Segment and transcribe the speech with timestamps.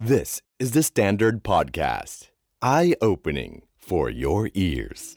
[0.00, 2.28] This is the Standard Podcast.
[2.62, 5.16] Eye opening for your ears.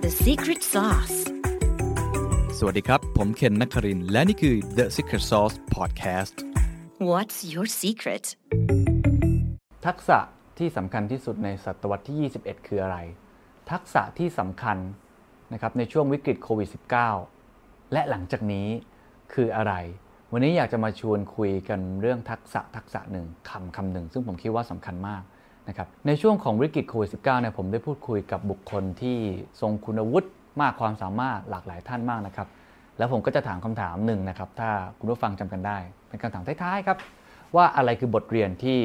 [0.00, 1.16] The secret sauce.
[2.58, 6.36] สวัสดีครับ ผมเคนนักครินทร์และนี่คือ The Secret Sauce Podcast
[7.10, 8.24] What's your secret?
[9.86, 10.18] ทักษะ
[10.58, 12.98] ที่สำคัญที่สุดในศตวรรษที่ 21 คืออะไร
[13.70, 14.78] ทักษะที่สำคัญ
[15.52, 16.68] นะครับในช่วงวิกฤตโควิด
[17.32, 18.68] -19 และหลังจากนี้
[19.32, 19.74] คืออะไร
[20.34, 25.22] วันนี้อยากจะมาชวนคุยกันเรื่องทักษะทักษะหนึ่งคำคำหนึ่ง ซึ่งผมคิดว่าสำคัญมาก
[25.68, 29.18] นะครับในช่วงของวิกฤตโควิด -19 เนี่ยผมได้พูดคุยกับบุคคลที่
[29.60, 30.28] ทรงคุณวุฒิ
[30.60, 32.48] มากความสามารถหลากหลายท่านมากนะครับ
[32.98, 36.98] แล้วผมก็จะถามคำถามหนึ่งนะครับ ถ้าคุณผู้ฟังจำกันได้ เป็นคำถามท้ายๆครับ
[37.56, 38.78] ว่าอะไรคือบทเรียนที่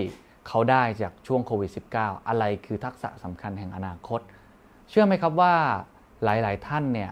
[0.48, 4.20] เขาได้จากช่วงโควิด -19 อะไรคือทักษะสำคัญแห่งอนาคต
[4.90, 5.54] เชื่อไหมครับว่า
[6.24, 7.12] หลายๆท่านเนี่ย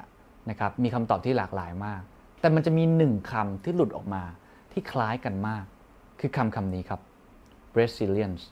[0.49, 2.01] นะครับมีคำตอบที่หลากหลายมาก
[2.43, 4.23] แต่มันจะมีหนึ่งคำที่หลุดออกมา
[4.71, 5.65] ที่คล้ายกันมาก
[6.19, 7.01] คือคำคำนี้ครับ
[7.77, 8.43] resilience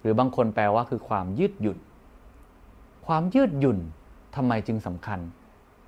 [0.00, 1.78] หรือบางคนแปลว่าคือความยืดหยุ่น
[3.06, 3.78] ความยืดหยุ่น
[4.36, 5.20] ทำไมจึงสำคัญ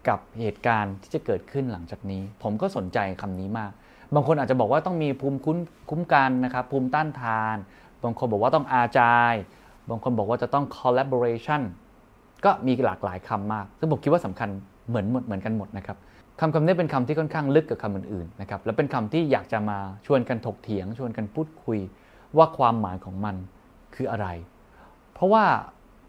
[0.08, 3.72] กับเหตุการณ์ที่จะเกิดขึ้นหลังจากนี้ ผมก็สนใจคำนี้มาก
[4.14, 5.58] บางคนอาจจะบอกว่าต้องมีภูมิคุ้ม
[5.90, 7.56] คุ้มกันนะครับ ภูมิต้านทาน
[8.02, 9.34] บางคนบอกว่าต้องอาจาย
[9.90, 11.62] บางคนบอกว่าจะต้อง collaboration
[12.44, 14.48] ก็มีหลากหลายคำมาก ซึ่งผมคิดว่าสำคัญ
[14.88, 15.98] เหมือนหมดเหมือนกันหมดนะครับ
[16.40, 21.78] คำคำนี้เป็นคำที่ค่อนข้างลึกกับคำอื่นๆนะครับและเป็นคำที่อยากจะมาชวนกันถกเถียง ชวนกันพูดคุย
[22.36, 23.36] ว่าความหมายของมัน
[23.94, 24.26] คืออะไร
[25.14, 25.44] เพราะว่า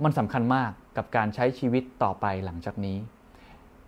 [0.04, 2.98] มันสำคัญมากกับการใช้ชีวิตต่อไปหลังจากนี้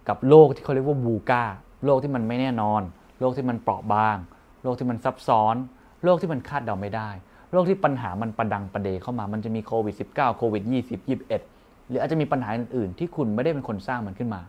[0.08, 1.44] กับโลกที่เขาเรียกว่าบูกา
[1.86, 2.81] โลกที่มันไม่แน่นอน
[3.19, 4.17] โลกที่มันเปราะบาง
[4.64, 5.56] โลกที่มันซับซ้อน
[6.03, 7.09] โลกที่มันคาดเดาไม่ได้
[7.52, 14.42] โลกที่ปัญหามันประดังประเดเข้ามา มันจะมีโควิด -19 โควิด 20 21 หรืออาจจะมีปัญหาอื่นๆ ที่คุณไม่ได้เป็นคนสร้างมันขึ้นมา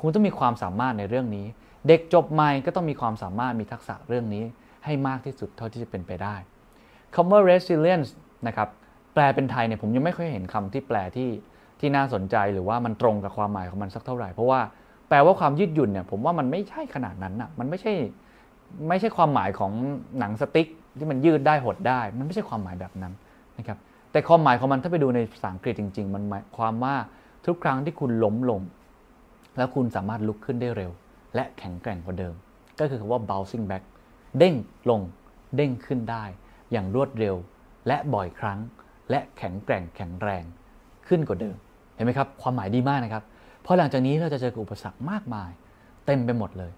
[0.00, 1.46] คุณต้องมีความสามารถในเรื่องนี้
[1.88, 4.44] เด็กจบใหม่ก็ต้องมีความสามารถมีทักษะเรื่องนี้
[4.84, 6.34] ให้มากที่สุดเท่าที่จะเป็นไปได้
[7.14, 8.10] คำว่า resilience
[8.46, 8.68] นะครับ
[9.14, 11.30] แปลเป็นไทยเนี่ยผมยังไม่เคยเห็นคำที่แปลที่
[11.80, 14.60] ที่น่าสนใจหรือว่ามันตรงกับความหมายของมันสักเท่าไหร่ เพราะว่า
[15.08, 17.92] แปลว่าความยืดหยุ่นเนี่ยผมว่ามันไม่ใช่ขนาดนั้นอะมันไม่ใช่
[18.88, 19.72] ไม่ใช่ความหมายของ
[20.18, 20.66] หนังสติ๊ก
[20.98, 23.12] ที่มันยืดได้หดได้ มันไม่ใช่ความหมายแบบนั้น
[23.58, 23.78] นะครับ
[24.12, 26.94] แต่ความหมายของมันถ้าไปดูในภาษาอังกฤษจริง ๆ มันหมายความว่า
[27.46, 28.60] ทุกครั้งที่คุณล้มลง
[29.60, 30.90] แล้วคุณสามารถลุกขึ้นได้เร็ว
[31.34, 32.34] และแข็งแกร่งกว่าเดิม
[32.80, 33.84] ก็คือคำว่า bouncing back
[34.38, 34.54] เด้ง
[34.90, 35.00] ลง
[35.56, 36.24] เด้งขึ้นได้
[36.72, 37.36] อย่างรวดเร็ว
[37.86, 38.58] และบ่อยครั้ง
[39.10, 40.44] และแข็งแกร่งแข็งแรง
[41.08, 41.56] ขึ้นกว่าเดิม
[41.94, 43.22] เห็นไหมครับ ความหมายดีมากนะครับ
[43.62, 45.50] เพราะหลังจากนี้เราจะเจออุปสรรคมากมาย
[46.06, 46.72] เต็มไปหมดเลย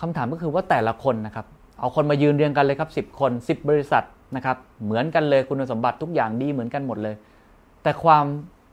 [0.00, 1.46] คำถามก็คือว่าแต่ละคนนะครับ
[1.80, 4.04] เอาคนมายืนเรียงกันเลยครับ 10 คน 10 บริษัท
[4.36, 7.14] นะครับ เหมือนกันเลยคุณสมบัติทุกอย่างดีเหมือนกันหมดเลย
[7.82, 8.24] แต่ความ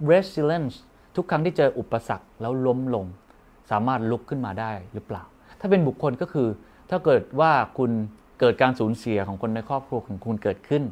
[0.10, 0.76] resilience
[1.16, 3.06] ทุกครั้งที่เจออุปสรรคแล้วล้มลง
[3.72, 5.24] สามารถลุกขึ้นมาได้หรือเปล่า
[5.60, 6.48] ถ้าเป็นบุคคลก็คือ
[6.90, 7.92] ถ้าเกิดว่าคุณ
[8.40, 10.84] เกิดการสูญเสียของคนในครอบครัวของคุณเกิดขึ้น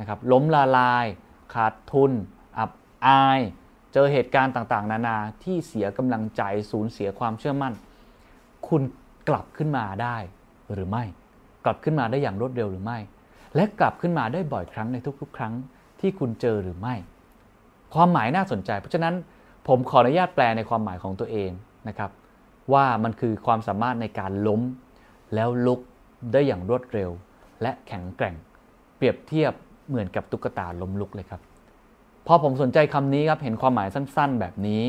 [0.00, 1.06] นะครับ ล้มละลาย
[1.54, 2.12] ขาดทุน
[2.58, 2.70] อับ
[3.06, 3.40] อาย
[3.92, 7.72] เจอเหตุการณ์ต่างๆ นานาที่เสียกำลังใจสูญเสียความเชื่อมั่น
[8.68, 8.82] คุณ
[9.28, 10.16] กลับขึ้นมาได้
[10.72, 11.04] หรือไม่
[11.64, 12.98] กลับขึ้นมาได้อย่างรวดเร็วหรือไม่
[13.54, 15.52] และกลับขึ้นมาได้บ่อยครั้งในทุกๆ ครั้ง
[16.00, 16.94] ที่คุณเจอหรือไม่
[17.94, 19.14] ความหมายน่าสนใจ เพราะฉะนั้น
[19.68, 21.50] ผมขออนุญาตแปลในความหมายของตัวเอง
[21.88, 22.10] นะครับ
[22.72, 24.60] ว่ามันคือความสามารถในการล้ม
[25.34, 25.80] แล้วลุก
[26.32, 27.10] ได้อย่างรวดเร็ว
[27.62, 28.34] และแข็งแกร่ง
[28.96, 29.52] เปรียบเทียบ
[29.88, 31.40] เหมือนกับตุ๊กตาล้มลุกเลยครับ
[32.26, 34.82] พอผมสนใจคำนี้ครับเห็นความหมายสั้นๆ แบบนี้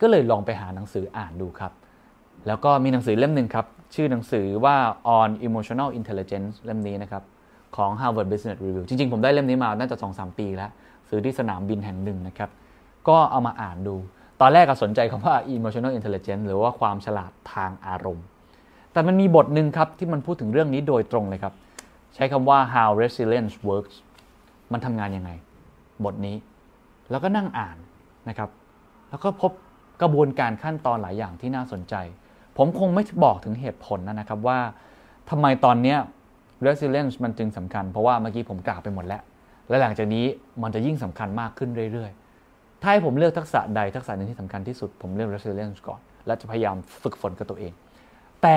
[0.00, 1.72] ก็เลยลองไปหาหนังสืออ่านดูครับ
[2.46, 4.76] แล้วก็มีหนังสือเล่มหนึ่งครับ ชื่อหนังสือว่า
[5.18, 7.22] on emotional intelligence เล่มนี้นะครับ
[7.76, 10.70] ของ Harvard Business Review จริงๆ ผมได้เล่มนี้มาน่าจะ 2-3 ปีแล้ว
[11.08, 12.50] ซื้อที่สนามบินแห่งหนึ่งนะครับ
[13.08, 13.96] ก็เอามาอ่านดู
[14.40, 18.26] ตอนแรกก็สนใจคำว่า emotional intelligence หรือว่าความฉลาดทางอารมณ์
[18.92, 21.54] แต่มันมีบทหนึ่งครับที่มันพูดถึงเรื่องนี้โดยตรงเลยครับ
[22.14, 23.96] ใช้คำว่า how resilience works
[24.72, 25.30] มันทำงานยังไง
[26.04, 26.36] บทนี้
[27.10, 27.76] แล้วก็นั่งอ่าน
[28.28, 28.50] นะครับ
[29.10, 29.52] แล้วก็พบ
[30.02, 31.94] กระบวนการขั้นตอนหลายอย่างที่น่าสนใจ
[32.56, 34.58] ผมคงไม่บอกถึงเหตุผลนะครับว่า
[35.30, 35.96] ทำไมตอนนี้
[36.66, 39.22] resilience มันจึงสำคัญ เพราะว่าเมื่อกี้ผมกล่าวไปหมดแล้ว
[39.68, 40.24] และหลังจากนี้
[40.62, 42.27] มันจะยิ่งสำคัญมากขึ้นเรื่อยๆ
[42.82, 47.72] ถ้าให้ผมเลือกทักษะใดทักษะหนึ่งที่สำคัญที่สุด ผมเลือก resilience ก่อน และจะพยายามฝึกฝนกับตัวเอง
[48.42, 48.56] แต่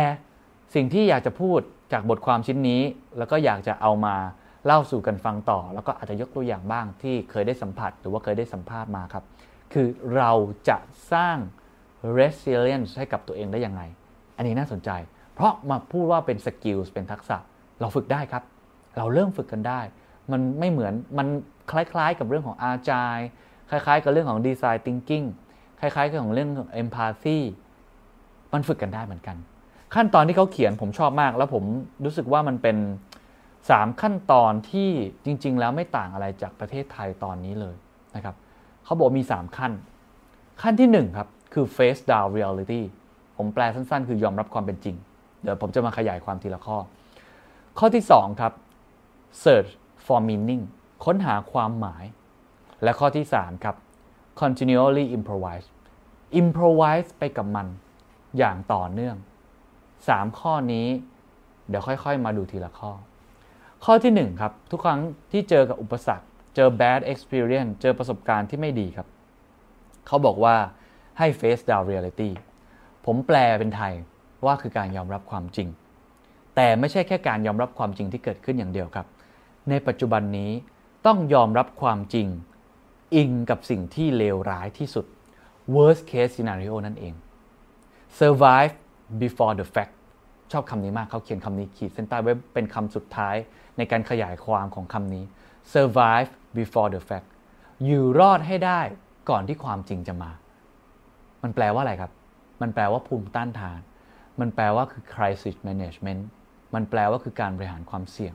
[0.75, 1.59] สิ่งที่อยากจะพูด
[1.93, 2.81] จากบทความชิ้นนี้
[3.17, 4.15] แล้วก็อยากจะเอามา
[4.65, 9.23] เล่าสู่กันฟังต่อ แล้วก็อาจจะยกตัวอย่างบ้างที่เคยได้สัมผัส หรือว่าเคยได้สัมภาษณ์มาครับ
[9.73, 10.31] คือเรา
[10.69, 10.77] จะ
[11.11, 11.37] สร้าง
[12.17, 13.81] resilience ให้กับตัวเองได้ยังไง
[14.37, 14.89] อันนี้น่าสนใจ
[15.33, 17.37] เพราะมาพูดว่าเป็นสกิลเป็นทักษะ
[17.79, 18.43] เราฝึกได้ครับ
[18.97, 19.81] เราเริ่มฝึกกันได้
[20.31, 21.27] มันไม่เหมือนมัน
[21.71, 23.17] คล้ายๆ กับเรื่องของอาจาย
[23.71, 25.25] คล้ายๆ กับเรื่องของ design thinking
[25.79, 27.39] คล้ายๆกับของเรื่องของ empathy
[28.53, 29.37] มันฝึกกันได้เหมือนกัน
[29.95, 31.63] ขั้นตอนที่เขาเขียนผมชอบมาก แล้วผม
[32.05, 32.77] รู้สึกว่ามันเป็น
[33.39, 34.89] 3 ขั้นตอนที่
[35.25, 37.75] จริง ๆ แล้วไม่ต่างอะไรจากประเทศไทยตอนนี้เลย
[38.15, 38.35] นะครับ
[38.85, 39.71] เขาบอกมี 3 ขั้น
[40.61, 42.81] ขั้นที่ 1 ครับ คือ face down reality
[43.37, 44.95] ผมแปลสั้น ๆ คือยอมรับความเป็นจริง
[45.41, 46.77] เดี๋ยวผมจะมาขยายความทีละข้อ
[47.79, 48.53] ข้อที่ 2 ครับ
[49.43, 49.69] search
[50.05, 50.63] for meaning
[51.05, 52.03] ค้นหาความหมาย
[52.83, 53.75] และข้อที่ 3 ครับ
[54.41, 55.67] continually improvise
[56.41, 57.67] improvise ไปกับมัน
[58.37, 59.15] อย่างต่อเนื่อง
[59.77, 60.87] 3 ข้อนี้
[61.67, 62.91] เดี๋ยวค่อยๆ มาดูทีละข้อ
[63.85, 65.01] ข้อที่ 1 ครับ ทุกครั้ง
[65.31, 66.25] ที่เจอกับอุปสรรค
[66.55, 69.07] เจอ bad experience เจอประสบการณ์ที่ไม่ดีครับ
[70.07, 70.55] เขาบอกว่า
[71.17, 72.29] ให้ face down reality
[73.05, 73.93] ผมแปลเป็นไทย
[74.45, 75.67] ว่าคือการยอมรับความจริง
[76.55, 79.07] แต่ไม่ใช่แค่การยอมรับความจริงที่เกิดขึ้นอย่างเดียวครับ
[79.69, 80.51] ในปัจจุบันนี้
[81.05, 82.27] ต้องยอมรับความจริง
[83.15, 85.05] อิงกับสิ่งที่เลวร้ายที่สุด
[85.75, 87.13] worst case scenario นั่นเอง
[88.19, 88.73] survive
[89.21, 89.93] before the fact
[90.51, 93.35] ชอบคำนี้มากเขาเขียนคำนี้ขีดเส้นใต้ไว้เป็นคำสุดท้าย
[93.77, 95.23] ในการขยายความของคำนี้
[95.73, 97.27] survive before the fact
[97.85, 98.81] อยู่รอดให้ได้
[99.29, 100.31] ก่อนที่ความจริงจะมา
[101.43, 102.11] มันแปลว่าอะไรครับ
[102.61, 103.79] มันแปลว่าภูมิต้านทาน
[104.39, 106.21] มันแปลว่าคือ crisis management
[106.75, 108.33] มันแปลว่าคือการบริหารความเสี่ยง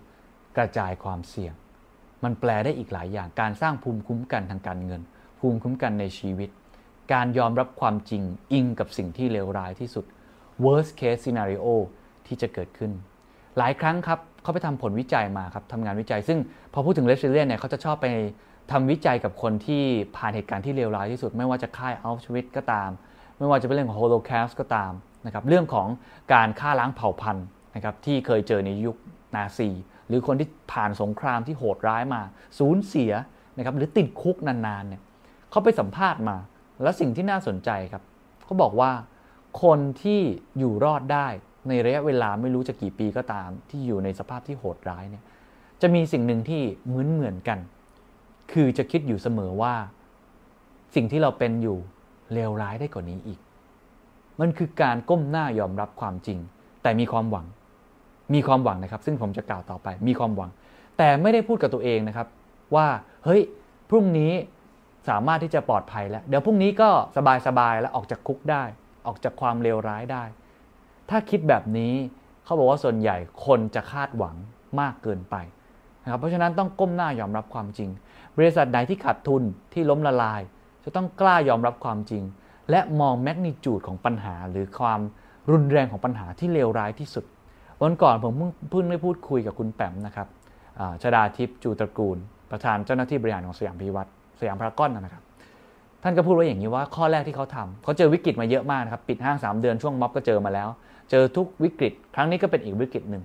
[0.56, 1.52] กระจายความเสี่ยง
[2.24, 5.02] มันแปลได้อีกหลายอย่าง การสร้างภูมิคุ้มกันทางการเงิน
[5.40, 6.50] ภูมิคุ้มกันในชีวิต
[7.12, 8.22] การยอมรับความจริง
[8.52, 10.04] อิงกับสิ่งที่เลวร้ายที่สุด
[10.64, 11.66] worst case scenario
[12.26, 12.90] ที่จะเกิดขึ้น
[13.58, 16.38] หลายครั้งครับเขาไปทำผลวิจัยมาครับทำงานวิจัย ซึ่ง
[16.72, 18.06] พอพูดถึง resilient เนี่ยเขาจะชอบไป
[18.72, 19.82] ทำวิจัยกับคนที่
[20.16, 22.90] ผ่านเหตุการณ์ที่เลวร้ายที่สุด ไม่ว่าจะค่ายอัลชวิตก็ตาม
[23.38, 24.92] ไม่ว่าจะเป็นเรื่องของโฮโลแคสก็ตาม
[25.26, 25.88] นะครับเรื่องของ
[26.34, 28.96] การฆ่าล้างเผ่าพันธุ์นะครับที่เคยเจอในยุค
[29.34, 29.68] นาซี
[30.08, 32.22] หรือคนที่ผ่านสงครามที่โหดร้ายมา
[32.58, 33.12] สูญเสีย
[33.56, 35.02] นะครับหรือติดคุกนานๆเนี่ย
[35.50, 36.36] เขาไปสัมภาษณ์มา
[36.82, 38.02] แล้วสิ่งที่น่าสนใจครับ
[38.44, 38.90] เขาบอกว่า
[39.62, 40.20] คนที่
[40.58, 41.26] อยู่รอดได้
[41.68, 45.24] ในระยะเวลาไม่รู้จะกี่ปีก็ตาม ที่อยู่ในสภาพที่โหดร้ายเนี่ย
[45.82, 47.58] จะมีสิ่งหนึ่งที่เหมือนเหมือนกัน
[48.52, 49.74] คือจะคิดอยู่เสมอว่า
[50.94, 51.78] สิ่งที่เราเป็นอยู่
[52.32, 53.40] เลวร้ายได้กว่านี้อีก
[54.40, 56.38] มันคือการก้มหน้ายอมรับความจริง
[56.82, 57.46] แต่มีความหวัง
[58.34, 60.50] มีความหวังนะครับ ซึ่งผมจะกล่าวต่อไป มีความหวัง
[60.98, 62.28] แต่ไม่ได้พูดกับตัวเองนะครับ
[62.74, 62.86] ว่า
[63.24, 63.42] เฮ้ย
[63.90, 64.32] พรุ่งนี้
[65.08, 66.90] สามารถที่จะปลอดภัยแล้ว เดี๋ยวพรุ่งนี้ก็
[67.46, 68.64] สบายๆแล้วออกจากคุกได้
[69.06, 70.24] ออกจากความเลวร้ายได้
[71.10, 71.92] ถ้าคิดแบบนี้
[72.44, 74.36] เขาบอกว่าส่วนใหญ่คนจะคาดหวัง
[74.80, 75.36] มากเกินไป
[76.02, 77.90] นะครับเพราะฉะนั้นต้องก้มหน้ายอมรับความจริง
[78.36, 80.40] บริษัทใดที่ขาดทุนที่ล้มละลาย
[80.84, 82.22] จะต้องกล้ายอมรับความจริง
[82.70, 85.00] และมองแมกนิจูดของปัญหาหรือความ
[85.50, 87.24] รุนแรงของปัญหาที่เลวร้ายที่สุด
[87.82, 90.28] วันก่อนผมเพิ่งเพิ่งได้พูดคุยกับคุณแปมนะครับ
[91.02, 92.18] ชดาทิพย์จูตระกูล
[92.50, 95.22] ประธานเจ้าหน้าที่บริหารของสยามพิวัตรสยามพารากอนนะครับ
[96.02, 100.68] ท่านก็พูดไว้อย่างนี้ว่าข้อแรกที่เขาทำเขาเจอวิกฤตมาเยอะมากนะครับ ปิดห้าง3เดือนช่วงม็อบก็เจอมาแล้ว
[101.10, 103.22] เจอทุกวิกฤต ครั้งนี้ก็เป็นอีกวิกฤตหนึ่ง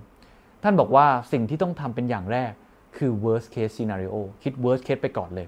[0.62, 2.52] ท่านบอกว่าสิ่งที่ต้องทำเป็นอย่างแรก
[2.96, 5.46] คือ worst case scenario คิด worst case ไปก่อนเลย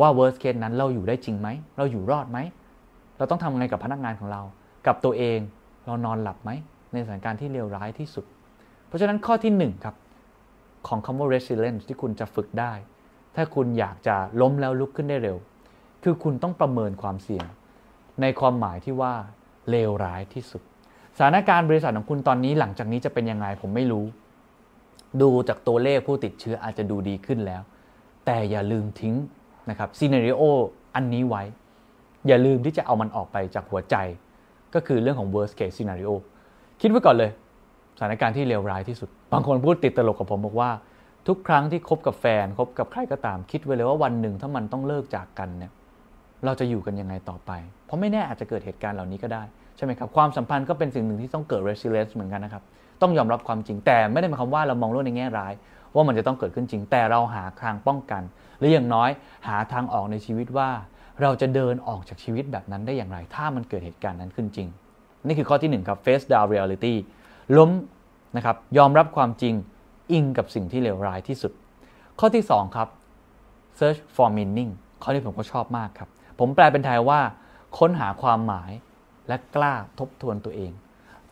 [0.00, 2.38] ว่า worst case นั้นเราอยู่ได้จริงไหม เราอยู่รอดไหม
[3.18, 4.42] เราต้องทำไงกับพนักงานของเรา
[4.86, 5.38] กับตัวเอง
[5.86, 6.50] เรานอนหลับไหม
[6.94, 8.24] ในสถานการณ์ที่เลวร้ายที่สุด
[8.86, 9.96] เพราะฉะนั้นข้อที่1ครับ
[10.88, 12.72] ของคำว่า resilience ที่คุณจะฝึกได้
[13.36, 15.36] ถ้าคุณอยากจะล้มแล้วลุกขึ้นได้เร็ว
[16.02, 17.46] คือคุณต้องประเมินความเสี่ยง
[18.20, 19.12] ในความหมายที่ว่า
[19.70, 20.62] เลวร้ายที่สุด
[21.16, 24.04] สถานการณ์บริษัทของคุณตอนนี้หลังจากนี้จะเป็นยังไงผมไม่รู้
[25.22, 27.62] ดูจากตัวเลขผู้ติดเชื้ออาจจะดูดีขึ้นแล้ว
[28.26, 29.14] แต่อย่าลืมทิ้ง
[29.70, 30.42] นะครับซีนารีโอ
[30.94, 31.42] อันนี้ไว้
[32.26, 33.96] อย่าลืมที่จะเอามันออกไปจากหัวใจ
[34.74, 36.12] ก็คือเรื่องของ worst case scenario
[36.80, 37.30] คิดไว้ก่อนเลย
[37.96, 40.70] สถานการณ์ที่เลวร้ายที่สุด บางคนพูดติดตลกกับผมบอกว่า
[41.28, 45.72] ทุกครั้งที่คบกับแฟนคบกับใครก็ตาม คิดไว้เลยว่าวันหนึ่งถ้ามันต้องเลิกจากกันเนี่ย
[46.44, 47.50] เราจะอยู่กันยังไงต่อไป
[47.86, 49.42] เพราะไม่แน่อาจจะเกิดเหตุการณ์เหล่านี้ก็ได้
[49.76, 52.62] ใช่ไหมครับความสัมพันธ์ก็เป็นสิ่งหนึ่งที่ต้องเกิด resilience เหมือนกันนะครับ
[53.02, 55.52] ต้องยอมรับความจริงแต่ไม่ได้หมายความว่าเรามองโลกในแง่ร้าย
[55.94, 58.22] ว่ามันจะต้องเกิดขึ้นจริง แต่เราหาทางป้องกัน
[58.58, 59.10] หรืออย่างน้อย
[59.48, 60.70] หาทางออกในชีวิตว่า
[61.22, 64.68] เราจะเดินออกจากชีวิตแบบนั้นได้อย่างไร ถ้ามันเกิดเหตุการณ์นั้นขึ้นจริง
[65.26, 66.94] นี่คือข้อที่1ครับ face down reality
[67.56, 67.70] ล้ม
[68.36, 69.54] นะครับยอมรับความจริง
[70.12, 71.52] อิงกับสิ่งที่เลวร้ายที่สุด
[72.20, 72.88] ข้อที่ 2 ครับ
[73.78, 74.70] search for meaning
[75.02, 77.20] ข้อนี้ผมก็ชอบมากครับ ผมแปลเป็นไทยว่า
[77.78, 78.70] ค้นหาความหมาย
[79.28, 80.72] และกล้าทบทวนตัวเอง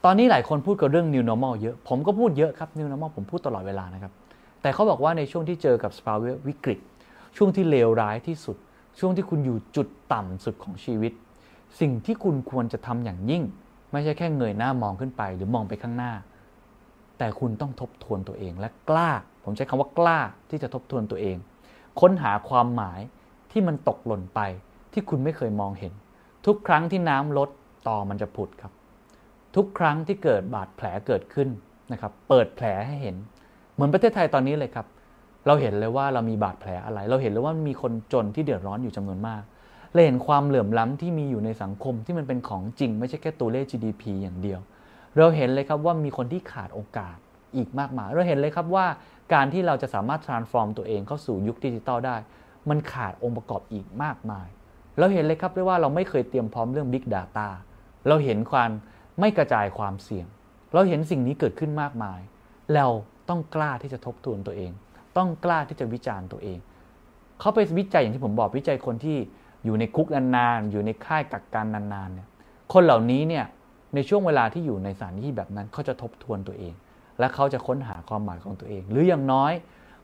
[0.05, 4.13] ตอนนี้หลายคนพูดกับเรื่อง new normal เยอะ ผมก็พูดเยอะครับ new normal ผมพูดตลอดเวลานะครับ
[4.63, 6.79] แต่เขาบอกว่าในช่วงที่เจอกับสภาวะวิกฤต
[7.37, 8.57] ช่วงที่เลวร้ายที่สุด
[8.99, 11.13] ช่วงที่คุณอยู่จุดต่ำสุดของชีวิต
[11.81, 13.43] สิ่งที่คุณควรจะทำอย่างยิ่ง
[13.93, 16.13] ไม่ใช่แค่เงยหน้ามองขึ้นไป หรือมองไปข้างหน้า
[17.19, 19.11] แต่คุณต้องทบทวนตัวเองและกล้า
[19.45, 20.19] ผมใช้คำว่ากล้า
[20.51, 21.37] ที่จะทบทวนตัวเอง
[22.01, 23.01] ค้นหาความหมาย
[23.53, 24.41] ที่มันตกหล่นไป
[24.93, 25.93] ที่คุณไม่เคยมองเห็น
[26.47, 27.49] ทุกครั้งที่น้ำลด
[27.89, 28.73] ต่อมันจะผุดครับ
[29.57, 31.49] ทุกครั้งที่เกิดบาดแผลเกิดขึ้น
[31.93, 33.17] นะครับ เปิดแผลให้เห็น
[33.75, 34.87] เหมือนประเทศไทยตอนนี้เลยครับ
[35.47, 39.43] เราเห็นเลยว่าเรามีบาดแผลอะไร เราเห็นเลยว่ามีคนจนที่เดือดร้อนอยู่จำนวนมาก
[39.93, 44.61] เราเห็นความเหลื่อมล้ำที่มีอยู่ในสังคมที่มันเป็นของจริง ไม่ใช่แค่ตัวเลข GDP อย่างเดียว
[45.19, 47.17] เราเห็นเลยครับว่ามีคนที่ขาดโอกาส
[47.57, 48.87] อีกมากมาย เราเห็นเลยครับว่า
[49.35, 52.17] การที่เราจะสามารถ transform ตัวเองเข้าสู่ยุคดิจิตอลได้
[52.69, 54.49] มันขาดองค์ประกอบอีกมากมาย
[54.99, 57.49] เราเห็นเลยครับด้วยว่าเราไม่เคยเตรียมพร้อมเรื่อง Big Data
[58.09, 58.71] เราเห็นความ
[59.21, 60.27] ไม่กระจายความเสี่ยง
[60.75, 62.21] เราเห็นสิ่งนี้เกิดขึ้นมากมาย
[62.75, 62.87] เรา
[63.29, 64.73] ต้องกล้าที่จะทบทวนตัวเอง
[65.17, 66.59] ต้องกล้าที่จะวิจารณ์ตัวเอง
[67.41, 69.19] เขาไปวิจัยอย่างที่ผมบอกวิจัยคนที่
[69.65, 72.29] อยู่ในคุกนานๆ อยู่ในค่ายกักกันนานๆเนี่ย
[72.73, 73.45] คนเหล่านี้เนี่ย
[73.95, 76.75] ในช่วงเวลาที่อยู่ในสถานที่แบบนั้นเขาจะทบทวนตัวเอง
[77.19, 79.53] และเขาจะค้นหาความหมายของตัวเอง หรืออย่างน้อย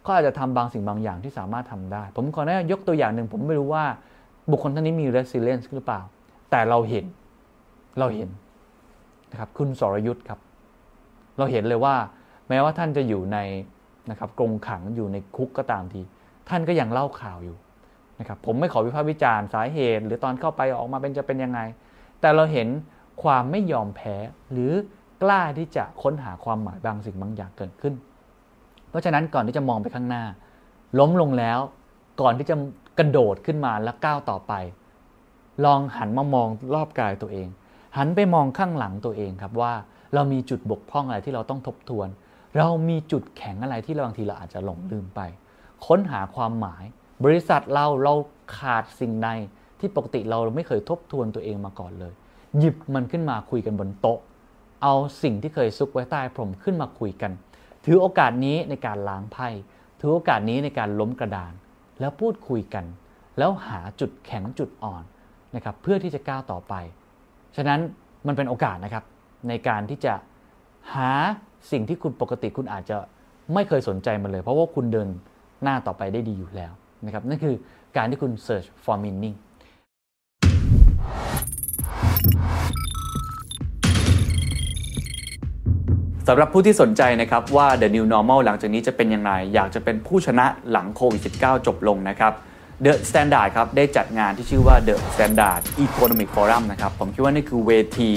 [0.07, 3.85] ก็อาจจะทำบางสิ่งบางอย่างที่สามารถทำได้ ผมขออนุญาตยกตัวอย่างหนึ่งผมไม่รู้ว่า
[4.51, 6.01] บุคคลท่านนี้มี resilience หรือเปล่า
[6.51, 7.05] แต่เราเห็น
[7.99, 8.29] เราเห็น
[9.31, 10.41] นะครับคุณสรยุทธ์ครับ
[11.39, 11.95] เราเห็นเลยว่า
[12.49, 13.39] แม้ว่าท่านจะอยู่ใน
[14.11, 16.01] นะครับกรงขังอยู่ในคุกก็ตามที
[16.49, 17.57] ท่านก็ยังเล่าข่าวอยู่
[18.19, 21.61] นะครับผมไม่ขอวิพากษ์วิจารณ์สาเหตุ หรือตอนเข้าไปออกมาเป็นจะเป็นยังไง
[22.21, 22.69] แต่เราเห็น
[23.23, 24.17] ความไม่ยอมแพ้
[24.53, 24.73] หรือ
[25.23, 27.95] กล้าที่จะค้นหาความหมายบางสิ่งบางอย่างเกิดขึ้น
[28.91, 30.25] เพราะฉะนั้นก่อนที่จะมองไปข้างหน้า
[30.99, 31.59] ล้มลงแล้ว
[32.21, 32.55] ก่อนที่จะ
[32.99, 34.53] กระโดดขึ้นมาแล้วก้าวต่อไป
[35.65, 37.49] ลองหันมามองรอบกายตัวเอง
[37.97, 39.73] หันไปมองข้างหลังตัวเองครับว่า
[40.15, 42.09] เรามีจุดบกพร่องอะไรที่เราต้องทบทวน
[42.59, 45.21] เรามีจุดแข็งอะไรที่บางทีเราอาจจะหลงลืมไป
[45.87, 46.85] ค้นหาความหมาย
[47.25, 48.15] บริษัทเราเรา
[48.59, 49.29] ขาดสิ่งใด
[49.81, 52.13] ที่ปกติเราไม่เคยทบทวนตัวเองมาก่อนเลย
[52.59, 54.19] หยิบมันขึ้นมาคุยกันบนโต๊ะ
[54.83, 57.33] เอาสิ่งที่เคยซุกไว้ใต้พรมขึ้นมาคุยกัน
[57.85, 59.49] ถือโอกาสนี้ในการล้างไพ่
[60.01, 61.53] ถือโอกาสนี้ในการล้มกระดาน
[62.01, 62.85] แล้วพูดคุยกัน
[63.39, 65.05] แล้วหาจุดแข็งจุดอ่อน
[65.55, 66.75] นะครับเพื่อที่จะก้าวต่อไป
[67.57, 67.81] ฉะนั้น
[68.27, 69.05] มันเป็นโอกาสนะครับ
[69.49, 70.15] ในการที่จะ
[70.95, 71.11] หา
[71.71, 72.97] สิ่งที่คุณปกติคุณอาจจะ
[73.55, 75.09] ไม่เคยสนใจมันเลย เพราะว่าคุณเดิน
[75.63, 76.73] หน้าต่อไปได้ดีอยู่แล้ว
[77.05, 77.55] นะครับนั่นคือ
[77.97, 79.37] การที่คุณ search for meaning
[86.31, 92.33] สำหรับผู้ที่สนใจนะครับว่า The New Normal หลังจากนี้จะเป็นอย่างไร อยากจะเป็นผู้ชนะหลังโควิด -19 จบลงนะครับ
[92.85, 98.11] The Standard ครับได้จัดงานที่ชื่อว่า The Standard Economic Forum นะครับ ผมคิดว่านี่คือเวที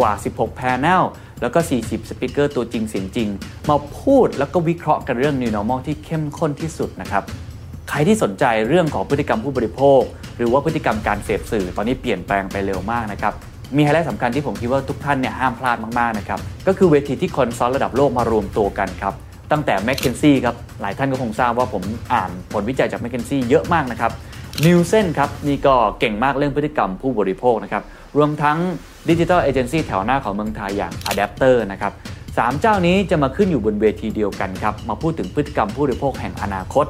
[0.00, 1.02] กว่า 16 panel
[1.42, 3.28] แล้วก็ 40 speaker ตัวจริงเสียงจริง
[3.68, 7.24] มาพูดแล้วก็วิเคราะห์กันเรื่อง New Normal ที่เข้มข้นที่สุดนะครับ
[7.88, 10.00] ใครที่สนใจเรื่องของพฤติกรรมผู้บริโภค
[10.36, 13.32] หรือว่าพฤติกรรมการเสพสื่อ ตอนนี้เปลี่ยนแปลงไปเร็วมากนะครับ
[13.76, 19.14] มีไฮไลท์สำคัญที่ผมคิดว่าทุกท่านเนี่ยห้ามพลาดมากๆนะครับก็คือเวทีที่ consult ระดับโลกมารวมตัวกันครับ
[19.50, 24.12] ตั้งแต่ m c k เคนซี่ครับหลายท่านก็คงทราบว่าผมอ่านผลวิจัยจาก m c k เคนซี่เยอะมากนะครับ
[24.66, 27.82] Nielsen ครับนี่ก็เก่งมากเรื่องพฤติกรรมผู้บริโภคนะครับ
[28.16, 28.58] รวมทั้ง
[29.08, 31.92] ดิจิทัลเอเจนซี่แถวหน้าของเมืองไทยอย่าง Adapter นะครับ
[32.38, 36.86] สามเจ้านี้จะมาขึ้นอยู่บนเวทีเดียวกันครับมาพูดถึงพฤติกรรมผู้บริโภคแห่งอนาคต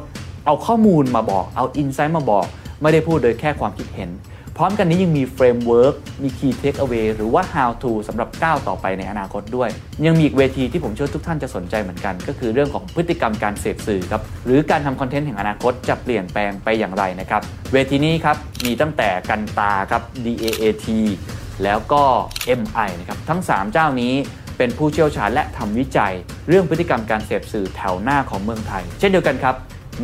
[0.48, 2.46] เอาข้อมูลมาบอก เอา insight มาบอก
[2.82, 4.10] ไม่ได้พูดโดยแค่ความคิดเห็น
[4.56, 9.68] พร้อมกันนี้ยังมี framework มี Key Takeaway หรือว่า How to สำหรับก้าวต่อไปในอนาคตด้วย
[10.06, 20.86] ยังมีอีกเวทีที่ผมเชื่อทุกท่านจะสนใจเหมือนกัน ก็คือเรื่องของพฤติกรรมการเสพสื่อครับ หรือการทำคอนเทนต์แห่งอนาคตจะเปลี่ยนแปลงไปอย่างไรนะครับ เวทีนี้ครับมีตั้งแต่ Kantar ครับ DAAT
[21.64, 22.02] แล้วก็
[22.60, 24.14] MI นะครับทั้ง 3 เจ้านี้
[24.58, 26.14] เป็นผู้เชี่ยวชาญและทำวิจัย
[26.48, 29.56] เรื่องพฤติกรรมการเสพสื่อแถวหน้าของเมืองไทย เช่นเดียวกันครับ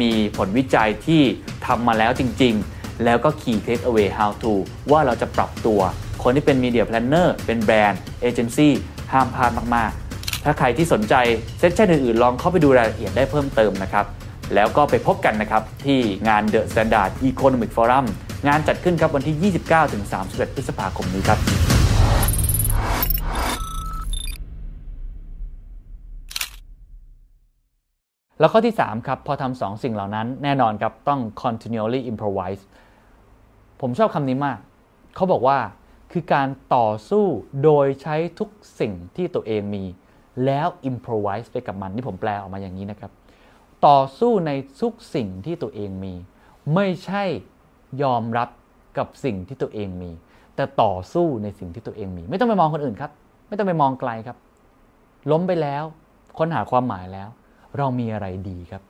[0.03, 1.23] มีผลวิจัยที่
[1.67, 4.53] ทำมาแล้วจริง ๆ แล้วก็ Key Take Away How to
[4.91, 5.81] ว่าเราจะปรับตัว
[6.23, 8.73] คนที่เป็น Media Planner เป็นแบรนด์เอเจนซี่
[9.13, 11.15] ห้ามพลาดมาก ๆ ถ้าใครที่สนใจ
[11.59, 14.07] session อื่น ๆ ลองเข้าไปดูรายละเอียดได้เพิ่มเติมนะครับ
[14.55, 15.99] แล้วก็ไปพบกันนะครับ ที่
[16.29, 18.07] งาน The Standard Economic Forum
[18.49, 19.53] งานจัดขึ้นครับวันที่
[20.01, 21.39] 29-31 พฤษภาคมนี้ครับ
[28.39, 32.63] แล้วข้อที่ 3 ครับ พอทำสองสิ่งเหล่านั้นแน่นอนครับ ต้อง continually improvise
[33.81, 34.59] ผมชอบคำนี้มาก
[35.17, 35.59] เขาบอกว่า
[36.13, 37.25] คือการต่อสู้
[37.65, 38.49] โดยใช้ทุก
[38.81, 39.85] สิ่งที่ตัวเองมี
[40.45, 43.11] แล้ว improvise ไปกับมันนี่ผมแปลออกมาอย่างนี้นะครับ
[43.87, 44.51] ต่อสู้ใน
[44.81, 46.15] ทุกสิ่งที่ตัวเองมี
[46.75, 47.25] ไม่ใช่
[48.03, 48.49] ยอมรับ
[48.99, 50.11] กับสิ่งที่ตัวเองมี
[50.57, 53.11] แต่ต่อสู้ในสิ่งที่ตัวเองมี ไม่ต้องไปมองคนอื่นครับ
[53.49, 54.37] ไม่ต้องไปมองไกลครับ
[55.31, 55.85] ล้มไปแล้ว
[56.39, 57.29] ค้นหาความหมายแล้ว
[57.79, 58.83] เรามีอะไรดีครับ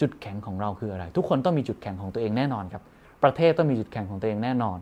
[0.00, 2.82] จุดแข็งของเราคืออะไร ทุกคนต้องมีจุดแข็งของตัวเองแน่นอนครับ
[3.22, 4.78] ประเทศต้องมีจุดแข็งของตัวเองแน่นอน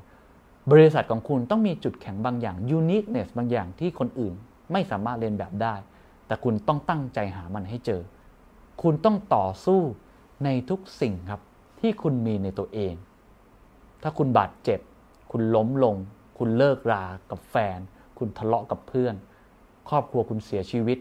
[0.72, 4.34] บริษัทของคุณต้องมีจุดแข็งบางอย่าง uniqueness บางอย่างที่คนอื่น
[4.72, 5.74] ไม่สามารถเรียนแบบได้
[6.26, 8.02] แต่คุณต้องตั้งใจหามันให้เจอ
[8.82, 9.80] คุณต้องต่อสู้
[10.44, 11.40] ในทุกสิ่งครับ
[11.80, 12.94] ที่คุณมีในตัวเอง
[14.02, 14.80] ถ้าคุณบาดเจ็บ
[15.30, 15.96] คุณล้มลง
[16.38, 17.78] คุณเลิกรากับแฟน
[18.18, 19.14] คุณทะเลาะกับเพื่อน
[19.88, 20.98] ครอบครัวคุณเสียชีวิต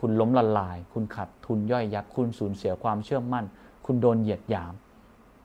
[0.00, 3.44] คุณล้มละลาย คุณขาดทุนย่อยยับคุณสูญเสียความเชื่อมั่น
[3.86, 4.72] คุณโดนเหยียดหยาม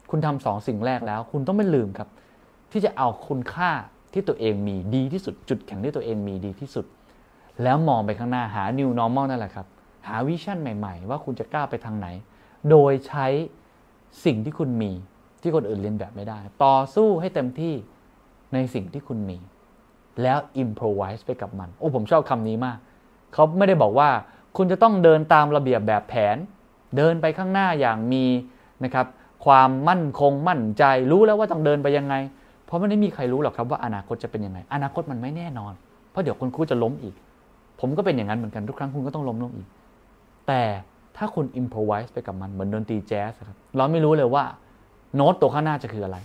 [0.10, 2.10] คุณทำสองสิ่งแรกแล้ว คุณต้องไม่ลืมครับ
[2.72, 3.72] ที่จะเอาคุณค่า
[4.14, 6.86] ที่ตัวเองมีดีที่สุด จุดแข็งที่ตัวเองมีดีที่สุด
[7.64, 9.68] แล้วมองไปข้างหน้าหา new normal นั่นแหละครับ
[10.08, 12.08] หาวิชั่นใหม่ ๆ ว่าคุณจะกล้าไปทางไหน
[12.70, 13.28] โดยใช้
[14.26, 14.92] สิ่งที่คุณมี
[15.42, 17.74] ที่คนอื่นเรียนแบบไม่ได้ ต่อสู้ให้เต็มที่
[18.54, 19.38] ในสิ่งที่คุณมี
[20.22, 22.78] แล้ว improvise ไปกับมัน โอ้ผมชอบคำนี้มาก
[23.34, 24.10] เขาไม่ได้บอกว่า
[24.58, 26.38] คุณจะต้องเดินตามระเบียบแบบแผน
[26.98, 28.26] เดินไปข้างหน้าอย่างมี
[28.84, 29.08] นะครับ
[29.46, 32.16] ความมั่นคงมั่นใจรู้แล้วว่าต้องเดินไปยังไง
[32.66, 35.74] เพราะไม่ได้มีใครรู้หรอกครับว่าอนาคตจะเป็นยังไง อนาคตมันไม่แน่นอน
[36.12, 37.16] เพราะเดี๋ยวคุณครูจะล้มอีก
[37.80, 39.68] ผมก็เป็นอย่างนั้นเหมือนกันทุกครั้งคุณก็ต้องล้มลงอีก
[40.48, 40.62] แต่
[41.18, 44.44] ถ้าคุณ improvise ไปกับมันเหมือนดนตรีแจ๊สครับเราไม่รู้เลยว่า
[45.16, 46.18] โน้ตตัวข้างหน้าจะคืออะไร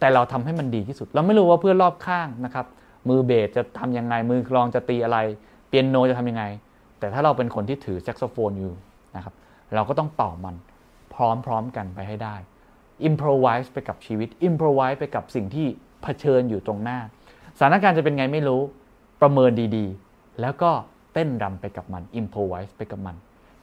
[0.00, 2.66] แต่เราทำให้มันดีที่สุด เราไม่รู้ว่าเพื่อนรอบข้างนะครับ
[3.08, 5.18] มือเบสจะทำยังไงมือกลองจะตีอะไร
[5.68, 6.44] เปียโนจะทำยังไง
[7.00, 8.74] แต่ถ้าเราเป็นคนที่ถือแซกโซโฟนอยู่
[9.16, 9.34] นะครับ
[9.74, 10.56] เราก็ต้องเป่ามัน
[11.14, 12.36] พร้อมๆกันไปให้ได้
[13.08, 15.66] improvise ไปกับชีวิต improvise ไปกับสิ่งที่
[16.02, 16.98] เผชิญอยู่ตรงหน้า
[17.58, 18.60] สถานการณ์จะเป็นไงไม่รู้
[19.20, 20.70] ประเมินดีๆ แล้วก็
[21.14, 23.16] เต้นรำไปกับมัน improvise ไปกับมัน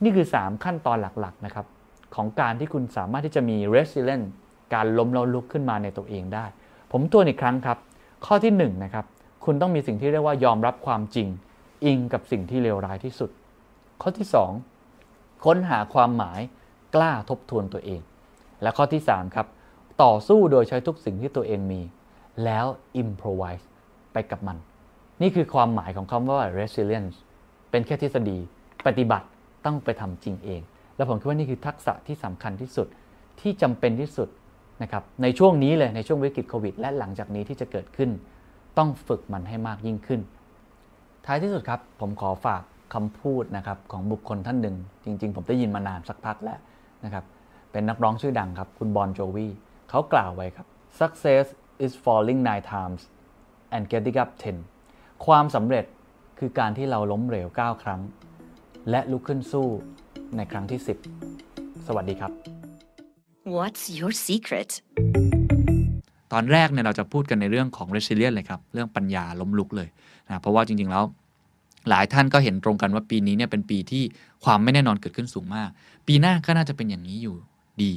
[0.03, 1.65] นี่คือ 3 ขั้นตอนหลักๆนะครับ
[2.15, 4.27] ของการที่คุณสามารถที่จะมี resilience
[4.73, 6.45] การล้มแล้วลุกขึ้นมาในตัวเองได้
[6.91, 7.77] ผมตัวอีกครั้งครับ
[8.25, 9.05] ข้อที่1นนะครับ
[9.45, 11.27] คุณต้องมีสิ่งที่เรียกว่ายอมรับความจริง
[11.83, 13.29] อิงกับสิ่งที่เลวร้ายที่สุด
[14.01, 14.27] ข้อที่
[14.85, 16.39] 2 ค้นหาความหมาย
[16.95, 18.01] กล้าทบทวนตัวเอง
[18.61, 19.47] และข้อที่ 3 ครับ
[20.03, 21.81] ต่อสู้โดยใช้ทุกสิ่งที่ตัวเองมี
[22.45, 22.65] แล้ว
[23.01, 23.65] improvise
[24.13, 24.57] ไปกับมัน
[25.21, 27.17] นี่คือความหมายของคำว่า resilience
[27.71, 28.37] เป็นแค่ทฤษฎี
[28.85, 29.27] ปฏิบัติ
[29.65, 30.61] ต้องไปทำจริงเอง
[30.95, 32.87] แล้วผมคิดว่านี่คือทักษะที่สำคัญที่สุด
[33.39, 34.29] ที่จำเป็นที่สุด
[34.81, 38.09] นะครับในช่วงนี้เลยในช่วงวิกฤตโควิด และหลังจากนี้ที่จะเกิดขึ้น
[38.77, 40.21] ต้องฝึกมันให้มากยิ่งขึ้น
[41.29, 42.61] ท้ายที่สุดครับ ผมขอฝาก
[42.93, 46.59] คำพูดนะครับของบุคคลท่านหนึ่ง จริง ๆ ผมได้ยินมานานสักพักแล้ว
[47.03, 47.23] นะครับ
[47.71, 49.47] เป็นนักร้องชื่อดังครับ คุณบอนโจวี
[49.89, 50.67] เขากล่าวไว้ครับ
[50.99, 51.45] success
[51.85, 53.01] is falling nine times
[53.75, 54.57] and getting up ten
[55.25, 55.85] ความสำเร็จ
[56.39, 58.01] คือการที่เราล้มเหลว 9 ครั้ง
[58.89, 59.67] และลุกขึ้นสู้
[60.37, 60.79] ในครั้งที่
[61.33, 62.31] 10 สวัสดีครับ
[63.57, 64.69] What's your secret?
[66.33, 69.89] ตอนแรกเนี่ยเราจะพูดกันในเรื่องของ resilience เลยครับ เรื่องปัญญาล้มลุกเลย
[70.27, 71.03] นะเพราะว่าจริง ๆ แล้ว
[71.89, 74.03] หลายท่านก็เห็นตรงกันว่าปีนี้เนี่ยเป็นปีที่
[74.43, 75.69] ความไม่แน่นอนเกิดขึ้นสูงมาก
[76.07, 77.35] ปีหน้าก็น่าจะเป็นอย่างนี้อยู่
[77.83, 77.93] ดี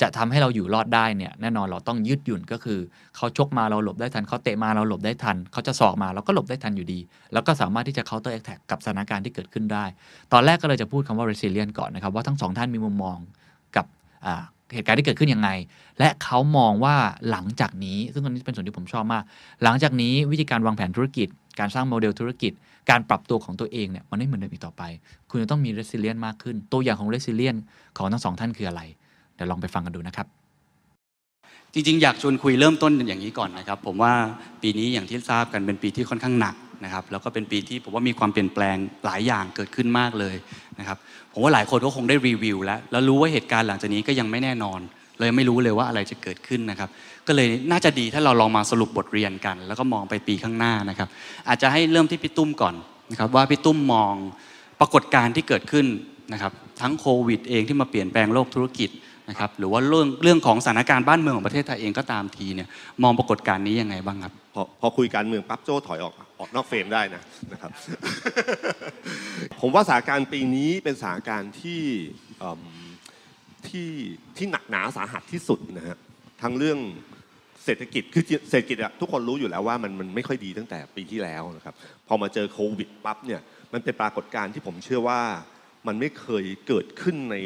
[0.00, 2.78] จะทำให้เราอยู่รอดได้เนี่ยแน่นอนเราต้องยืดหยุ่นก็คือ
[3.16, 6.98] เขาชกมาเราหลบได้ทันเขาเตะมาเราหลบได้ทันเขาจะสอกมาเราก็หลบได้ทันอยู่ดี
[7.32, 9.84] แล้วก็สามารถที่จะ counter attack กับสถานการณ์ที่เกิดขึ้นได้
[10.32, 13.18] ตอนแรกก็เลยจะพูดคำว่า resilient ก่อนนะครับว่าทั้งสองท่านมีมุมมอง
[13.76, 13.86] กับ
[14.74, 15.50] เหตุการณ์ที่เกิดขึ้นยังไง
[15.98, 16.96] และเขามองว่า
[17.30, 19.24] หลังจากนี้ ซึ่งอันนี้เป็นส่วนที่ผมชอบมาก
[19.62, 22.52] หลังจากนี้วิธีการวางแผนธุรกิจ การสร้างโมเดลธุรกิจ
[22.90, 24.82] การปรับตัวของตัวเองเนี่ยมันไม่เหมือนเดิมอีกต่อไป
[25.30, 27.58] คุณจะต้องมี resilient มากขึ้น ตัวอย่างของ resilient
[27.98, 28.82] ของทั้งสองท่านคืออะไร
[29.34, 30.26] เดี๋ยวลองไปฟังกันดูนะครับ
[31.72, 34.12] จริงๆ อยากชวนคุยเริ่มต้นอย่างนี้ก่อนนะครับ ผมว่า
[34.62, 40.36] ปีนี้อย่างที่ทราบกันเป็นปีที่ค่อนข้างหนัก นะครับแล้วก็เป็นปีที่ผมว่ามีความเปลี่ยนแปลงหลายอย่างเกิดขึ้นมากเลย
[40.78, 40.98] นะครับ
[41.32, 44.80] ผมว่าหลายคนก็คงได้รีวิวแล้วแล้วรู้ว่าเหตุการณ์หลังจากนี้ก็ยังไม่แน่นอน
[45.18, 46.88] เลยไม่รู้เลยว่าอะไรจะเกิดขึ้นนะครับ
[47.26, 51.08] ก็เลยน่าจะดีถ้าเราลองมาสรุปบทเรียนกัน แล้วก็มองไปปีข้างหน้านะครับ
[51.48, 52.74] อาจจะให้เริ่มที่พี่ตุ้มก่อน
[53.10, 54.14] นะครับว่าพี่ตุ้มมอง
[54.80, 55.86] ปรากฏการณ์ที่เกิดขึ้น
[56.32, 58.90] นะครับทั้งโควิดเองที่มาเปลี่ยนแปลงโลกธุรกิจ
[59.28, 62.68] นะครับหรือว่าเรื่องเรื่องของสถานการณ์บ้านเมืองของประเทศไทยเองก็ตามทีเนี่ย
[63.02, 67.22] มองปรากฏการณ์นี้ยังไงบ้างครับพอพอคุยการเมืองปั๊บโจ้ถอยออก ออกนอกเฟรมได้นะ
[67.52, 67.70] นะครับ
[69.60, 71.82] ผมว่าสถานการณ์ปีนี้เป็นสถานการณ์ที่
[73.68, 73.88] ที่
[74.36, 75.98] ที่หนักหนาสาหัสที่สุดนะฮะ
[76.42, 76.78] ทั้งเรื่อง
[77.64, 81.74] เศรษฐกิจคือเศรษฐกิจอะทุกคนรู้อยู่แล้วว่ามันมันไม่ค่อยดีตั้งแต่ปีที่แล้วนะครับ
[82.08, 83.40] พอมาเจอโควิดปั๊บเนี่ย
[83.72, 85.22] มันเป็นปรากฏการณ์ที่ผมเชื่อว่า
[85.86, 87.36] มันไม่เคยเกิดขึ้นใน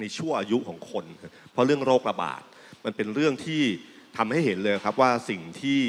[0.00, 1.04] ในช่วอายุของคน
[1.52, 2.42] เพราะเรื่องโรคระบาด
[2.84, 3.62] มันเป็นเรื่องที่
[4.16, 5.80] ทำให้เห็นเลยครับว่าสิ่งที่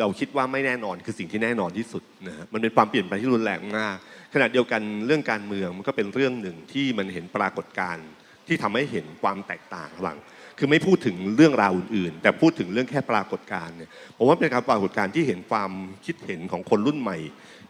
[0.00, 3.96] เราคิดว่าไม่แน่นอนคือสิ่งที่แน่นอนที่สุดนะฮะมันเป็นความเปลี่ยนแปลงที่รุนแรงมาก
[4.34, 8.06] ขณะเดียวกันเรื่องการเมืองมันก็เป็นเรื่องหนึ่งที่มันเห็นปรากฏการณ์
[8.46, 10.18] ที่ทำให้เห็นความแตกต่างระหว่าง
[10.58, 15.70] คือไม่พูดถึงเรื่องราวอื่นๆ แต่พูดถึงเรื่องแค่ปรากฏการณ์เนี่ยผมว่าเป็นการปรากฏการณ์ที่เห็นความ
[16.06, 17.18] คิดเห็นของคนรุ่นใหม่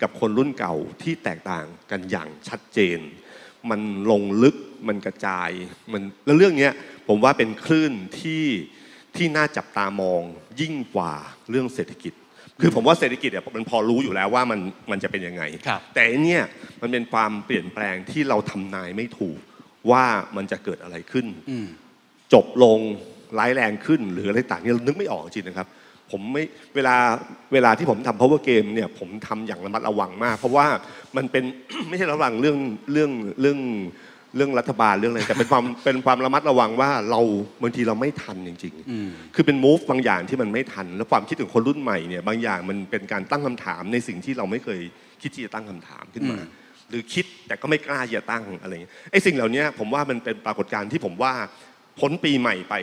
[0.02, 2.98] กับคนรุ่นเก่าที่แตกต่างกันอย่างชัดเจน
[3.70, 4.56] มันลงลึก
[4.88, 5.50] มันกระจาย
[5.92, 6.68] มันแล้วเรื่องนี้
[7.08, 8.44] ผมว่าเป็นคลื่นที่
[9.16, 10.22] ที่น่าจับตามอง
[10.60, 11.12] ยิ่งกว่า
[11.50, 12.12] เรื่องเศรษฐกิจ
[12.60, 16.44] คือผมว่าเศรษฐกิจเนี่ยมันพอรู้อยู่แล้วว่ามันมันจะเป็นยังไง ครับ แต่อันเนี่ย
[16.80, 19.38] มันเป็นความเปลี่ยนแปลงที่เราทำนายไม่ถูก
[19.90, 20.04] ว่า
[20.36, 21.66] มันจะเกิดอะไรขึ้น อืม
[22.32, 22.78] จบลง
[23.38, 25.68] ร้ายแรงขึ้นหรืออะไรต่างเนี่ยเรานึกไม่ออกจริงๆนะครับ
[26.10, 26.96] ผมไม่เวลา
[27.52, 30.66] เวลาที่ผมทำ power game เนี่ยผมทำอย่างระมัดระวังมาก เพราะว่า
[31.16, 31.44] มันเป็น
[31.88, 32.58] ไม่ใช่ระวังเรื่อง
[32.92, 33.58] เรื่องเรื่อง
[34.36, 37.20] เรื่องรัฐบาลเรื่องอะไรแต่เป็นความเป็นความระมัดระวังว่าเรา
[37.62, 44.80] บางทีเราไม่ทันจริงอืมๆคือเป็น move บางอย่างที่มันไม่ทัน แล้วความคิดของคนรุ่นใหม่เนี่ยบางอย่างมันเป็นการตั้งคำถามในสิ่งที่เราไม่เคย
[45.22, 51.32] คิดที่จะตั้งคำถามขึ้นมาอืมหรือคิดแต่ก็ไม่กล้าที่จะตั้งอะไรอย่างเงี้ยไอ้สิ่งเหล่านี้ผมว่ามันเป็นปรากฏการณ์ที่ผมว่า
[52.00, 52.74] พ้นปีใหม่ไป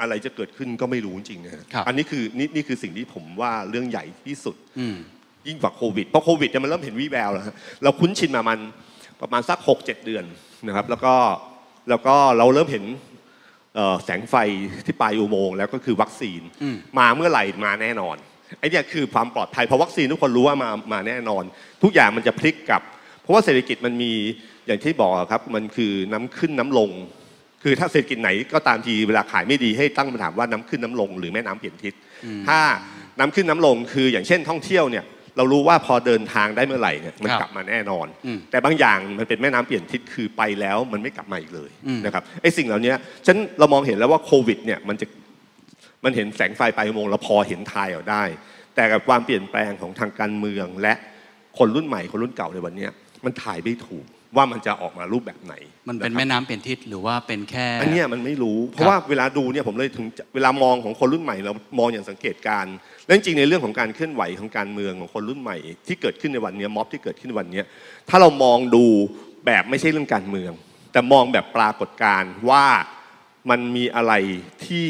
[0.00, 4.96] อะไรจะเกิดขึ้นก็ไม่รู้จริงๆนะฮะครับอันนี้คือนี่นี่คือสิ่งที่ผมว่าเรื่องใหญ่ที่สุดอืม
[5.46, 8.58] ยิ่งกว่าโควิดเพราะโควิดเนี่ยมันเริ่มเห็นวี่แววแล้วฮะเราคุ้นชินมามัน
[9.20, 10.24] ประมาณสัก 6 7 เดือน
[10.66, 11.14] นะครับ แล้วก็
[11.88, 12.84] แล้วก็เราเริ่มเห็น
[13.74, 14.34] เอ่อแสงไฟ
[14.86, 18.16] ที่ปลายอุโมงค์แล้วก็คือวัคซีนอืมมาเมื่อไหร่มาแน่นอน
[18.58, 21.44] ไอ้เนี่ยคือความปลอดภัยเพราะวัคซีนทุกคนรู้ว่ามามาแน่นอน
[21.82, 22.82] ทุกอย่างมันจะพลิกกลับ
[23.22, 24.12] เพราะว่าเศรษฐกิจมันมี
[24.66, 26.90] อย่างที่บอกครับมันคือน้ำขึ้นน้ำลง
[27.62, 31.94] คือถ้าเศรษฐกิจไหนก็ตามทีเวลาขายไม่ดีให้ตั้งคำถามว่าน้ำขึ้นน้ำลง หรือแม่น้ำเปลี่ยนทิศ
[32.48, 32.58] ถ้า
[33.18, 35.04] น้ำขึ้นน้ำลงคืออย่างเช่นท่องเที่ยวเนี่ย
[35.38, 42.94] เรารู้ว่าพอเดินทางได้เมื่อไหร่เนี่ยมันครับกลับมาแน่นอนอืมแต่บางอย่างมันเป็นแม่น้ำเปลี่ยนทิศคือไปแล้วมันไม่กลับมาอีกเลยอืมนะครับไอ้สิ่งเหล่านี้
[43.26, 45.06] ฉันเรามองเห็นแล้วว่าโควิดเนี่ยมันจะ
[46.04, 48.22] มันเห็นแสงไฟปลายอุโมงค์เราพอเห็นทายเอาได้
[48.74, 50.94] แต่กับความเปลี่ยนแปลงของทางการเมืองและ
[51.58, 52.90] คนรุ่นใหม่คนรุ่นเก่าในวันเนี้ย
[53.24, 55.54] มันถ่ายไม่ถูก ว่ามันจะออกมารูปแบบไหน
[55.88, 67.64] มันเป็นะครับแม่น้ำเปลี่ยนทิศหรือว่าเป็นแค่ อันเนี้ยมันไม่รู้ เพครัราะบว่าเวลาดูเนี่ยผมเลยถึงจะเวลามองของคนรุ่นใหม่เรามองอย่างสังเกตการณ์และจริงๆในเรื่องของการเคลื่อนไหวของการเมืองของคนรุ่นใหม่ ที่เกิดขึ้นในวันเนี้ยม็อบที่เกิดขึ้นในวันเนี้ย
[68.08, 68.84] ถ้าเรามองดู
[69.46, 70.52] แบบไม่ใช่เรื่องการเมือง
[70.92, 72.66] แต่มองแบบปรากฏการณ์ว่า
[73.50, 74.12] มันมีอะไร
[74.66, 74.88] ที่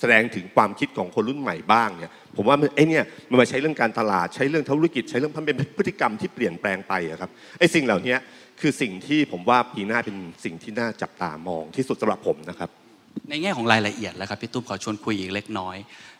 [0.00, 8.16] แสดงถึงความคิดของคนรุ่นใหม่บ้างเนี่ยผมว่ามันไอ้เนี่ยมันมาใช้เรื่องการตลาดใช้เรื่องธุรกิจใช้เรื่องมันเป็นพฤติกรรมที่เปลี่ยนแปลงไปอะครับไอ้สิ่งเหล่านี้
[8.62, 12.70] คือสิ่งที่ผมว่าปีหน้าเป็นสิ่งที่น่าจับตามองที่สุดสำหรับผมนะครับ
[13.28, 15.76] ในแง่ของรายละเอียดแล้วครับพี่ตุ้มขอชวนคุยอีกเล็กน้อย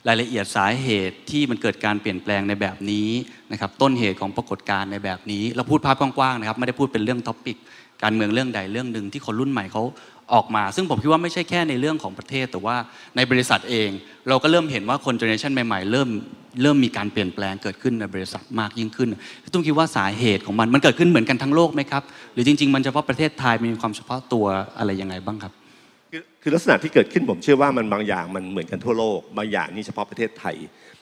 [0.09, 3.09] รายละเอียดสาเหตุที่มันเกิดการเปลี่ยนแปลงในแบบนี้
[3.53, 7.57] นะครับต้นเหตุของปรากฏการณ์ในแบบนี้ เราพูดภาพกว้างๆนะครับไม่ได้พูดเป็นเรื่อง topic
[8.03, 9.83] การเมืองเรื่องใดเรื่องหนึ่งที่คนรุ่นใหม่เขา
[10.35, 12.77] ออกมา ซึ่งผมคิดว่าไม่ใช่แค่ในเรื่องของประเทศ แต่ว่า
[13.17, 13.89] ในบริษัทเอง
[14.29, 16.09] เราก็เริ่มเห็นว่าคน generation ใหม่ๆ เริ่ม
[16.63, 19.09] เริ่มมีการเปลี่ยนแปลงเกิดขึ้นในบริษัทมากยิ่งขึ้น
[19.43, 24.47] พี่ตุ้มคิดว่าสาเหตุของมันมันเกิดขึ้นเหมือนกันทั้งโลกไหมครับหรือจริง ๆ มันเฉพาะประเทศไทยมีความเฉพาะตัว
[24.79, 25.53] อะไรยังไงบ้างครับ
[26.43, 30.57] คือลักษณะที่เกิดขึ้นผมเชื่อว่ามันบางอย่างมันเหมือนกันทั่วโลกบางอย่างนี่เฉพาะประเทศไทย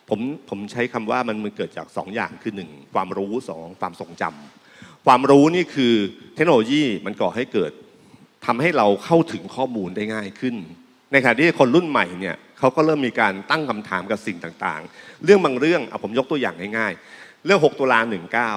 [0.09, 5.95] ผมผมใช้คำว่ามันมันเกิดจากสองอย่างคือหนึ่งความรู้สองความทรงจำความรู้นี่คือ
[6.35, 7.73] เทคโนโลยีมันก่อให้เกิด
[8.47, 10.55] ทำให้เราเข้าถึงข้อมูลได้ง่ายขึ้น
[11.13, 18.01] ในขณะที่คนรุ่นใหม่เนี่ยเขาก็เริ่มมีการตั้งคำถามกับสิ่งต่างๆ เรื่องบางเรื่องเอาผมยกตัวอย่างง่ายๆ เรื่อง 6 ตุลา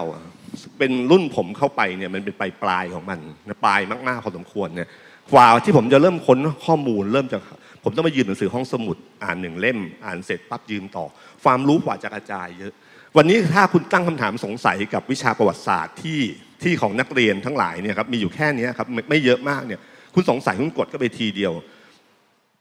[0.09, 3.19] 19 เป็นรุ่นผมเข้าไปเนี่ยมันเป็นปลายปลายของมัน
[3.65, 4.87] ปลายมากๆพอสมควรเนี่ย
[5.33, 7.41] กว่าที่ผมจะเริ่มค้นข้อมูลเริ่มจาก
[7.83, 11.05] ผมต้องไปยืนหนังสือห้องสมุด อ่านหนึ่งเล่ม อ่านเสร็จปั๊บยืนต่อ
[11.43, 12.73] ความรู้กว่าจะกระจายเยอะ
[13.17, 16.19] วันนี้ถ้าคุณตั้งคำถามสงสัยกับวิชาประวัติศาสตร์ที่
[16.63, 19.79] ที่ของนักเรียนทั้งหลายเนี่ยครับมีอยู่แค่นี้ครับไม่ไม่เยอะมากเนี่ย
[20.13, 21.53] คุณสงสัยคุณกดก็ไปทีเดียว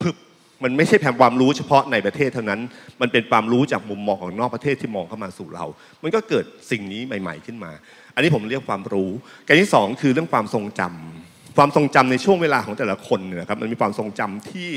[0.00, 0.14] พึบ
[0.62, 2.60] มันไม่ใช่แผ่ความรู้เฉพาะในประเทศเท่านั้น
[3.00, 5.64] มันเป็นความรู้จากมุมมองของนอกประเทศที่มองเข้ามาสู่เรา
[6.02, 7.72] มันก็เกิดสิ่งนี้ใหม่ ๆ ขึ้นมา
[8.14, 9.10] อันนี้ผมเรียกความรู้
[9.46, 14.70] การที่สองคือเรื่องความทรงจำความทรงจำในช่วงเวลาของแต่ละคนเนี่ยนะครับ มันมีความทรงจำที่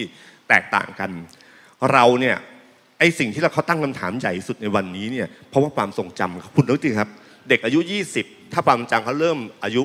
[0.49, 1.11] แตกต่างกัน
[1.91, 2.37] เราเนี่ย
[2.99, 7.09] ไอสิ่งที่เราเขาตั้งคำถามใหญ่สุดในวันนี้เนี่ยเพราะว่าความทรงจำคุณรู้จริงครับ
[7.49, 7.79] เด็กอายุ
[8.17, 9.83] 20 ถ้าความจำเขาเริ่มอายุ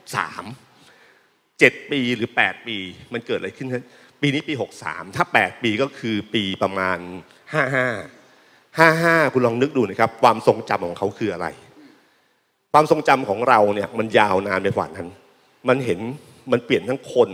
[0.00, 2.76] 13 7 ปีหรือ 8 ปี
[3.12, 3.82] มันเกิดอะไรขึ้นครับ
[4.20, 6.98] ปีนี้ปี 63 ถ้า 8 ปีก็คือปีประมาณ
[8.00, 11.46] 55 55 คุณลองนึกดูนะครับ ความทรงจำของเขาคืออะไร
[12.72, 15.08] ความทรงจำของเราเนี่ยมันยาวนานไปกว่านั้น
[15.68, 16.00] มันเห็น
[16.52, 17.30] มันเปลี่ยนทั้งคน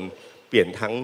[0.49, 0.95] เปลี่ยนทั้ง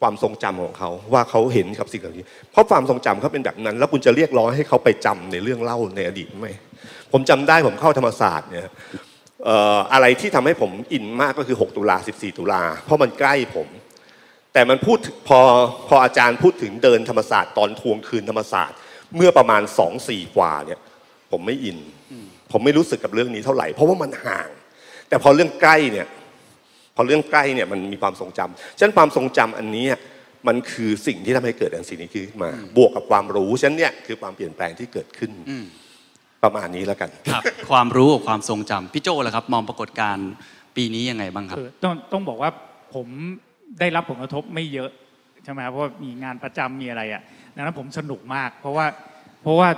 [0.00, 6.48] ความทรงจำของเขาว่าเขาเห็นกับสิ่งเหล่านี้ เพราะความทรงจำเขาเป็นแบบนั้น แล้วคุณจะเรียกร้องให้เขาไปจำในเรื่องเล่าในอดีตไหม
[7.12, 8.68] ผมจำได้ผมเข้าธรรมศาสตร์เนี่ย
[9.92, 13.68] อะไรที่ทำให้ผมอินมากก็คือ 6 ตุลา 14 ตุลา เพราะมันใกล้ผม
[14.52, 15.38] แต่มันพูดพอ
[15.88, 18.76] พออาจารย์พูดถึงเดินธรรมศาสตร์ตอนทวงคืนธรรมศาสตร์
[19.16, 20.78] เมื่อประมาณสองสี่กว่าเนี่ย
[21.30, 21.78] ผมไม่อิน
[22.52, 24.48] ผมไม่รู้สึกกับเรื่องนี้เท่าไหร่ เพราะว่ามันห่าง
[25.08, 26.06] แต่พอเรื่องใกล้เนี่ย
[26.96, 29.86] พอเรื่องใกล้เนี่ยมันมีความทรงจำฉะนั้นความทรงจำอันนี้
[30.48, 35.64] มันคือสิ่งที่ทำให้เกิดอันสิ่งนี้ขึ้นมา บวกกับความรู้ฉะนั้นเนี่ยคือความเปลี่ยนแปลงที่เกิดขึ้นอืม
[36.42, 40.30] ประมาณนี้แล้วกันครับ ความรู้กับความทรงจำพี่โจล่ะครับ มองปรากฏการณ์
[40.76, 42.50] ปีนี้ยังไงบ้างครับคือต้องต้องบอกว่า
[42.94, 43.06] ผม
[43.80, 44.90] ได้รับผลกระทบไม่เยอะ
[45.44, 47.22] ใช่ไหมครับเพราะว่ามีงานประจำมีอะไรอะ
[47.54, 48.86] ดังนั้นผมสนุกมาก เพราะว่า
[49.42, 49.68] เพราะว่า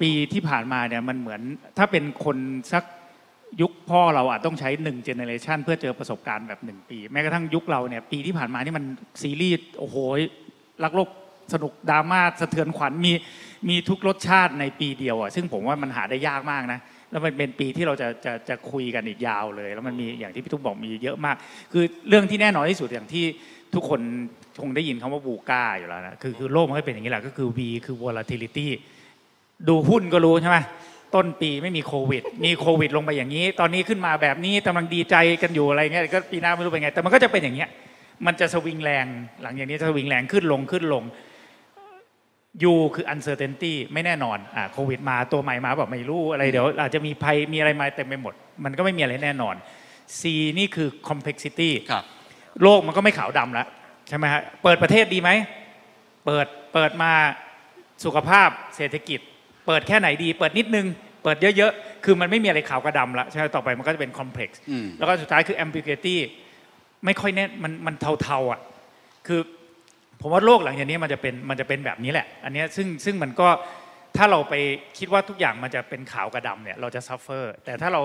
[0.00, 1.40] ปีที่ผ่านมาเนี่ยมันเหมือน
[1.78, 2.36] ถ้าเป็นคน
[2.72, 2.84] สัก
[3.60, 8.84] ยุคพ่อเราอะต้องใช้หนึ่งเจเนเรชันเพื่อเจอประสบการณ์แบบหนึ่งปี แม้กระทั่งยุคเราเนี่ยปีที่ผ่านมานี่มัน
[9.22, 9.96] ซีรีส์โอ้โห
[10.84, 11.08] รักโลก
[11.54, 13.12] สนุกดราม่าสะเทือนขวัญมี
[13.68, 16.80] มีทุกรสชาติในปีเดียวอะซึ่งผมว่ามันหาได้ยากมากนะ
[17.10, 21.36] แล้วมันเป็นปีที่เราจะจะจะคุยกันอีกยาวเลย แล้วมันมีอย่างที่พี่ตุ้มบอกมีเยอะมาก
[21.72, 23.24] คือเรื่องที่แน่นอนที่สุดอย่างที่
[23.74, 24.00] ทุกคน
[24.62, 28.66] คงได้ยินคำว่าบูก้าอยู่แล้วนะคือคือโลกมันก็เป็นอย่างนี้แหละก็คือ V คือ volatility
[29.68, 30.58] ดูหุ้นก็รู้ใช่ไหม
[31.16, 37.68] ต้นปีไม่มีโควิด มีโควิด ลงไปอย่างนี้ ตอนนี้ขึ้นมาแบบนี้กำลังดีใจกันอยู่อะไรเงี้ยก็ปีหน้าไม่รู้เป็นไง แต่มันก็จะเป็นอย่างเงี้ย
[38.26, 39.06] มันจะสวิงแรง
[39.42, 41.04] หลังอย่างนี้จะสวิงแรงขึ้นลงขึ้นลง
[42.64, 49.54] ยูคือ uncertainty ไม่แน่นอนอ่าโควิดมาตัวใหม่มาแบบไม่รู้อะไรเดี๋ยวอาจจะมีภัยมีอะไรมาเต็มไปหมด มันก็ไม่มีอะไรแน่นอน
[50.20, 50.22] C
[50.58, 52.04] นี่คือ complexity ครับ
[52.62, 53.66] โลกมันก็ไม่ขาวดำแล้ว
[54.08, 55.30] ใช่ไหมฮะเปิดประเทศดีไหม
[56.26, 57.12] เปิดเปิดมา
[58.04, 59.20] สุขภาพเศรษฐกิจ
[59.66, 60.86] เปิดแค่ไหนดี เปิดนิดนึง
[61.26, 66.16] เปิดเยอะๆ คือมันไม่มีอะไรขาวกับดำละใช่ไหมต่อไปมันก็จะเป็น complex อืมแล้วก็สุดท้ายคือ ambiguity
[67.04, 68.60] ไม่ค่อยแน่มันมันเทาๆอะ
[69.26, 69.40] คือ
[70.20, 73.48] ผมว่าโลกหลังจากนี้มันจะเป็นมันจะเป็นแบบนี้แหละ อันเนี้ยซึ่งซึ่งมันก็
[74.16, 74.54] ถ้าเราไป
[74.98, 78.02] คิดว่าทุกอย่างมันจะเป็นขาวกับดำเนี่ยเราจะ suffer แต่ถ้าเรา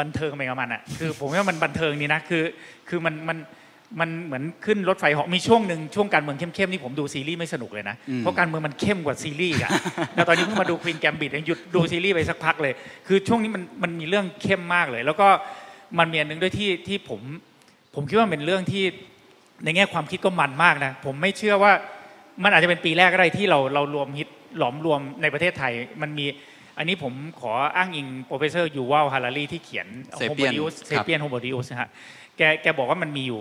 [0.00, 2.44] บันเทิงไปกับมันอะคือผมว่ามันบันเทิงนี่นะคือ
[2.88, 3.38] คือมันมัน
[4.00, 9.70] มันเหมือนขึ้นรถไฟเหาะมีช่วงหนึ่งช่วงการเมืองเข้มๆนี่ผมดูซีรีส์ไม่สนุกเลยนะ เพราะการเมืองมันเข้มกว่าซีรีส์อะ
[10.14, 12.72] แล้วตอนนี้เพิ่งมาดูควีนแกมบิดหยุดดูซีรีส์ไปสักพักเลย
[13.06, 15.28] คือช่วงนี้มันมันมีเรื่องเข้มมากเลย แล้วก็
[15.98, 17.20] มันมีอันหนึ่งด้วยที่ที่ผม
[17.94, 18.84] ผมคิดว่าเป็นเรื่องที่
[19.64, 21.72] ในแง่ความคิดก็มันมากนะผมไม่เชื่อว่า
[22.42, 25.72] มันอาจจะเป็นปีแรกก็ได้ที่เราเรารวมฮิตหลอมรวมในประเทศไทย
[26.02, 26.26] มันมี
[26.78, 29.86] อันนี้ผมขออ้างอิง professor ยูวัลฮารารีที่เขียน
[30.18, 30.52] Sapien
[30.86, 31.88] เซครับเปียนโฮโมดิอุสนะฮะ
[32.36, 33.40] แกแกบอกว่ามันมีอยู่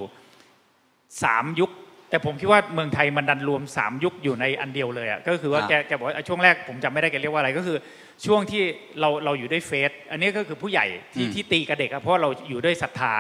[1.24, 1.72] สามยุค
[2.10, 7.78] แต่ผมคิดว่าเมืองไทยมันดันรวมสามยุคอยู่ในอันเดียวเลยอะก็คือว่าครับแกแกบอกว่าช่วงแรกผมจำไม่ได้แกเรียกว่าอะไรก็คือ
[8.26, 8.64] ช่วงที่
[9.00, 13.14] เราเราอยู่ด้วยเฟสอันนี้ก็คือผู้ใหญ่ที่ที่ตีกับเด็กอะเพราะว่าเราอยู่ด้วยศรัทธา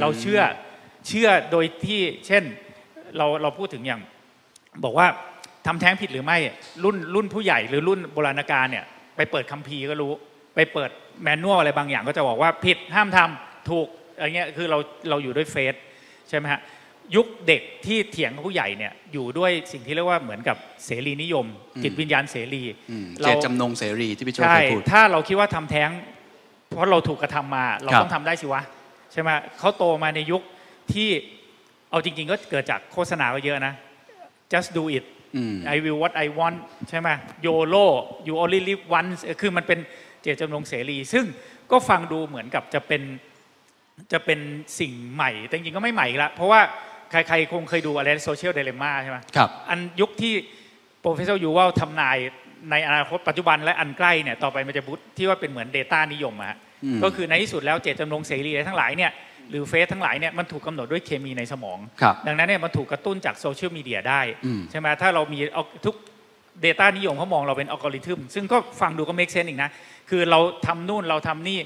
[0.00, 0.40] เราเชื่อ
[1.08, 2.42] เชื่อโดยที่เช่น
[3.16, 4.00] เราเราพูดถึงอย่าง
[4.84, 5.06] บอกว่า
[5.66, 6.38] ทำแท้งผิดหรือไม่
[6.84, 8.84] รุ่นรุ่นผู้ใหญ่หรือรุ่นโบราณกาลเนี่ย
[9.16, 10.12] ไปเปิดคัมภีร์ก็รู้
[10.54, 10.90] ไปเปิด
[11.22, 14.78] แมนนวลอะไรบางอย่างก็จะบอกว่าผิดห้ามทำถูกอะไรเงี้ยคือเรา
[15.10, 15.74] เราอยู่ด้วยเฟส
[16.28, 16.60] ใช่ไหมฮะ
[17.16, 21.46] ยุคเด็กที่เถียงกับผู้ใหญ่เนี่ยอยู่ด้วยสิ่งที่เรียกว่าเหมือนกับเสรีนิยม
[21.82, 25.90] จิตวิญญาณเสรีอืมเราเจตจำนงเสรีที่พี่โจใช่เคยพูดถ้าเราคิดว่าทำแท้ง
[26.70, 28.62] เพราะเราถูกกระทำมา เราครับต้องทำได้สิวะ
[29.12, 30.42] ใช่ไหมเขาโตมาในยุค
[30.92, 31.08] ที่
[31.90, 33.74] เอาจริง ๆ ก็เกิดจากโฆษณาก็เยอะนะ
[34.52, 35.04] just do it
[35.36, 37.08] อืม I will what I want ใช่ไหม
[37.46, 37.86] YOLO
[38.26, 39.78] you only live once เออคือมันเป็น
[40.22, 41.24] เจตจำนงเสรี ซึ่ง
[41.70, 43.02] ก็ฟังดูเหมือนกับจะเป็น
[44.12, 44.40] จะเป็น
[44.80, 46.60] สิ่งใหม่แต่จริงๆก็ไม่ใหม่อีกละเพราะว่า
[47.10, 50.34] ใครๆคงเคยดูอะไร Social Dilemma ใช่ไหมครับ อันยุคที่
[51.00, 52.16] professor ยูวัลทำนาย
[52.70, 59.10] ในอนาคตปัจจุบันและอันใกล้เนี่ยต่อไปมันจะยุคที่ว่าเป็นเหมือน Data นิยมอะฮะอืมก็คือในที่สุดแล้วเจตจำนงเสรีอะไรทั้งหลายเนี่ย
[59.50, 65.96] หรือ faith ทั้งหลายเนี่ยมันถูกกำหนดด้วยเคมีในสมองครับดังนั้นเนี่ยมันถูกกระตุ้นจากโซเชียลมีเดียได้อืมใช่ไหมถ้าเรามีเอายุค
[66.64, 69.70] Data นิยมเขามองเราเป็นอัลกอริทึมซึ่งก็ฟังดูก็ make sense อีกนะ
[70.10, 71.58] คือเราทำนู่นเราทำนี่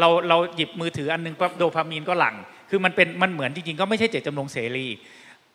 [0.00, 2.36] เราเราหยิบมือถืออันหนึ่งปั๊บโดพามีนก็หลั่ง
[2.74, 5.00] คือมันเป็นมันเหมือนจริงๆก็ไม่ใช่เจตจำนงเสรีอีก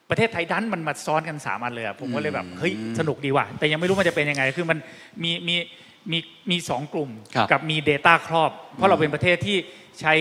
[0.10, 4.78] ประเทศไทยดันมันมาซ้อนกันสามอันเลยอะผมก็เลยแบบเฮ้ยสนุกดีว่ะแต่ยังไม่รู้มันจะเป็นยังไง คือมัน
[5.24, 5.56] มีมี
[6.12, 6.20] มี
[6.52, 9.58] มีสองกลุ่มครับกับมี Data ครอบ เพราะเราเป็นประเทศที่
[10.02, 10.14] ใช้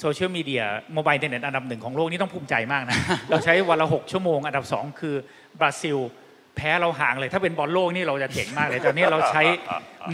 [0.00, 0.62] โซเชียลมีเดีย
[0.94, 2.96] mobile อินเทอร์เน็ตอันดับหนึ่งของโลกนี่ต้องภูมิใจมากนะ
[3.30, 5.14] เราใช้วันละ 6 ชั่วโมง อันดับ 2 คือ
[5.60, 5.98] บราซิล
[6.56, 9.42] แพ้เราห่างเลย ถ้าเป็นบอลโลกนี่เราจะเจ๋งมากเลย ตอนนี้เราใช้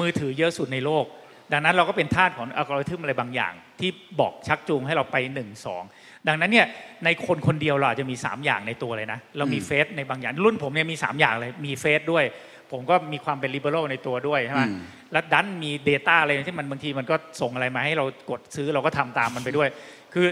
[0.00, 1.04] มือถือเยอะสุดในโลก
[1.52, 5.38] ดังนั้นเราก็เป็นทาสของอัลกอริทึมอะไรบางอย่าง ที่บอกชักจูงให้เราไป 1
[5.78, 6.66] 2 ดังนั้นเนี่ย
[7.04, 12.24] ในคนคนเดียวเราอาจจะมี 3 อย่างในตัวเลยนะ เรามีเฟสในบางอย่าง รุ่นผมเนี่ยมี 3 อย่างเลยมีเฟสด้วย
[12.72, 14.78] ผมก็มีความเป็น liberal ในตัวด้วยใช่ไหมอืม
[15.12, 19.68] แล้วดันมี Data อะไรที่มันบางทีมันก็ส่งอะไรมาให้เรากดซื้อเราก็ทำตามมันไปด้วย
[20.14, 20.26] คือ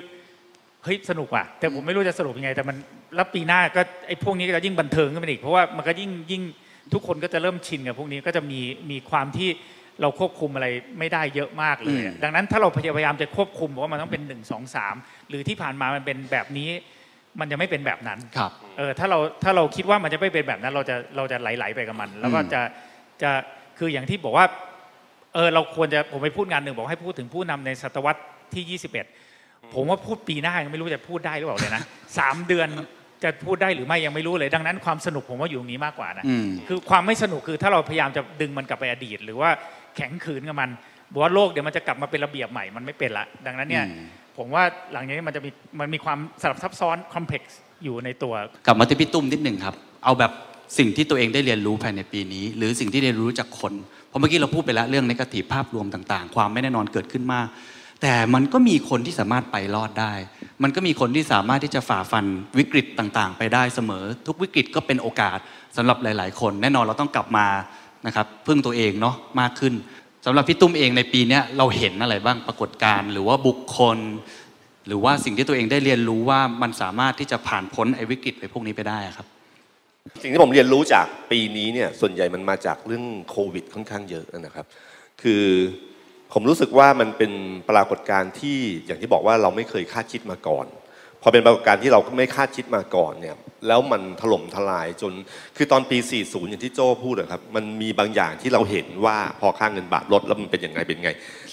[0.84, 2.76] เฮ้ยสนุกว่ะแต่ผมไม่รู้จะสรุปยังไง แต่มัน
[3.16, 6.42] แล้วปีหน้าก็ไอ้พวกนี้ก็ยิ่งบันเทิงขึ้นไปอีกเพราะว่ามันก็ยิ่งยิ่ง
[6.92, 9.48] ทุกคนก็จะเริ่มชินกับพวกนี้ก็จะมีมีความที่
[10.00, 10.66] เราควบคุมอะไร
[10.98, 14.94] ไม่ได้เยอะมากเลยอะอืมดังนั้นถ้าเราพยายามจะควบคุมบอกว่ามันต้องเป็นหนึ่งสองสาม
[15.28, 16.68] หรือที่ผ่านมามันเป็นแบบนี้
[17.40, 22.60] มันจะไม่เป็นแบบนั้นครับเออถ้าเราถ้าเราคิดว่ามันจะไม่เป็นแบบนั้น เราจะเราจะไหลๆไปกับมัน แล้วก็อืมจะ
[23.22, 23.30] จะ
[23.78, 24.46] คืออย่างที่บอกว่า
[25.34, 28.22] เออเราควรจะผมไปพูดงานหนึ่งบอกให้พูดถึงผู้นำในศตวรรษ
[28.54, 28.80] ที่
[29.20, 31.82] 21 ผมว่าพูดปีหน้ายังไม่รู้จะพูดได้หรือเปล่าเลยนะ
[32.18, 32.68] สามเดือน
[33.22, 39.50] จะพูดได้หรือไม่ยังไม่รู้เลย ดังนั้นความสนุกผมว่าอยู่ตรงนี้มากกว่านะอืมคือความไม่สนุกคือถ้าเราพยายามจะดึงมันกลับไปอดีต หรือว่า
[39.96, 40.70] แข็งขืนกับมัน
[41.12, 44.06] บอกว่าโลกเดี๋ยวมันจะกลับมาเป็นระเบียบใหม่มันไม่เป็นละดังนั้นเนี่ยอืม
[44.38, 45.50] ผมว่าหลังจากนี้มันจะมี
[45.80, 48.34] มันมีความสลับซับซ้อนคอมเพล็กซ์อยู่ในตัว
[48.66, 49.74] กลับมาที่พี่ตุ้มนิดหนึ่งครับ
[50.04, 50.32] เอาแบบ
[50.78, 53.72] สิ่งที่ตัวเองได้เรียนรู้ภายในปีนี้ หรือสิ่งที่เรียนรู้จากคน
[54.08, 57.46] เพราะเมื่อกี้เราพูดไปแล้วเรื่องนกาทีภาพรวมต่างๆ ความไม่แน่นอนเกิดขึ้นมาก
[58.02, 60.12] แต่มันก็มีคนที่สามารถไปรอดได้
[60.62, 62.24] มันก็มีคนที่สามารถที่จะฝ่าฟัน
[62.58, 65.38] วิกฤตต่างๆ ไปได้เสมอ ทุกวิกฤตก็เป็นโอกาส
[65.76, 67.46] สำหรับหลาย ๆ คน แน่นอนเราต้องกลับมา
[68.06, 69.74] นะครับพึ่งตัวเองเนาะมากขึ้น
[70.26, 73.98] สำหรับพี่ตุ้มเองในปีนี้เราเห็นอะไรบ้างปรากฏการณ์หรือว่าบุคคล
[74.86, 79.26] หรือว่าสิ่งที่ตัวเองได้เรียนรู้ว่ามันสามารถที่จะผ่านพ้นไอ้วิกฤตไปพวกนี้ไปได้ครับ
[80.22, 84.66] สิ่งที่ผมเรียนรู้จากปีนี้เนี่ยส่วนใหญ่มันมาจากเรื่องโควิดค่อนข้างเยอะนะครับ
[85.22, 85.44] คือ
[86.32, 87.32] ผมรู้สึกว่ามันเป็น
[87.70, 90.66] ปรากฏการณ์ที่อย่างที่บอกว่าเราไม่เคยคาดคิดมาก่อน
[91.22, 93.36] พอเป็นปรากฏการณ์ที่เราไม่คาดคิดมาก่อนเนี่ย
[93.68, 95.12] แล้วมันถล่มทลายจน
[95.56, 101.10] คือตอนปี 40 อย่างที่โจ้พูดนะครับมันมีบางอย่างที่เราเห็นว่าพอค่างเงินบาทลดแล้วมันเป็นยังไงเป็นไง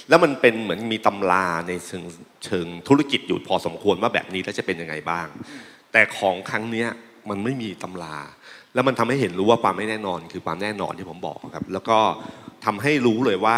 [0.09, 2.03] แล้วมันเป็นเหมือนมีตำราในเชิง
[2.45, 5.27] เชิงธุรกิจอยู่พอสมควรว่าแบบนี้แล้วจะเป็นยังไงบ้าง
[5.91, 6.87] แต่ของครั้งเนี้ย
[7.29, 8.17] มันไม่มีตำรา
[8.73, 11.99] แล้วมันทำให้เห็นรู้ว่าความไม่แน่นอนคือความแน่นอนที่ผมบอกครับ แล้วก็
[12.65, 13.53] ทำให้รู้เลยว่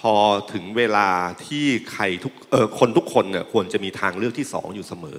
[0.00, 0.14] พอ
[0.52, 1.08] ถึงเวลา
[1.46, 5.18] ที่ใครทุกเออคนทุกคนเนี่ยควรจะมีทางเลือกที่สองอยู่เสมอ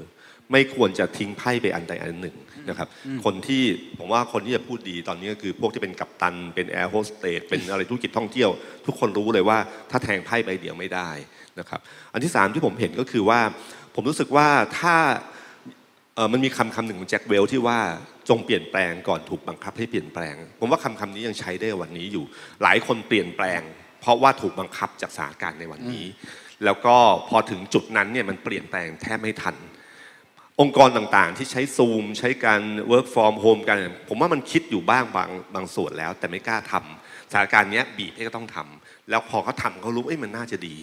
[0.51, 2.37] ไม่ควรจะทิ้งไพ่ไปอันใดอันหนึ่ง
[2.69, 2.87] นะครับ
[3.25, 3.63] คนที่
[3.97, 8.49] ผมว่าคนที่จะพูดดีตอนนี้ก็คือพวกที่เป็นกัปตัน เป็นแอร์โฮสเตสเป็นอะไรธุรกิจท่องเที่ยว
[8.85, 9.57] ทุกคนรู้เลยว่า
[9.91, 11.09] ถ้าแทงไพ่ใบเดียวไม่ได้
[11.59, 11.79] นะครับ
[12.13, 13.39] อันที่สามที่ผมเห็นก็คือว่า
[13.95, 14.47] ผมรู้สึกว่า
[14.79, 14.95] ถ้า
[16.15, 17.79] เอ่อมันมีคำคำหนึ่งของแจ็คเวลที่ว่า
[18.29, 22.23] จงเปลี่ยนแปลงก่อนถูกบังคับให้เปลี่ยนแปลง ผมว่าคำคำนี้ยังใช้ได้วันนี้อยู่
[22.63, 23.61] หลายคนเปลี่ยนแปลง
[23.99, 26.05] เพราะว่าถูกบังคับจากสถานการณ์ในวันนี้
[26.65, 26.95] แล้วก็
[27.29, 29.55] พอถึงจุดนั้นเนี่ยมันเปลี่ยนแปลงแทบไม่ทัน
[30.61, 40.75] องค์กรต่างๆ ที่ใช้ซูม ใช้การ work from home กัน ผมว่ามันคิดอยู่บ้างบางบางส่วนแล้ว แต่ไม่กล้าทำสถานการณ์เนี้ยบีบให้ก็ต้องทำแล้วพอเขาทำเขารู้เอ้ยมันน่าจะดี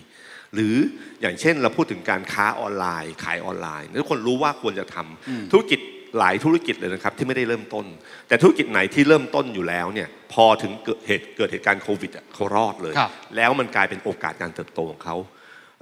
[0.54, 0.74] หรือ
[1.20, 5.80] อย่างเช่นเราพูดถึงการค้าออนไลน์ ขายออนไลน์ทุกคนรู้ว่าควรจะทำธุรกิจ
[6.18, 7.84] หลายธุรกิจเลยนะครับที่ไม่ได้เริ่มต้น
[8.28, 15.16] แต่ธุรกิจไหนที่เริ่มต้นอยู่แล้วเนี่ยพอถึงเกิดเหตุเกิดเหตุการณ์โควิดอะเขารอดเลยครับแล้วมันกลายเป็นโอกาสการเติบโตของเขา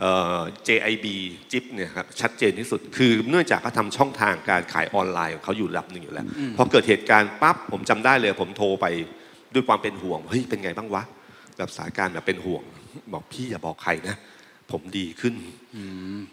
[0.00, 1.06] เอ่อ JIB
[1.52, 8.86] จิ๊บเนี่ยครับชัดเจนที่สุดคือเนื่องจากเขาทำช่องทางการขายออนไลน์ของเขาอยู่ระดับหนึ่งอยู่แล้วพอเกิดเหตุการณ์ปั๊บผมจำได้เลย ผมโทรไป
[9.54, 11.02] ด้วยความเป็นห่วงเฮ้ยเป็นไงบ้างวะ
[11.56, 12.62] แบบสถานการณ์แบบเป็นห่วง
[13.12, 14.16] บอกพี่อย่าบอกใครนะ
[14.72, 15.34] ผมดีขึ้น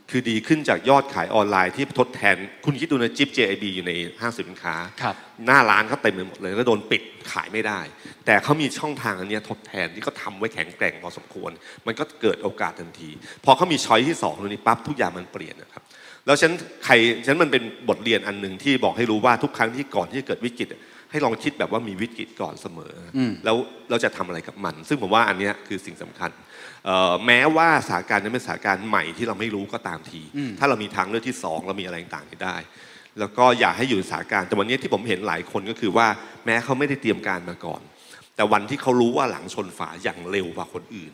[0.09, 5.15] คือดีขึ้นจากยอดขายออนไลน์ที่ทดแทน คุณคิดดูนะจิ๊บ JIB อยู่ในห้างสินค้าครับ
[5.45, 7.79] หน้าร้านเขาเต็มไปหมดเลยแล้วโดนปิดขายไม่ได้
[8.25, 11.51] แต่เขามีช่องทางอันเนี้ยทดแทนที่เขาทำไว้แข็งแกร่งพอสมควร
[11.85, 13.09] มันก็เกิดโอกาสทันที
[13.45, 15.83] พอเขามีช้อยที่สองตรงนี้ปั๊บทุกอย่างมันเปลี่ยนนะครับ
[16.25, 16.51] แล้วฉัน
[16.85, 16.93] ใคร
[17.25, 23.57] ฉันมันเป็นบทเรียนอันหนึ่งที่บอกให้รู้ว่าทุกครั้งที่ก่อนที่จะเกิดวิกฤตอะให้ลองคิดแบบว่ามีวิกฤตก่อนเสมออแล้ว
[23.89, 26.50] เราจะทำอะไรกับมัน ซึ่งผมว่าอันเนี้ยคือสิ่งสำคัญเอ่อ
[27.25, 30.21] แม้ว่าสถานการณ์นั้นเป็นสถานการณ์ใหม่ที่เราไม่รู้ก็ตามที
[30.59, 32.57] ถ้าเรามีทางเลือกที่สองเรามีอะไรต่างๆได้
[33.19, 36.07] แล้วก็อย่าให้อยู่ในสถานการณ์แต่วันนี้ที่ผมเห็นหลายคนก็คือว่า
[36.45, 37.81] แม้เขาไม่ได้เตรียมการมาก่อน
[38.35, 41.13] แต่วันที่เขารู้ว่าหลังชนฝาอย่างเร็วกว่าคนอื่น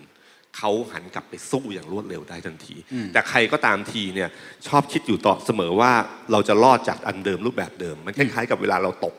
[0.57, 2.75] เขาหันกลับไปสู้อย่างรวดเร็วได้ทันที
[3.13, 4.29] แต่ใครก็ตามทีเนี่ย
[4.67, 5.91] ชอบคิดอยู่ต่อเสมอว่า
[6.31, 9.15] เราจะรอดจากอันเดิมรูปแบบเดิม มันคล้ายๆกับเวลาเราตก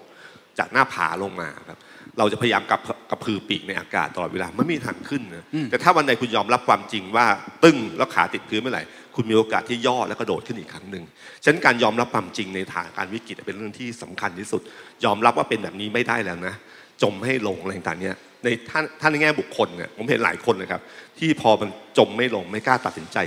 [0.58, 1.78] จากหน้าผาลงมาครับ
[2.18, 7.26] เราจะพยายามกับกระพือปีกในอากาศตลอดเวลาไม่มีทางขึ้นนะแต่ถ้าวันใดคุณยอมรับความจริงว่า
[7.64, 8.82] ตึ้งแล้วขาติดพื้นเมื่อไหร่
[9.14, 11.04] คุณมีโอกาสที่ย่อและกระโดดขึ้นอีกครั้งหนึ่ง
[11.42, 14.62] ฉะนั้นการยอมรับความจริงในฐานการวิกฤตเป็นเรื่องที่สำคัญที่สุด
[15.04, 16.54] ยอมรับว่าเป็นแบบนี้ไม่ได้แล้วนะ
[17.02, 20.80] จมให้ลงอะไรต่างๆเนี่ยในท่านท่านในแง่บุคคลเนี่ยผมเห็นหลายคนนะครับ
[21.18, 23.18] ที่พอมันจมไม่ลงไม่กล้าตัดสินใจ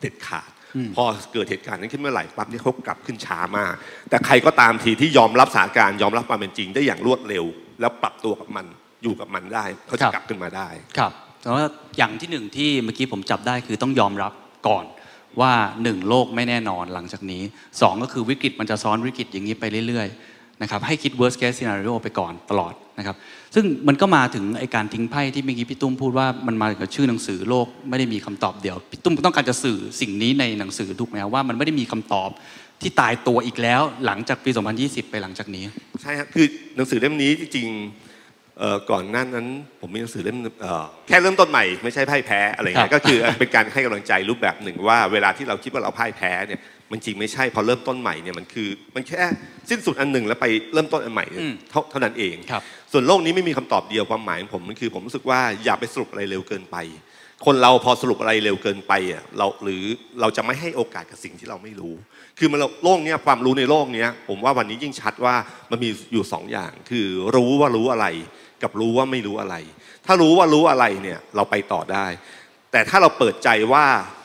[0.00, 0.48] เด็ดขาด
[0.96, 3.72] พอเกิดเหตุการณ์นั้นขึ้นเมื่อไหร่ปั๊บนี่เขากลับขึ้นช้ามาก
[4.10, 7.44] แต่ใครก็ตามทีที่ยอมรับสถานการณ์ยอมรับความเป็นจริงได้อย่างรวดเร็ว
[7.80, 8.66] แล้วปรับตัวกับมัน
[9.02, 11.64] อยู่กับมันได้เขาจะกลับขึ้นมาได้ครับแต่ว่า
[11.96, 14.32] อย่างที่หนึ่งที่เมื่อกี้ผมจับได้คือต้องยอมรับ
[14.68, 14.84] ก่อน
[15.40, 17.42] ว่าหนึ่งโลกไม่แน่นอนหลังจากนี้
[17.80, 23.16] สองก็คือวิกฤตมันจะซ้อนวิกฤตอย่างนี้ไปเรื่อยๆนะครับให้คิด worst case scenario ไปก่อนตลอดนะครับ
[23.54, 32.30] ซึ่งมันก็มาถึงไอการทิ้งไพ่ที่เมื่อกี้พี่ตุ้มพูดว่ามันมากับชื่อหนังสือโลกไม่ได้มีคำตอบเดียวพี่ตุ้มต้องการจะสื่อสิ่งนี้ในหนังสือถูกไหมว่ามันไม่ได้มีคำตอบ
[32.82, 35.64] ที่ตายตัวอีกแล้วหลังจากปี 2020 ไปหลังจากนี้
[36.02, 39.46] ใช่ครับคือหนังสือเล่มนี้จริงๆเอ่อก่อนหน้านั้น
[39.80, 46.60] ผมมีหนังสือเล่มเอ่อแค่เริ่มต้นใหม่ไม่ใช่พ่ายแพ้อะไรครัเงี้บยก็คือเป็นการให้กำลังใจรูปแบบหนึ่งว่าเวลาที่เราคิดว่าเราพ่ายแพ้เนี่ย
[46.90, 49.22] มันจริงไม่ใช่พอเริ่มต้นใหม่เนี่ยมันคือมันแค่
[49.70, 51.26] สิ้นสุดอันหนึ่งแล้วไปเริ่มต้นอันใหม่
[51.70, 56.76] เท่าเท่านั้นเองครับส่วนโลกนี้ไม่มีคำตอบเดียวความหมายของผมมันคือ ผมรู้สึกว่าอย่าไปสรุปอะไรเร็วเกินไป
[57.44, 59.82] คนเราพอสรุปอะไรเร็วเกินไปอะเราหรือ
[60.20, 61.94] เราจะไม่ให้โอกาสกับสิ่งที่เราไม่รู้
[62.38, 65.34] คือมันโลกเนี้ยความรู้ในโลกเนี้ยผมว่าวันนี้ยิ่งชัดว่า
[65.70, 67.06] มันมีอยู่สองอย่าง คือ
[67.36, 68.06] รู้ว่ารู้อะไร
[68.62, 69.54] กับรู้ว่าไม่รู้อะไร
[70.06, 72.06] ถ้ารู้ว่ารู้อะไรเนี่ยเราไปต่อได้
[72.72, 73.84] แต่ถ้าเราเปิดใจว่า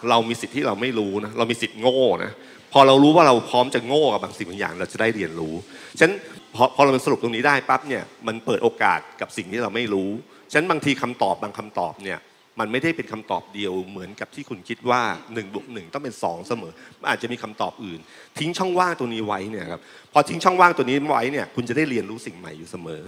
[0.09, 2.31] เรามีสิทธิ์ที่เราไม่รู้นะเรามีสิทธิ์โง่นะ
[2.73, 5.53] พอเรารู้ว่าเราพร้อมจะโง่กับบางสิ่งบางอย่างเราจะได้เรียนรู้
[5.99, 6.15] ฉะนั้น
[6.55, 10.09] พอพอเราสรุปตรงนี้ได้ปั๊บเนี่ยมันเปิดโอกาสกับสิ่งที่เราไม่รู้
[10.51, 12.19] ฉะนั้นบางทีคำตอบบางคำตอบเนี่ย
[12.59, 17.99] มันไม่ได้เป็นคำตอบเดียวเหมือนกับที่คุณคิดว่า1 บวก 1 ต้องเป็น 2 เสมอมันอาจจะมีคำตอบอื่น
[18.39, 19.81] ทิ้งช่องว่างตัวนี้ไว้เนี่ยครับ
[20.13, 23.01] พอทิ้งช่องว่างตัวนี้ไว้เนี่ยคุณจะได้เรียนรู้สิ่งใหม่อยู่เสมอ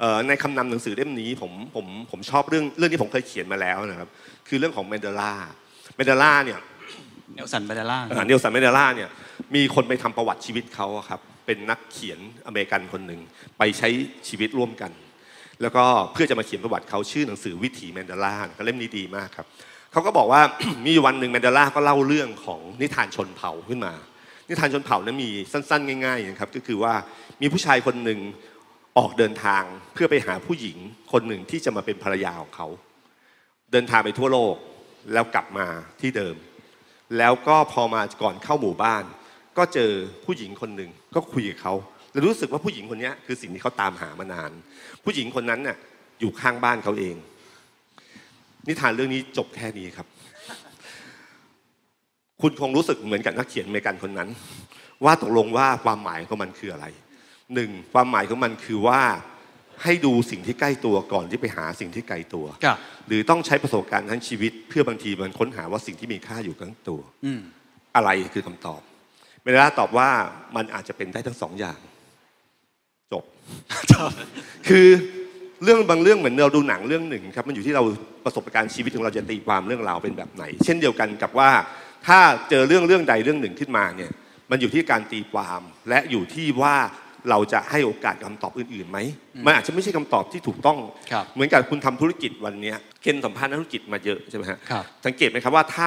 [0.00, 4.08] เอ่อในคำนำหนังสือเล่มนี้ผมผมผมชอบเรื่องเรื่องที่ผมเคยเขียนมาแล้วนะครับ
[4.48, 5.32] คือเรื่องของเมนเดลา
[5.96, 6.58] เมนเดลาเนี่ย
[7.34, 9.08] เนลสันเมนเดลาเนลสันเมนเดลาเนี่ย
[9.54, 13.20] มีคนไปทำประวัติชีวิตเขาอะครับเป็นนักเขียนอเมริกันคนหนึ่ง
[13.58, 13.88] ไปใช้
[14.28, 14.92] ชีวิตร่วมกัน
[15.62, 19.46] แล้วก็เพื่อจะมาเขียนประวัติเขาชื่อหนังสือวิถีแมนเดลาก็เล่มนี้ดีมากครับ
[19.92, 20.40] เขาก็บอกว่า
[20.86, 23.94] มีวันหนึ่งแมนเดลาก็เล่าเรื่องของนิทานชนเผ่าขึ้นมา
[24.48, 26.94] นิทานชนเผ่านั้นมีสั้นๆ ง่ายๆนะครับก็คือว่า
[27.40, 28.20] มีผู้ชายคนหนึ่ง
[28.98, 29.62] ออกเดินทาง
[29.94, 30.76] เพื่อไปหาผู้หญิง
[31.12, 32.66] คนหนึ่งที่จะมาเป็นภรรยาของเขา
[33.72, 34.54] เดินทางไปทั่วโลก
[35.12, 35.66] แล้วกลับมา
[36.00, 36.36] ที่เดิม
[37.18, 39.04] แล้วก็พอมาก่อนเข้าหมู่บ้าน
[39.58, 39.92] ก็เจอ
[40.24, 41.74] ผู้หญิงคนหนึ่งก็คุยกับเขา
[42.12, 44.50] แล้วรู้สึกว่าผู้หญิงคนนี้คือสิ่งที่เขาตามหามานาน
[45.10, 45.76] ผู้หญิงคนนั้นน่ะ
[46.20, 47.16] อยู่ข้างบ้านเขาเอง
[48.66, 50.06] นิทานเรื่องนี้จบแค่นี้ครับ
[52.40, 54.28] คุณคงรู้สึกเหมือนกับนักเขียนอเมริกันคนนั้น
[55.04, 56.86] ว่าตกลงว่าความหมายของมันคืออะไร
[57.54, 59.00] หนึ่งความหมายของมันคือว่า
[59.82, 67.40] ให้ดูสิ่งที่ใกล้ตัวก่อนที่ไปหาสิ่งที่ไกลตัวครับหรือต้องใช้ประสบการณ์ทั้งชีวิต เพื่อบางทีมันค้นหาว่าสิ่งที่มีค่าอยู่ข้างตัวอืม
[67.96, 68.80] อะไรคือคำตอบ
[69.42, 70.10] เมลาตอบว่า
[70.56, 71.78] มันอาจจะเป็นได้ทั้งสองอย่าง
[73.12, 73.24] จบ
[74.68, 74.86] คือ
[75.64, 77.82] เรื่องบางเรื่องเหมือนเราดูหนังเรื่องหนึ่งครับมันอยู่ที่เรา
[78.24, 81.50] ประสบการณ์ชีวิตของเราจะตีความเรื่องราวเป็นแบบไหน เช่นเดียวกันกับว่า
[82.06, 82.18] ถ้า
[82.50, 84.10] เจอเรื่องเรื่องใดเรื่องหนึ่งขึ้นมาเนี่ย
[84.50, 86.76] มันอยู่ที่การตีความ และอยู่ที่ว่า
[87.30, 88.98] เราจะให้โอกาสคำตอบอื่นๆไหม
[89.46, 90.78] มันอาจจะไม่ใช่คำตอบที่ถูกต้อง
[91.12, 95.86] ครับเหมือนกับคุณทำธุรกิจวันเนี้ยเคนสัมภาษณ์นักธุรกิจมาเยอะใช่ไหมฮะครับสังเกตไหมครับว่าถ้า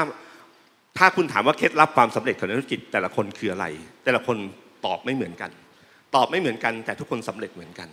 [0.97, 3.65] ถ้าคุณถามว่าเคล็ดลับความสำเร็จของนักธุรกิจแต่ละคนคืออะไร
[4.03, 4.37] แต่ละคน
[4.85, 5.51] ตอบไม่เหมือนกัน
[6.15, 7.89] ตอบไม่เหมือนกันแต่ทุกคนสำเร็จเหมือนกัน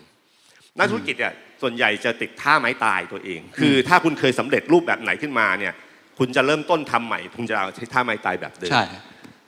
[0.79, 5.75] นักธุรกิจเนี่ยส่วนใหญ่จะติดท่าไม้ตายตัวเอง คือถ้าคุณเคยสำเร็จรูปแบบไหนขึ้นมาเนี่ย
[6.19, 8.85] คุณจะเริ่มต้นทำใหม่คุณจะเอาใช้ท่าไม้ตายแบบเดิมใช่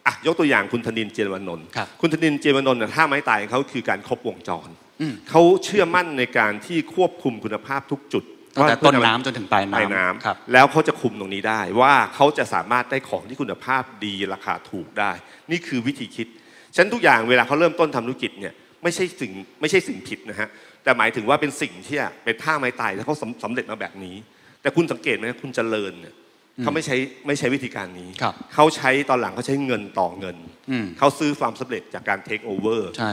[0.06, 4.68] อะยกตัวอย่างคุณธนินทร์เจยรวนนท์ครับคุณธนินทร์เจยรวนนท์เนี่ยท่าไม้ตายของเขาคือการครบวงจร
[5.00, 15.12] อืมเขาเชื่อมั่นในการที่ควบคุมคุณภาพทุกจุดตั้งแต่ว่าต้นน้ำจนถึงปลายปลายน้ำน้ำครับแล้วเขาจะคุมตรงนี้ได้ว่าเขาจะสามารถได้ของที่คุณภาพดีราคาถูกได้
[15.50, 16.26] นี่คือวิธีคิด
[16.74, 20.48] ฉะนันทุกอย่างเวลาเขาเริ่มต้นทำธุรกิจเนี่ยไม่ใช่สิ่งไม่ใช่สิ่งผิดนะฮะ
[20.84, 24.16] แต่หมายถึงว่าเป็นสิ่งที่เป็นท่าไม้ตายแล้วเขาสำสำเร็จมาแบบนี้
[24.62, 26.14] แต่คุณสังเกตไหมคุณเจริญเนี่ย
[26.62, 26.96] เขาไม่ใช้
[27.26, 30.36] ไม่ใช้วิธีการนี้ครับเขาใช้ตอนหลังเขาใช้เงินต่อเงิน
[30.70, 33.12] อืมเขาซื้อความสำเร็จจากการเทคโอเวอร์ใช่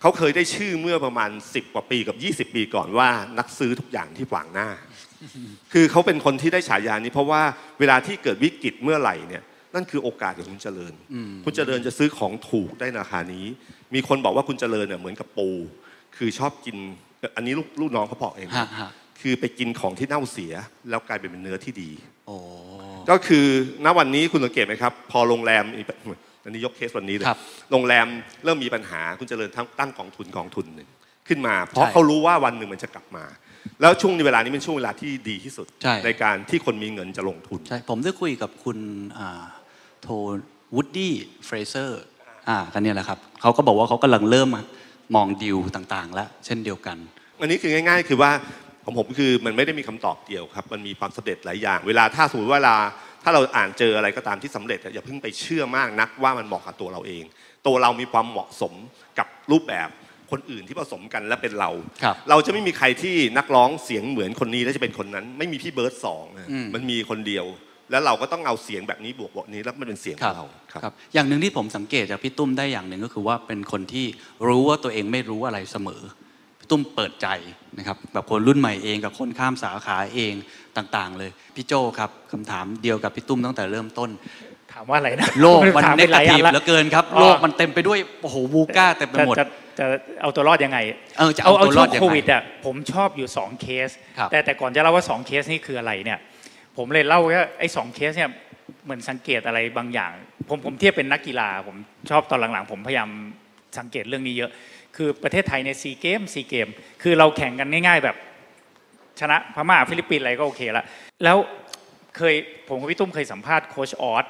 [0.00, 4.68] เขาเคยได้ชื่อเมื่อประมาณ 10 กว่าปีกับ 20 ปีก่อนว่านักซื้อทุกอย่างที่ขวางหน้า
[5.72, 7.42] คือเขาเป็นคนที่ได้ฉายานี้ เพราะว่า
[7.80, 9.42] เวลาที่เกิดวิกฤตเมื่อไหร่เนี่ย
[9.74, 10.94] นั่นคือโอกาสของคุณเจริญ
[11.44, 13.46] คุณเจริญจะซื้อของถูกได้ราคานี้
[13.94, 15.48] มีคนบอกว่าคุณเจริญเนี่ยเหมือนกับปู
[16.16, 16.76] คือชอบกิน
[17.36, 18.90] อันนี้ลูกลูกน้องเขาบอกเองฮะฮะ
[19.20, 20.52] คือไปกินของที่เน่าเสีย
[20.90, 21.90] แล้วกลายเป็นเนื้อที่ดี
[22.26, 22.36] โอ้
[23.10, 23.46] ก็คือ
[23.84, 25.84] ณวันนี้คุณสังเกตไหมครับ พอโรงแรมมี
[26.44, 27.40] อันนี้ยกเคสวันนี้เลยครับ
[27.70, 28.06] โรงแรม
[28.44, 30.88] เริ่มมีปัญหาคุณเจริญทั้งตั้งกองทุนกองทุนหนึ่ง
[31.28, 33.24] ขึ้นมา เพราะใช่เขารู้ว่าวันหนึ่งมันจะกลับมา
[33.80, 38.78] แล้วช่วงเวลานี้เป็นช่วงเวลาที่ดีที่สุดใช่การที่คนมีเงินจะลงทุนใช่ผมได้คุยกับคุณ
[39.18, 39.42] อ่า
[40.02, 40.08] โท
[40.74, 41.14] วูดดี้
[41.46, 42.02] เฟรเซอร์
[42.48, 44.48] อ่ากันเนี่ยแหละครับเขาก็บอกว่าเขากำลังเริ่ม
[45.14, 46.96] มองดีลต่างๆ แล้วเช่นเดียวกัน
[47.40, 48.30] อันนี้คือง่าย ๆ คือว่า
[48.84, 52.76] ของผมคือมันไม่ได้มีคำตอบเดียวครับ มันมีความสำเร็จหลายอย่าง เวลาถ้าสมมติว่าเวลา
[53.22, 57.24] ถ้าเราอ่านเจออะไรก็ตามที่สำเร็จอะอย่าเพิ่งไปเชื่อมากนักว่ามันเหมาะกับตัวเราเอง
[57.66, 58.72] ตัวเรามีความเหมาะสม
[59.18, 59.88] กับรูปแบบ
[60.30, 61.70] คนอื่นที่ผสมกันและเป็นเรา
[62.02, 67.46] ครับเราจะไม่มีใครที่นักร้องเสียงเหมือนคนนี้แล้วจะเป็นคนนั้น ไม่มีพี่เบิร์ดสองนะอืมมันมีคนเดียว
[67.90, 74.06] แล้วเราก็ต้องเอาเสียงแบบนี้บวกบวกนี้แล้วมันเป็นเสียงของเราครับครับ อย่างหนึ่งที่ผมสังเกตจากพี่ตุ้มได้อย่างหนึ่งก็คือว่าเป็นคนที่
[74.46, 76.02] รู้ว่าตัวเองไม่รู้อะไรเสมอ
[76.60, 77.28] พี่ตุ้มเปิดใจ
[77.78, 80.34] นะครับแบบคนรุ่นใหม่เองกับคนข้ามสาขาเอง
[80.76, 84.10] ต่างๆ เลยพี่โจครับคำถามเดียวกับพี่ตุ้มตั้งแต่เริ่มต้น
[84.72, 89.44] ถามว่าอะไรนะโลกมันถาเนไปหกาลายทีอัฟนละเหลือเกินครับอ๋อโลกมันเต็มไปด้วยโอ้โหวูก้าเต็มไปจะหมดจะ
[89.78, 89.86] จะ
[90.22, 90.78] เอาตัวรอดยังไง
[91.18, 96.18] เออจะเอาตัวรอดยังไงช่วงโควิดอะผมชอบอยู่2เคสครับแต่แต่ก่อนจะเล่าว่า2เคสนี่คืออะไรเนี่ย
[96.78, 98.30] ผมเลยเล่าว่าไอ้สองเคสเนี่ย
[98.84, 100.12] เหมือนสังเกตอะไรบางอย่าง
[100.48, 101.76] ผมผมเทียบเป็นนักกีฬา ผม
[102.10, 103.08] ชอบตอนหลังๆ ผมพยายาม
[103.78, 104.50] สังเกตเรื่องนี้เยอะ
[104.96, 106.68] คือประเทศไทยในซีเกมซีเกม
[107.02, 108.16] คือเราแข่งกันง่ายๆแบบ
[109.20, 110.84] ชนะพม่าฟิลิปปินส์อะไรก็โอเคละ
[111.24, 111.36] แล้ว
[112.16, 112.34] เคย
[112.68, 114.24] ผมกับพี่ตุ้มเคยสัมภาษณ์โค้ชอ๊อต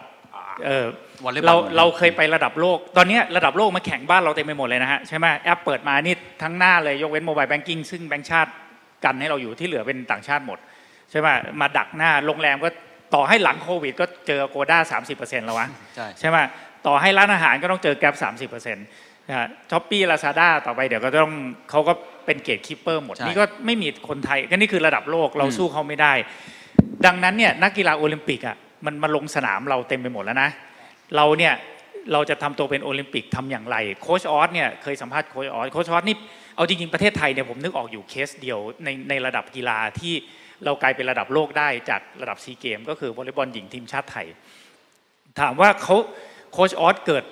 [0.64, 0.86] เออ
[1.24, 8.50] วอลเลย์บอลเราเราเคยไประดับโลก ตอนเนี้ยระดับโลกมาแข่งบ้านเราเต็มไปหมดเลยนะฮะใช่ไหมแอปเปิดมานี่ทั้งหน้าเลยยกเว้น mobile banking ซึ่งแบงก์ชาติ
[9.04, 10.58] กั้นให้เราอยู่ที่เหลือเป็นต่างชาติหมด
[11.10, 11.28] ใช่ไหม
[11.60, 12.68] มาดักหน้าโรงแรมก็
[13.14, 16.38] ต่อให้หลังโควิด ก็เจอ Agoda สามสิบเปอร์เซ็นต์แล้ววะใช่ใช่ไหม
[16.86, 18.86] ต่อให้ร้านอาหารก็ต้องเจอ Grab สามสิบเปอร์เซ็นต์
[19.70, 21.34] Shopee Lazada ต่อไปเดี๋ยวก็ต้อง
[21.70, 21.92] เขาก็
[22.26, 26.12] เป็น gatekeeper หมดใช่นี่ก็ไม่มีคนไทยก็นี่คือระดับโลกเราสู้เขาไม่ได้
[27.06, 28.56] ดังนั้นเนี่ยนักกีฬาโอลิมปิกอะ
[28.86, 30.50] มันมาลงสนามเราเต็มไปหมดแล้วนะ
[31.16, 31.54] เราเนี่ย
[32.12, 36.16] เราจะทำตัวเป็นโอลิมปิกทำอย่างไรโค้ชอ๊อตเนี่ยเคยสัมภาษณ์โค้ชอ๊อตโค้ชอ๊อตนี่
[36.56, 40.14] เอาจริงๆประเทศไทยเนี่ยผมนึกออกอยู่เคสเดียวในในระดับกีฬาที่
[40.64, 44.26] เรากลายเป็นระดับโลกได้จากระดับซีเกม ก็คือวอลเลย์บอลหญิงทีมชาติไทย
[45.40, 45.96] ถามว่าเขา
[46.52, 47.24] โค้ชออสเกิด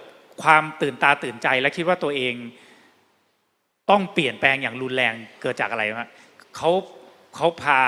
[0.42, 2.34] ความตื่นตาตื่นใจและคิดว่าตัวเอง
[3.90, 6.10] ต้องเปลี่ยนแปลงอย่างรุนแรงเกิดจากอะไรฮะ
[6.56, 6.70] เขา
[7.36, 7.80] เขาพา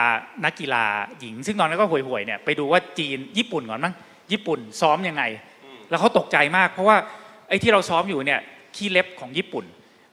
[0.45, 0.85] นักกีฬา
[1.21, 3.95] หญิง ซึ่งตอนนั้นก็ห่วยๆเนี่ยไปดูว่าจีนญี่ปุ่นก่อนมั้ง
[4.33, 5.23] ญี่ปุ่นซ้อมยังไง
[5.89, 6.97] แล้วเขาตกใจมาก เพราะว่า
[7.49, 8.41] ไอ้ที่เราซ้อมอยู่เนี่ย
[8.77, 9.65] ขี้เล็บของญี่ปุ่น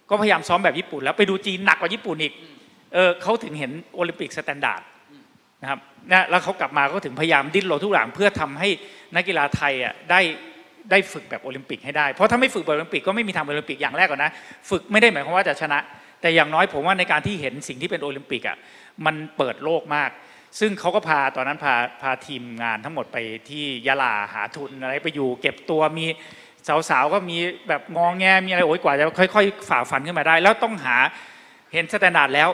[0.10, 2.34] ก็พยายามซ้อมแบบญี่ปุ่น แล้วไปดูจีนหนักกว่าญี่ปุ่นอีก
[2.94, 4.82] เออเขาถึงเห็น Olympic standard
[5.66, 8.70] นะครับนะแล้วเขากลับมาก็ถึงพยายามดิ้นรนทุกอย่างเพื่อทำให้
[9.16, 10.22] นักกีฬาไทยอะได้
[10.92, 14.32] ได้ฝึกแบบโอลิมปิกให้ได้ เพราะถ้าไม่ฝึกแบบโอลิมปิกก็ไม่มีทางโอลิมปิกอย่างแรกก่อนนะ
[14.70, 15.80] ฝึกไม่ได้หมายความว่าจะชนะ
[16.22, 18.58] แต่อย่างน้อยผมว่าในการที่เห็นสิ่งที่เป็นโอลิมปิกอะ
[19.06, 20.10] มันเปิดโลกมาก
[20.60, 23.18] ซึ่งเขาก็พาตอนนั้นพาพาทีมงานทั้งหมดไป
[23.50, 26.06] ที่ยะลาหาทุนอะไรไปอยู่ เก็บตัวมี
[26.90, 27.38] สาวๆก็มี
[27.68, 30.98] แบบงองแงมีอะไรโอ้ยกว่าจะค่อยๆฝ่าฟันขึ้นมาได้ แล้วต้องหา
[31.74, 32.50] เห็น standard แล้ว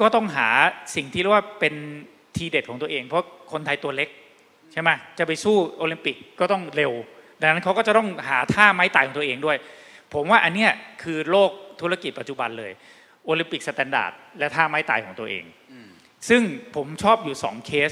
[0.00, 0.48] ก็ต้องหา
[0.94, 1.74] สิ่งที่เรียกว่าเป็น
[2.38, 4.08] ทีเด็ดของตัวเอง เพราะคนไทยตัวเล็ก
[4.72, 6.92] ใช่ไหมจะไปสู้โอลิมปิกก็ต้องเร็ว
[7.40, 9.56] ดังนั้นเขาก็จะต้องหาท่าไม้ตายของตัวเองด้วย
[10.14, 10.70] ผมว่าอันเนี้ย
[11.02, 12.72] คือโลกธุรกิจปัจจุบันเลย
[13.26, 15.44] Olympic standard และท่าไม้ตายของตัวเอง
[16.28, 16.42] ซึ่ง
[16.76, 17.90] ผมชอบอยู่สองเคส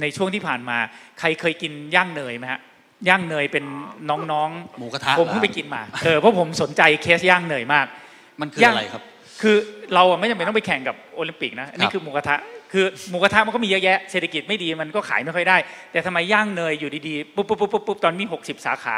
[0.00, 0.78] ในช่วงที่ผ่านมา
[1.20, 2.60] ใครเคยกินย่างเนยไหมฮะ
[3.08, 3.64] ย่างเนยเป็น
[4.10, 7.86] น้องๆหมูกระทะผมเพิ่งไปกินมาเออเพราะผมสนใจเคสย่างเนยมาก
[8.40, 9.02] มันคืออะไรครับ
[9.42, 9.56] คือ
[9.94, 12.36] เราอะไม่จำเป็นต้องไปแข่งกับโอลิมปิกนะอันนี้ครันี่บคือหมูกระทะ
[12.72, 15.56] คือหมูกระทะมันก็มีเยอะแยะเศรษฐกิจไม่ดีมันก็ขายไม่ค่อยได้
[15.92, 18.96] แต่ทำไมย่างเนยอยู่ดีๆปุ๊บปุ๊บปุ๊บปุ๊บปุ๊บตอนนี้60 สาขา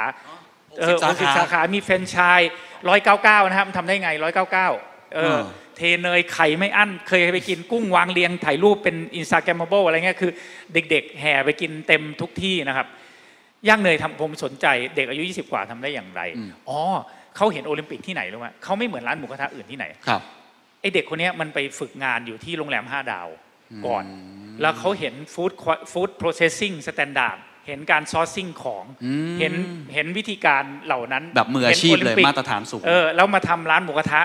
[0.79, 2.51] เออหกสิบสาขาสาขา มีแฟรนไชส์
[2.89, 4.68] ร้อยเก้าเก้านะครับมันทำได้ไงร้อยเก้าเก้า
[5.14, 5.41] เออเออ
[5.77, 10.31] เทเนยไข่ไม่อั้น เคยไปกินกุ้งวางเรียงถ่ายรูปเป็น Instagrammable อะไรเงี้ยคือ
[10.75, 12.87] เด็ก ๆ แห่ไปกินเต็มทุกที่นะครับ
[13.68, 14.66] ย่างเนยทำผมสนใจ
[14.97, 16.81] เด็กอายุ 20 กว่าทำได้อย่างไรอืมอ๋อ
[17.37, 20.22] เขาเห็นโอลิมปิกที่ไหนรู้ไหมเขาไม่เหมือนร้านหมูกระทะอื่นที่ไหนครับ
[20.81, 23.29] ไอเด็กคนเนี้ยมันไปฝึกงานอยู่ที่โรงแรม5ดาว
[23.87, 25.53] ก่อนอืมแล้วเขาเห็น food
[25.93, 29.55] food processing standard เห็นการ sourcing ของอืมเห็น
[29.95, 34.20] เห็นวิธีการเหล่านั้นแบบมืออาชีพห็นโอลิมปิกเลยมาตรฐานสูงเออแล้วมาทำร้านหมูกระทะ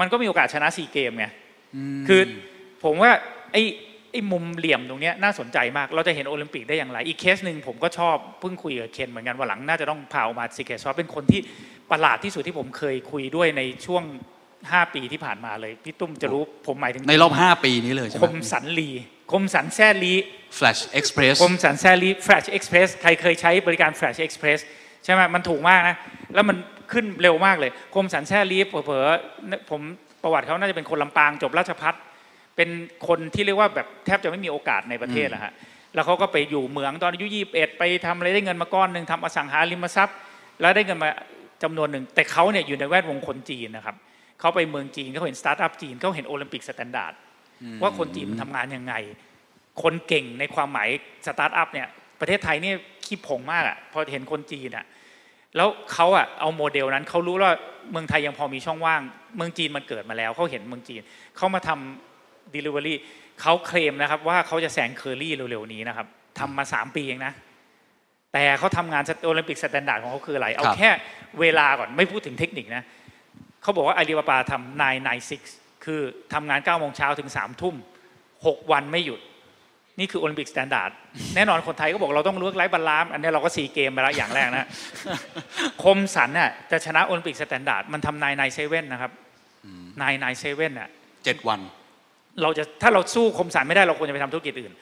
[0.00, 1.26] มันก็มีโอกาสชนะซีเกมไง
[1.98, 2.22] อืมคือ
[2.84, 3.12] ผมว่า
[3.52, 3.62] ไอ้
[4.12, 11.40] ไอ้มุมเหลี่ยมตรงเนี้ยน่าสนใจมาก เราจะเห็นโอลิมปิกได้อย่างไร อีกเคสหนึ่งผมก็ชอบเพิ่งคุยกับเคนเหมือนกันวันหลังน่าจะต้องพาออกมา Secret Sauce เป็นคนที่
[11.90, 14.04] ประหลาดที่สุดที่ผมเคยคุยด้วยในช่วง
[14.68, 18.90] 5 ปีที่ผ่านมาเลย พี่ตุ้มจะรู้ผมหมายถึงในรอบ 5 ปีนี้เลยใช่ไหมคมสันลี
[19.32, 20.14] คมสันแซ่ลี
[20.58, 24.60] Flash Express คมสันแซ่ลี Flash Express ใครเคยใช้บริการ Flash Express
[25.04, 25.96] ใช่ไหมมันถูกมากนะ
[26.34, 26.56] แล้วมัน
[26.92, 29.80] ขึ้นเร็วมากเลย คมสันแซ่ลีเผลอๆผม
[30.22, 31.94] ประวัติเขาน่าจะเป็นคนลำปางจบราชภัฏ
[32.56, 32.68] เป็น
[33.08, 35.52] คนที่เรียกว่าแบบแทบจะไม่มีโอกาสในประเทศแหละฮะ
[35.94, 40.16] แล้วเขาก็ไปอยู่เหมืองตอนอายุ21ไปทำอะไรได้เงินมาก้อนหนึ่งทำอสังหาริมทรัพย์
[40.60, 41.10] แล้วได้เงินมา
[41.62, 43.96] จำนวนหนึ่ง แต่เขาเนี่ยอยู่ในแวดวงคนจีนนะครับ
[44.40, 47.12] เขาไปเมืองจีนเขาเห็นสตาร์ทอัพจีนเขาเห็น Olympic standard
[47.82, 48.94] ว่าคนจีนมันทำงานยังไง
[49.82, 50.88] คนเก่งในความหมาย
[51.26, 51.88] สตาร์ทอัพเนี่ย
[52.20, 52.72] ประเทศไทยนี่
[53.04, 54.84] ขี้ผงมากอะพอเห็นคนจีนอะ
[55.56, 57.54] แล้วเขาอะเอาโมเดลนั้นเขารู้ว่า
[57.90, 59.00] เมืองไทยยังพอมีช่องว่าง
[59.36, 61.00] เมืองจีนมันเกิดมาแล้วเขาเห็นเมืองจีน
[61.36, 62.94] เขามาทำ Delivery
[63.40, 66.06] เขาเคลมนะครับว่าเขาจะแซงเคอรี่เร็วๆนี้นะครับ
[66.38, 67.32] ทำมา 3 ปีเองนะ
[68.32, 70.90] แต่เขาทำงาน Olympic standard ของเขาคืออะไร เอาครับแค่
[71.40, 72.82] เวลาก่อนไม่พูดถึงเทคนิคนะ
[73.62, 74.82] เขาบอกว่าอาลีบาบาทำ
[75.20, 76.00] 996คือ
[76.32, 77.74] ทำงาน9โมงเช้าถึง3ทุ่ม
[78.24, 79.20] 6วันไม่หยุด
[79.98, 80.90] นี่คือ Olympic standard
[81.34, 84.68] แน่นอนคนไทยก็บอกเราต้อง work-life balance อันนี้เราก็ซีเกมไปแล้วอย่างแรกนะ
[85.82, 89.12] คมสันน่ะจะชนะ Olympic standard มันทำ nine nine seven นะครับ
[90.02, 90.88] nine nine seven น่ะ
[91.18, 91.60] 7วัน
[92.42, 94.72] เราจะถ้าเราสู้คมสันไม่ได้เราควรจะไปทำธุรกิจอื่น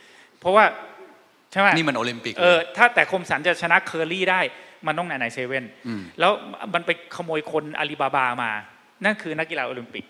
[0.40, 0.64] เพราะว่า
[1.52, 4.40] ใช่ไหมนี่มันโอลิมปิกเออถ้าแต่คมสันจะชนะเคอรี่ได้
[4.86, 5.64] มันต้อง nine nine seven อื
[6.00, 6.32] มแล้ว
[6.74, 8.50] มันไปขโมยคนอาลีบาบามา
[9.04, 10.06] นั่นคือนักกีฬาโอลิมปิก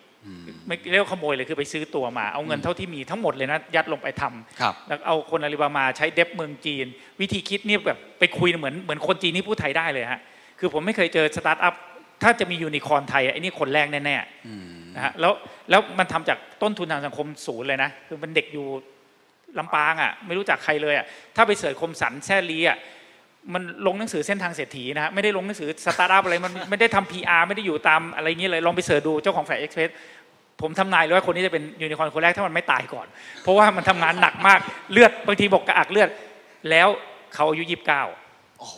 [0.66, 6.86] ไม่เรียกว่าขโมยเลยคือไปซื้อตัวมา เอาเงินเท่าที่มีทั้งหมดเลยนะยัดลงไปทำครับแล้วเอาคนอาลีบาบามาใช้ dev เมืองจีน
[7.20, 10.20] วิธีคิดเนี่ยแบบไปคุยเหมือนเหมือนคนจีนที่พูดไทยได้เลยฮะ
[10.58, 11.74] คือผมไม่เคยเจอสตาร์ทอัพ
[12.22, 15.32] ถ้าจะมียูนิคอร์นไทยอะไอ้นี่คนแรกแน่ๆนะฮะแล้ว
[15.70, 18.66] แล้วมันทำจากต้นทุนทางสังคมศูนย์เลยนะคือมันเด็กอยู่
[19.58, 21.06] ลำปางอะไม่รู้จักใครเลยอะ
[21.36, 22.78] ถ้าไป search คมสันแซ่ลีอะ
[23.54, 29.90] มันลงหนังสือเส้นทางเศรษฐีนะฮะไม่ได้ลงหนังสือสตาร์ทอัพอะไรมันไม่ได้ทำ PR ไม่ได้อยู่ตามอะไรเงี้ยเลยลองไป search ดูเจ้าของ Flash Express
[30.62, 33.06] ผมทำนายเลยว่าคนนี้จะเป็นยูนิคอร์นคนแรกถ้ามันไม่ตายก่อน
[33.42, 34.60] เพราะว่ามันทำงานหนักมาก
[34.92, 36.08] เลือดบางทีบอกกระอักเลือด
[36.70, 36.88] แล้ว
[37.34, 38.02] เขาอายุยี่สิบเก้า
[38.58, 38.76] โอ้โห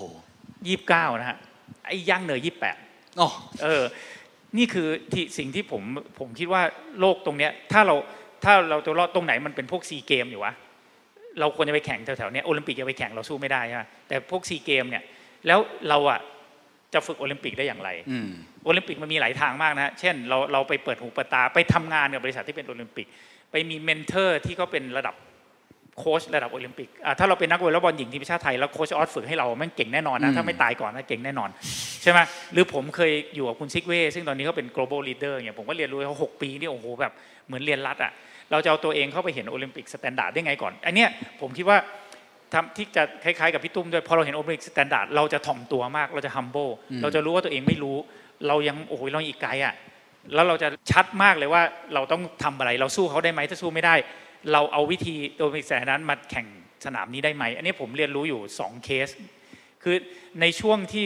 [0.68, 1.38] ยี่สิบเก้านะฮะ
[1.86, 2.76] ไอ้ย่างเนยยี่สิบแปด
[3.16, 3.26] โอ้
[3.62, 3.82] เออ
[4.58, 5.82] นี่คือที่สิ่งที่ผม
[6.18, 6.62] ผมคิดว่า
[7.00, 7.94] โลกตรงเนี้ยถ้าเรา
[8.44, 10.52] ถ้าเราตัวรอดตรงไหนมันเป็นพวกซีเกมอยู่วะ
[11.40, 15.02] เราควรจะไปแข่งแถวๆเนี้ยโอลิมปิกจะไปแข่งเราสู้ไม่ได้ใช่ไหมแต่พวกซีเกมเนี่ย
[15.46, 15.58] แล้ว
[15.88, 16.20] เราอะ
[16.94, 18.28] จะฝึกโอลิมปิกได้อย่างไรอืม
[18.64, 23.06] โอลิมปิกมันมีหลายทางมากนะเช่นเราเราไปเปิดหูเปิดตาไปทำงานกับบริษัทที่เป็นโอลิมปิก
[23.50, 25.14] ไปมี mentor ที่เขาเป็นระดับ
[25.98, 31.48] โค้ชระดับโอลิมปิกอะถ้าเราเป็นนักวอลเลย์บอลหญิงทีมชาติไทยแล้วโค้ชออสฝึกให้เราแม่งเก่งแน่นอนอืนะมถ้าไม่ตายก่อนนะเก่งแน่นอน
[32.02, 32.18] ใช่ไหม
[32.52, 37.12] หรือผมเคยอยู่กับคุณซิกเว่ซึ่งตอนนี้เขาเป็น global leader เนี่ยผมก็เรียนรู้เขาหกปีนี่โอ้โหแบบ
[37.46, 38.12] เหมือนเรียนลัดอะ
[38.52, 41.08] เราจะเอาตัวเองเข้าไปเห็นโอลิมปิก standard ได้ไงก่อน อันเนี้ย
[41.40, 41.78] ผมคิดว่า
[42.52, 46.72] ทำที่จะคล้ายๆกับพี่ตุ้มด้วยพอเราเห็นโอลิมปิก standard เราจะถ่อมตัวมากเราจะ humble
[47.02, 47.96] เราจะรู้ว่าตัวเองไม่รู้
[48.48, 49.74] เรายังโอ้โหเรายังอีกไกลอะ
[50.34, 51.62] แล้วเราจะชัดมากเลยว่า
[51.94, 53.94] เราต้องทำอะไร เราสู้เขาได้ไหมถ้าสู้ไม่ได้
[54.52, 56.46] เราเอาวิธีตัวมิกแสนั้นมาแข่ง
[56.84, 59.08] สนามนี้ได้ไหม อันนี้ผมเรียนรู้อยู่ 2 เคส
[59.82, 59.96] คือ
[60.40, 61.04] ในช่วงที่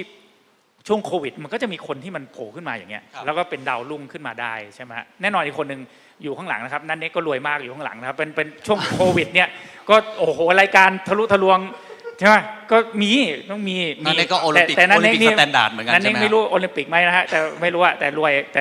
[0.87, 5.80] ช่วงโควิด มันก็จะมีคนที่มันโผล่ขึ้นมาอย่างเงี้ยครับแล้วก็เป็นดาวรุ่งขึ้นมาได้ใช่ไหมฮะแน่นอนอีกคนหนึ่ง
[6.22, 9.49] อยู่ข้างหลังนะครับนั่นเน็กก็รวยมากอยู่ข้างหลังนะครับเป็นเป็นช่วงโควิดเนี่ย
[9.89, 11.59] ก็โอ้โหรายการทะลุทะลวง
[12.18, 12.37] ใช่ไหม
[12.70, 13.11] ก็มี
[13.51, 18.61] ต้องมีนั่นเน็กก็โอลิมปิกแต่แต่นั่นโอลิเน็มกปิกนี่สแตนดาร์ดเหมือนกันนั่นใช่เน็กไหมไม่รู้โอลิมปิกไหมนะฮะแต่ไม่รู้อะแต่รวยแต่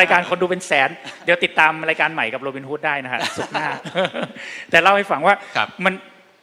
[0.00, 0.90] รายการคนดูเป็นแสน
[1.24, 3.66] เดี๋ยวติดตามรายการใหม่กับโรบินฮูดได้นะฮะศุกร์หน้า
[4.70, 5.94] แต่เล่าให้ฟังว่าครับมัน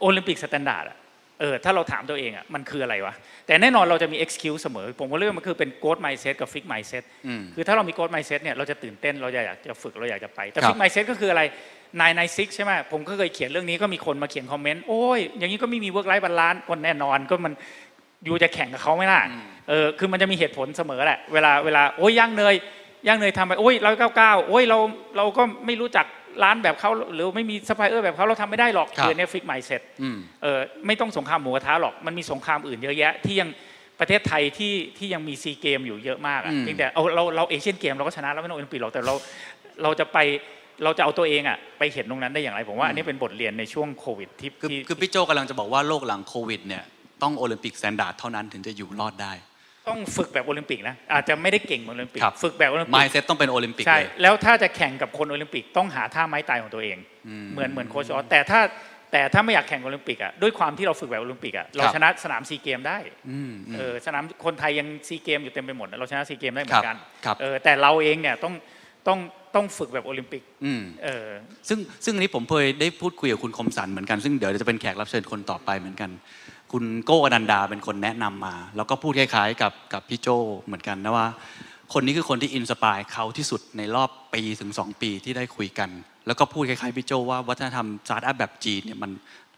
[0.01, 0.97] โอลิมปิก standard อะ
[1.39, 3.13] เออถ้าเราถามตัวเองอะมันคืออะไรวะ
[3.47, 10.79] แต่แน่นอนเราจะมี excuse เสมอ ผมก็เรื่องมันคือเป็น growth mindset กับ fix mindset อืมคือถ้าเรามี growth mindset เนี่ยเราจะตื่นเต้นเราอยากจะฝึกเราอยากจะไป แต่ครับ fix
[10.81, 11.41] mindset ก็คืออะไร
[11.99, 17.53] นายนายซิกใช่ไหมผมก็เคยเขียนเรื่องนี้ก็มีคนมาเขียนคอมเมนต์โอ้ยอย่างนี้ก็ไม่มี work life balance ก็แน่นอนก็มัน
[18.25, 19.21] อยู่จะแข่งกับเขาไหมล่ะ
[19.69, 22.55] เออคือมันจะมีเหตุผลเสมอแหละเวลาเวลาโอ้ยย่างเนย
[23.07, 24.77] ย่างเนยทำไปโอ้ยร้อยเก้าเก้าโอ้ยเรา
[25.17, 26.05] เราก็ไม่รู้จัก
[26.43, 33.49] ร้านแบบเขาหรือไม่มีซัพพลายเออร์แบบเขาเราทำไม่ได้หรอกครับคือเนี่ย fix mindset อืมเออไม่ต้องสงครามหมูกระทะหรอกมันมีสงครามอื่นเยอะแยะที่ยัง
[33.99, 39.13] ประเทศไทยที่ที่ยังมีซีเกมอยู่เยอะมากอะอืมเพียงแต่เอาเราเราเอเชียนเกมเราก็ชนะแล้วไม่ต้องโอลิมปิกหรอกแต่เรา
[39.83, 40.17] เราจะไป
[40.83, 46.83] เราจะเอาตัวเองอะไปเห็นตรงนั้นได้อย่างไรผมว่าอันนี้เป็นบทเรียนในช่วงโควิดที่คือที่คือพี่โจกำลังจะบอกว่าโลกหลังโควิดเนี่ย
[47.23, 49.33] ต้องโอลิมปิก standard เท่านั้นถึงจะอยู่รอดได้
[49.89, 58.59] ต้องฝึกแบบโอลิมปิกนะอาจจะไม่ได้เก่งเหมือนโอลิมปิกครับ ฝึกแบบโอลิมปิก mindset ต้องเป็นโอลิมปิกใช่ เลย แล้วถ้าจะแข่งกับคนโอลิมปิกต้องหาท่าไม้ตายของตัวเอง อืมเหมือนเหมือนโค้ชออสแต่ถ้า
[59.11, 62.97] แต่ถ้าไม่อยากแข่งโอลิมปิกอะด้วยความที่เราฝึกแบบโอลิมปิกอะเราครับชนะสนามซีเกมได้
[63.29, 68.53] อืมอืม เออสนามคนไทยยังซีเกมอยู่เต็มไปหมดเราชนะซีเกมได้เหมือนกันครับ เออแต่เราเองเนี่ยต้อง
[69.07, 69.19] ต้อง
[69.55, 71.27] ต้องฝึกแบบโอลิมปิกอืม เออ
[71.69, 76.09] ซึ่งซึ่งอันนี้ผมเคยได้พูดคุยกับคุณคมสันเหมือนกันซึ่งเดี๋ยวจะเป็นแขกรับเชิญคนต่อไปเหมือนกัน
[76.71, 80.27] คุณโก้อนันดาเป็นคนแนะนำมา แล้วก็พูดคล้ายๆ กับกับพี่โจ
[80.61, 81.27] เหมือนกันนะว่า
[81.93, 85.89] คนนี้คือคนที่ inspire เขาที่สุดในรอบปีถึง 2 ปีที่ได้คุยกัน
[86.27, 89.11] แล้วก็พูดคล้ายๆพี่โจว่าวัฒนธรรมสตาร์ทอัพแบบจีนเนี่ยมัน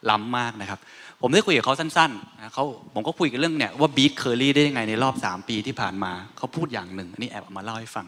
[0.10, 0.80] ล้ำมากนะครับ
[1.22, 8.06] ผมได้คุยกับเขาสั้นๆนะเขาผมก็คุยกันเรื่องเนี่ยว่า beat Kerry ได้ยังไงในรอบ 3 ปีที่ผ่านมาเขาพูดอย่างหนึ่งอันนี้แอบเอามาเล่าให้ฟัง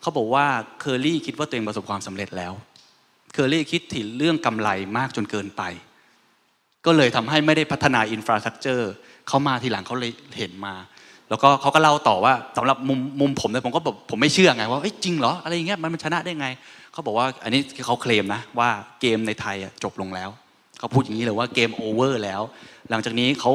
[0.00, 0.44] เขาบอกว่า
[0.80, 2.52] เคอรี่คิดว่าตัวเองประสบความสำเร็จแล้ว
[3.32, 5.62] เคอรี่คิดถึงเรื่องกำไรมากจนเกินไป
[6.86, 8.92] ก็เลยทำให้ไม่ได้พัฒนาอินฟราสตรักเจอร์
[9.28, 10.74] เขามาทีหลังเขาเลยเห็นมา
[11.28, 16.48] แล้วก็เขาก็เล่าต่อว่าสำหรับมุมมุมผมเนี่ยผมก็แบบผมไม่เชื่อไงว่าเอ้จริงเหรออะไรอย่างเงี้ยมันมันชนะได้ไง
[16.92, 18.68] เขาบอกว่าอันนี้เขาเคลมนะว่า
[19.00, 20.30] เกมในไทยจบลงแล้ว
[20.78, 22.42] เขาพูดอย่างนี้เลยว่าเกมโอเวอร์แล้ว
[22.90, 23.50] หลังจากนี้เขา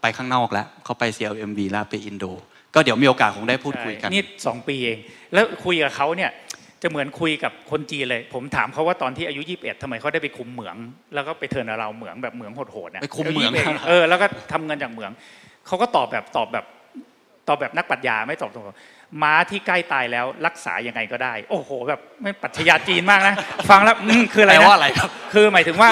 [0.00, 2.24] ไปข้างนอกแล้วเขาไป CLMV แล้วไปอินโด
[2.74, 4.98] ก็เดี๋ยวมีโอกาสคงได้พูดคุยกันนี่สองปีเอง
[5.32, 6.30] แล้วคุยกับเขาเนี่ย
[6.84, 10.76] จะเหมือนคุยกับคนจีนเลย ผมถามเขาว่าตอนที่อายุ 21ทำไมเขาได้ไปคุมเหมือง
[11.14, 15.10] แล้วก็ไปเทิร์นเราเหมืองแบบเหมืองโหดๆนะไปคุมเหมืองายุ21เออแล้วก็ทำเงินจากเหมือง
[15.66, 16.64] เขาก็ตอบแบบตอบแบบ
[17.48, 23.34] ตอบแบบนักปรัชญาไม่ตอบตรงๆม้าที่ใกล้ตายแล้วรักษายังไงก็ได้ โอ้โห แบบไม่ปรัชญาจีนมากนะ
[23.70, 25.88] ฟังแล้วอืมคืออะไรแปลนะว่าอะไรครับ คือหมายถึงว่า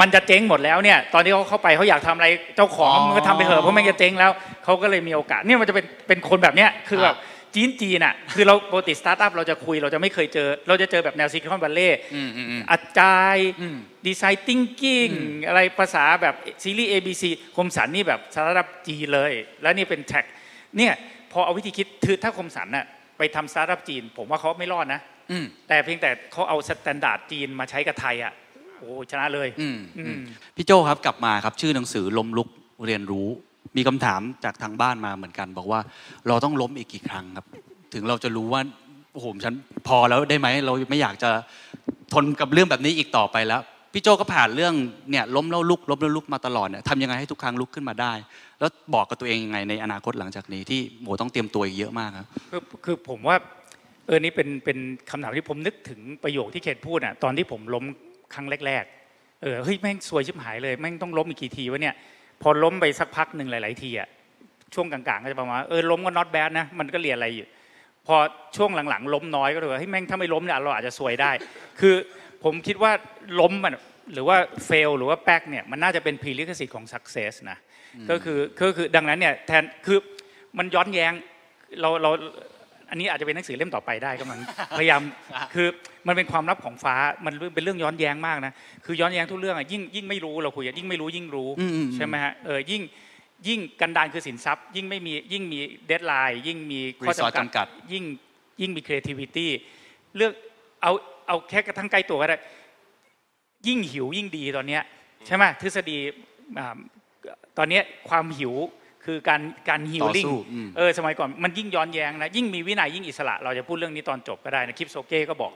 [0.00, 4.30] มันจะเจ๊งหมดแล้วเนี่ย ตอนที่เขาเข้าไปเขาอยากทำอะไรเจ้าของอ๋อมันก็ทำไปเถอะเพราะมันจะเจ๊งแล้ว
[4.64, 7.16] เขาก็เลยมีโอกาสเนี่ยมันจะเป็นเป็นคนแบบเนี้ยคือแบบ
[7.54, 13.76] จีนจีนอะคือเราปกติสตาร์ทอัพเราจะคุยเราจะไม่เคยเจอ เราจะเจอแบบแนวซิลิคอนวัลเลย์อืมอืมอืมอาจารย์อืม
[14.06, 15.08] design thinking
[15.48, 17.24] อะไรภาษาแบบซีรีส์ ABC
[17.56, 19.32] คมสันนี่แบบสตาร์ทอัพจีนเลย
[19.62, 20.24] แล้วนี่เป็นแท็ก
[20.76, 20.92] เนี่ย
[21.32, 22.86] พอเอาวิธีคิดคือถ้าคมสันน่ะ
[23.18, 25.00] ไปทำสตาร์ทอัพจีน ผมว่าเขาไม่รอดนะ
[25.30, 28.32] อืมแต่เพียงแต่เขาเอา standard จีนมาใช้กับไทยอะ
[28.78, 30.20] โอ้ชนะเลยอืมอืมอืม
[30.56, 32.48] พี่โจครับกลับมาครับชื่อหนังสือล้มลุก
[32.86, 33.28] เรียนรู้
[33.76, 35.80] มีคำถามจากทางบ้านมาเหมือนกัน บอกว่า
[36.28, 37.46] เราต้องล้มอีกกี่ครั้งครับ
[37.94, 38.60] ถึงเราจะรู้ว่า
[39.12, 39.54] โอ้โหฉัน
[39.88, 41.30] พอแล้วได้ไหมเราไม่อยากจะ
[42.12, 43.62] ทนกับเรื่องแบบนี้อีกต่อไปแล้ว
[43.92, 44.74] พี่โจก็ผ่านเรื่อง
[45.10, 48.12] เนี่ยล้มแล้วลุกล้มแล้วลุกมาตลอดเนี่ยทำยังไงให้ทุกครั้งลุกขึ้นมาได้
[48.60, 53.36] แล้วบอกกับตัวเองยังไงในอนาคตหลังจากนี้ที่โหต้องเตรียมตัวอีกเยอะมากครับคือคือผมว่า
[54.06, 54.78] เออนี่เป็นเป็น
[55.10, 57.84] คำถามที่ผมนึกถึงประโยคที่เคนพูดอะตอนที่ผมล้ม
[58.34, 61.94] ครั้งแรก ๆ เออเฮ้ยแม่งซวยชิบหายเลยแม่งต้องล้มอีกกี่ทีวะเนี่ย
[62.42, 64.08] พอล้มไปสักพักหนึ่งหลาย ๆ ทีอะ
[64.74, 67.46] ช่วงกลางๆก็จะประมาณว่าเออล้มก็ not bad นะมันก็เรียนอะไรอยู่
[68.06, 68.16] พอ
[68.56, 71.30] ช่วงหลังๆ ล้มน้อยก็เลยว่าเฮ้ยแม่งถ้าไม่ล้มเนี่ยเราอาจจะซวยได้
[71.80, 71.94] คือ
[72.44, 72.92] ผมคิดว่า
[73.40, 73.76] ล้มมัน
[74.12, 74.36] หรือว่า
[74.68, 77.58] fail หรือว่าแป๊กเนี่ยมันน่าจะเป็น prerequisite ของ success นะ
[78.10, 79.98] ก็คือก็คือดังนั้นเนี่ยแทนคือ
[80.58, 81.12] มันย้อนแย้ง
[81.80, 82.10] เราเรา
[82.90, 84.40] อันนี้อาจจะเป็นหนังสือเล่มต่อไปได้ก็มัน
[84.78, 85.00] พยายาม
[85.54, 85.68] คือ
[86.06, 86.94] มันเป็นความลับของฟ้า
[87.26, 88.52] มันเป็นเรื่องย้อนแย้งมากนะ
[88.84, 92.82] คือย้อนแย้งทุกเรื่องอะยิ่งยิ่งไม่รู้เราคุยอะยิ่งไม่รู้ยิ่งรู้อืมอืมใช่ไหมฮะเออยิ่ง
[93.48, 98.04] ยิ่งกันดานคือสินทรัพย์ ยิ่งไม่มียิ่งมีเดทไลน์ยิ่งมีข้อ Resource จำจำกักัดดยิ่ง
[98.60, 99.46] ยิ่งมี creativity
[100.16, 100.32] เลือก
[100.82, 100.92] เอา
[101.26, 102.38] เอาแค่กระทั่งใกล้ตัวก็ได้
[103.68, 104.82] ยิ่งหิวยิ่งดีตอนเนี้ย
[105.26, 105.98] ใช่ไหมทฤษฎี
[106.58, 106.76] อ่า
[107.58, 108.54] ตอนเนี้ยความหิว
[109.06, 115.52] คือการการฮิลต่อลิ่งสู้อืมเออสมัยก่อนมันยิ่งย้อนแย้งนะยิ่งมีวินัยยิ่งอิสระ เราจะพูดเรื่องนี้ตอนจบก็ได้นะคลิปโซเก้ก็บอก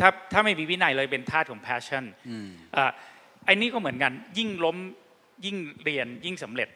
[0.00, 2.90] ถ้าถ้าไม่มีวินัยเลยเป็นทาสของ passion อืมอ่า
[3.46, 4.76] ไอ้นี่ก็เหมือนกันยิ่งล้ม
[5.44, 6.68] ยิ่งเรียนยิ่งสำเร็จ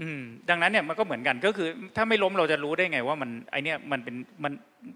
[0.00, 4.14] อืมดังนั้นเนี่ยมันก็เหมือนกันก็คือ ถ้าไม่ล้มเราจะรู้ได้ไงว่ามันไอเนี่ยมันเป็น
[4.44, 4.52] มัน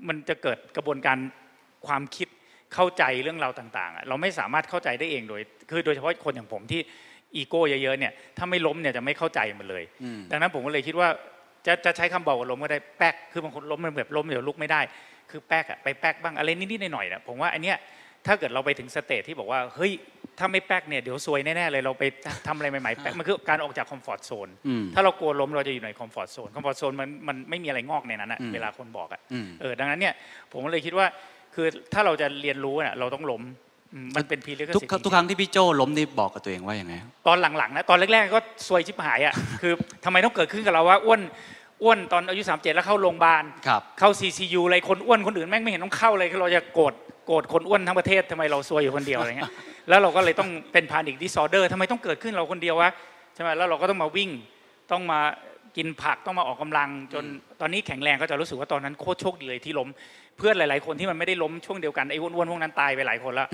[0.09, 1.19] มันจะเกิดกระบวนการ
[1.87, 2.29] ความคิด
[2.75, 6.81] เข้าใจเรื่องราวต่างๆอะเราไม่สามารถเข้าใจได้เองโดย คือโดยเฉพาะคนอย่างผมที่
[7.37, 11.09] อีโก้เยอะๆเนี่ยถ้าไม่ล้มเนี่ยจะไม่เข้าใจมันเลยอืมดังนั้นผมก็เลยคิดว่า
[11.67, 14.81] จะจะใช้คำบอกว่าล้มก็ได้แป๊กคือบางคนล้มมันแบบล้มเดี๋ยวลุกไม่ได้
[15.31, 17.77] คือแป๊กอะไปแป๊กบ้างอะไรนิดๆหน่อยๆนะผมว่าอันเนี้ย
[18.27, 19.93] ถ้าเกิดเราไปถึง stage ที่บอกว่าเฮ้ย
[20.39, 22.05] ถ้าไม่แป๊กเนี่ยเดี๋ยวซวยแน่ๆเลยเราไป
[22.47, 30.15] ทำอะไรใหม่ๆแป๊กมันคือการออกจาก comfort zone อืมถ้าเรากลัวล้มเราจะอยู่ใน comfort zone comfort zone มันมันไม่มีอะไรงอกในนั้นอะอืมเวลาคนบอกอะอืมเออดังนั้นเนี่ย
[30.53, 31.07] ผมก็เลยคิดว่า
[31.55, 33.68] คือถ้าเราจะเรียนรู้เนี่ยเราต้องล้มอื
[34.07, 36.95] มมันเป็นพีเรียกทุกครั้งทุกครั้งที่พี่โจล้มนี่บอกกับตัวเองว่าอย่างไง
[37.27, 39.73] ตอนหลังๆนะตอนแรกๆก็ซวยชิบหายอะคือ
[40.05, 41.21] ทำไมต้องเกิดขึ้นกับเราว่าอ้วน
[41.83, 46.95] อ้วนตอนอายุ 37 แล้วเข้าโรงพยาบาลครับเข้า CCU อะไรคนอ้วนคนอื่นแม่งไม่เห็นต้องเข้าเลยคือเราจะโกรธ
[47.27, 49.53] โกรธคนอ้วนทั้งประเทศทำไมเราซวยอยู่คนเดียวอะไรเงี้ย
[49.89, 52.91] แล้วเราก็เลยต้องเป็นพานิคดิสออเดอร์ทำไมต้องเกิดขึ้นเราคนเดียววะ
[53.35, 54.31] ใช่ไหมแล้วเราก็ต้องมาวิ่ง
[54.93, 55.21] ต้องมา
[55.77, 57.25] กินผักต้องมาออกกำลัง จน
[57.61, 59.89] ตอนนี้แข็งแรงก็จะรู้สึกว่าตอนนั้นโคตรโชคดีเลยที่ล้ม
[60.39, 63.49] เพื่อนหลาย ๆ คนที่มันไม่ได้ล้มช่วงเดียวกันไอ้อ้วนๆพวกนั้นตายไปหลายคนแล้ว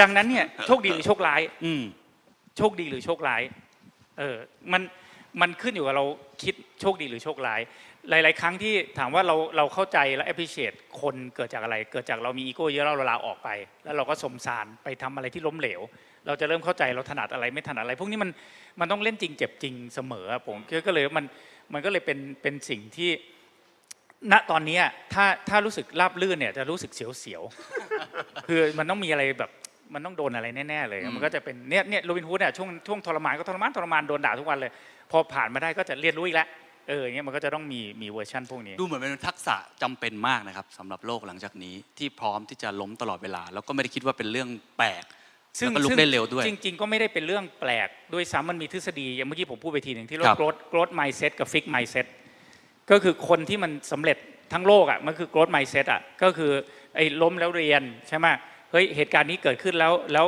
[0.00, 1.82] ดังนั้นเนี่ยโชคดีหรือโชคร้าย อืม
[2.56, 3.42] โชคดีหรือโชคร้าย
[4.18, 4.36] เออ
[4.72, 4.82] มัน
[5.40, 6.04] มันขึ้นอยู่กับเรา
[6.42, 7.60] คิดโชคดีหรือโชคร้าย
[8.10, 13.48] หลาย ๆ ครั้งที่ถามว่าเราเราเข้าใจและ appreciate คนเกิดจากอะไร เกิดจากเรามีอีโก้เยอะแล้วเราลาออกไป
[13.84, 15.80] แล้วเราก็สมสารไปทำอะไรที่ล้มเหลว
[16.26, 18.30] เราจะเริ่มเข้าใจเราถนัดอะไรไม่ถนัดอะไร พวกนี้มัน
[18.80, 20.56] มันต้องเล่นจริงเจ็บจริงเสมออะผม
[20.86, 21.26] ก็เลยมัน
[21.72, 23.10] มันก็เลยเป็นเป็นสิ่งที่
[24.32, 24.82] ณตอนเนี้ย
[25.14, 29.50] ถ้าถ้ารู้สึกราบลื่นเนี่ยจะรู้สึกเสียวๆคือมันต้องมีอะไรแบบ
[29.94, 34.72] มันต้องโดนอะไรแน่ๆเลยอืมมันก็จะเป็นเนี่ยเนี่ยโรบินฮูดเนี่ยช่วงช่วงทรมานก็ทรมานทรมานโดนด่าทุกวันเลย
[35.10, 36.48] พอผ่านมาได้ก็จะเรียนรู้อีกแล้ว
[36.88, 44.48] เอออย่างเงี้ยมันก็จะต้องมีมีเวอร์ชันพวกนี้ ดูเหมือนเป็นทักษะจำเป็นมากนะครับสำหรับโลกหลังจากนี้ที่พร้อมที่จะล้มตลอดเวลา แล้วก็ไม่ได้คิดว่าเป็นเรื่อง
[44.78, 45.04] แปลก
[45.58, 52.06] ซึ่งแล้วก็ลุกซึ่งได้เร็วด้วย จริง ๆ ก็ไม่ได้เป็นเรื่องแปลกด้วยซ้ำมันมีทฤษฎีอย่างเมื่อกี้ผมพูดไปทีหนึ่งที่เรียกครับว่า growth growth mindset กับ fix mindset
[52.90, 54.16] ก็คือคนที่มันสำเร็จ
[54.52, 56.52] ทั้งโลกอะมันคือ growth mindset อะก็คือ
[56.96, 58.26] ไอ้ล้มแล้วเรียนใช่ไหม
[58.70, 60.26] เฮ้ยเหตุการณ์นี้เกิดขึ้นแล้วแล้ว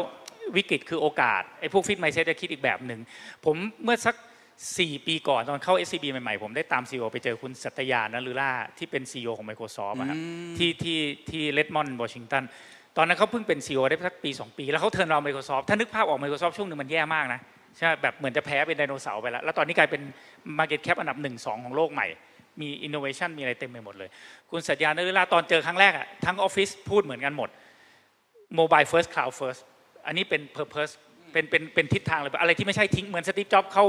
[0.57, 3.01] วิกฤตคือโอกาสไอ้พวก fix mindset จะคิดอีกแบบหนึ่ง
[3.45, 4.15] ผมเมื่อสัก
[4.61, 10.99] 4 ปีก่อนตอนเข้า SCB ใหม่ๆ ผมได้ตาม CEO ไปเจอคุณสัตยานะลือล่าที่เป็น CEO ของ Microsoft อะครับอืมที่ที่
[11.31, 12.43] ที่เลดมอนด์วอชิงตัน
[12.97, 17.41] ตอนนั้นเขาเพิ่งเป็น CEO ได้สักปี 2 ปี แล้วเขาเทิร์นเรา Microsoft ถ้านึกภาพออก Microsoft ช่วงหนึ่งมันแย่มากนะ
[17.77, 20.03] ใช่ไหมแบบเหมือนจะแพ้เป็นไดโนเสาร์ไปแล้วแล้วตอนนี้กลายเป็น
[20.59, 22.07] Market Cap อันดับ 1 2 ของโลกใหม่
[22.61, 24.09] มี Innovation มีอะไรเต็มไปหมดเลย
[24.51, 27.49] คุณสัตยานะลือล่าตอนเจอครั้งแรกอะทั้งออฟฟิศพูดเหมือนกันหมด
[28.59, 29.61] Mobile First Cloud First
[30.07, 30.93] อันนี้เป็น Purpose
[31.33, 33.85] เป็นเป็นเป็นทิศทางเลยอะไรที่ไม่ใช่ทิ้งเหมือนสตีฟจ็อบเข้า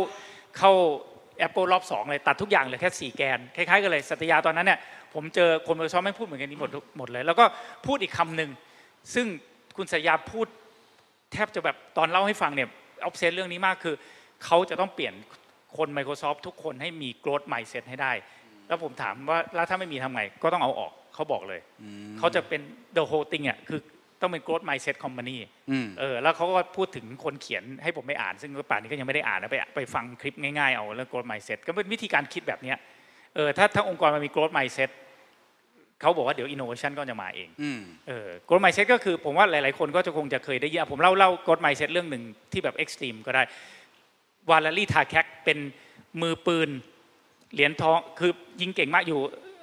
[0.57, 0.71] เข้า
[1.47, 4.79] Apple รอบ2เลยตัดทุกอย่างเหลือแค่ 4 แกน คล้ายๆกันเลยสัตยาตอนนั้นเนี่ย
[5.13, 7.45] ผมเจอคน Microsoft ไม่พูดเหมือนกันนี้หมดหมดเลย แล้วก็
[7.85, 8.49] พูดอีกคำหนึ่ง
[9.13, 9.25] ซึ่ง
[9.77, 10.47] คุณสัตยาพูด
[11.33, 12.69] แทบจะแบบตอนเล่าให้ฟังเนี่ย
[13.03, 13.95] ออฟเซนเรื่องนี้มากคือ
[14.45, 15.13] เขาจะต้องเปลี่ยน
[15.77, 18.11] คน Microsoft ทุกคนให้มี growth mindset ให้ได้
[18.67, 21.59] แล้วผมถามว่าแล้วถ้าไม่มีทำไงก็ต้องเอาออกเขาบอกเลย
[22.19, 22.61] เขาจะเป็น
[22.97, 23.79] the whole thing อะคือ
[24.21, 25.37] ต้องเป็น growth mindset company
[25.71, 32.77] อืมเออแล้วเขาก็พูดถึงคนเขียนให้ผมไปอ่าน ซึ่งป่านนี้ก็ยังไม่ได้อ่านนะไปไปฟังคลิปง่ายๆเอาเรื่อง growth mindset ก็เป็นวิธีการคิดแบบเนี้ย
[33.35, 34.89] เออถ้าถ้าองค์กรมันมี growth mindset
[36.01, 43.43] เขาบอกว่าเดี๋ยว innovation ก็จะมาเองอืมเออ growth mindset ก็คือผมว่าหลายๆคนก็จะคงจะเคยได้ยินอะผมเล่าเล่า growth mindset เรื่องหนึ่งที่แบบ extreme ก็ได้
[44.49, 45.57] วาลารีทาแคกเป็น
[46.21, 46.69] มือปืน
[47.53, 48.31] เหรียญทองคือ
[48.61, 49.19] ยิงเก่งมากอยู่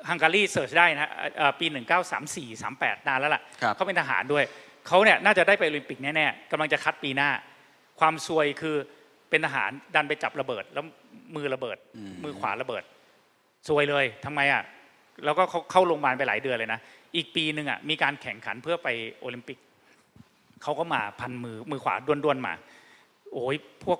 [0.08, 1.66] ฮังการีเสิร์ชได้นะเอ่อปี
[2.16, 4.44] 1934 38 นานแล้วล่ะครับเขาเป็นทหารด้วย
[4.86, 7.30] เขาเนี่ยน่าจะได้ไปโอลิมปิกแน่ๆกำลังจะคัดปีหน้า
[8.00, 8.76] ความซวยคือ
[9.30, 10.84] เป็นทหารดันไปจับระเบิด แล้ว
[11.36, 11.76] มือระเบิด
[12.24, 12.82] มือขวาระเบิด
[13.68, 14.62] ซวยเลยทำไมอะ
[15.24, 16.80] แล้วก็เขาเข้าโรงพยาบาลไปหลายเดือนเลยนะ
[17.16, 18.88] อีกปีหนึ่งอะมีการแข่งขันเพื่อไป
[19.20, 19.58] โอลิมปิก
[20.62, 22.54] เขาก็มาพันมือมือขวาด้วนๆมา
[23.32, 23.98] โอ้ยพวก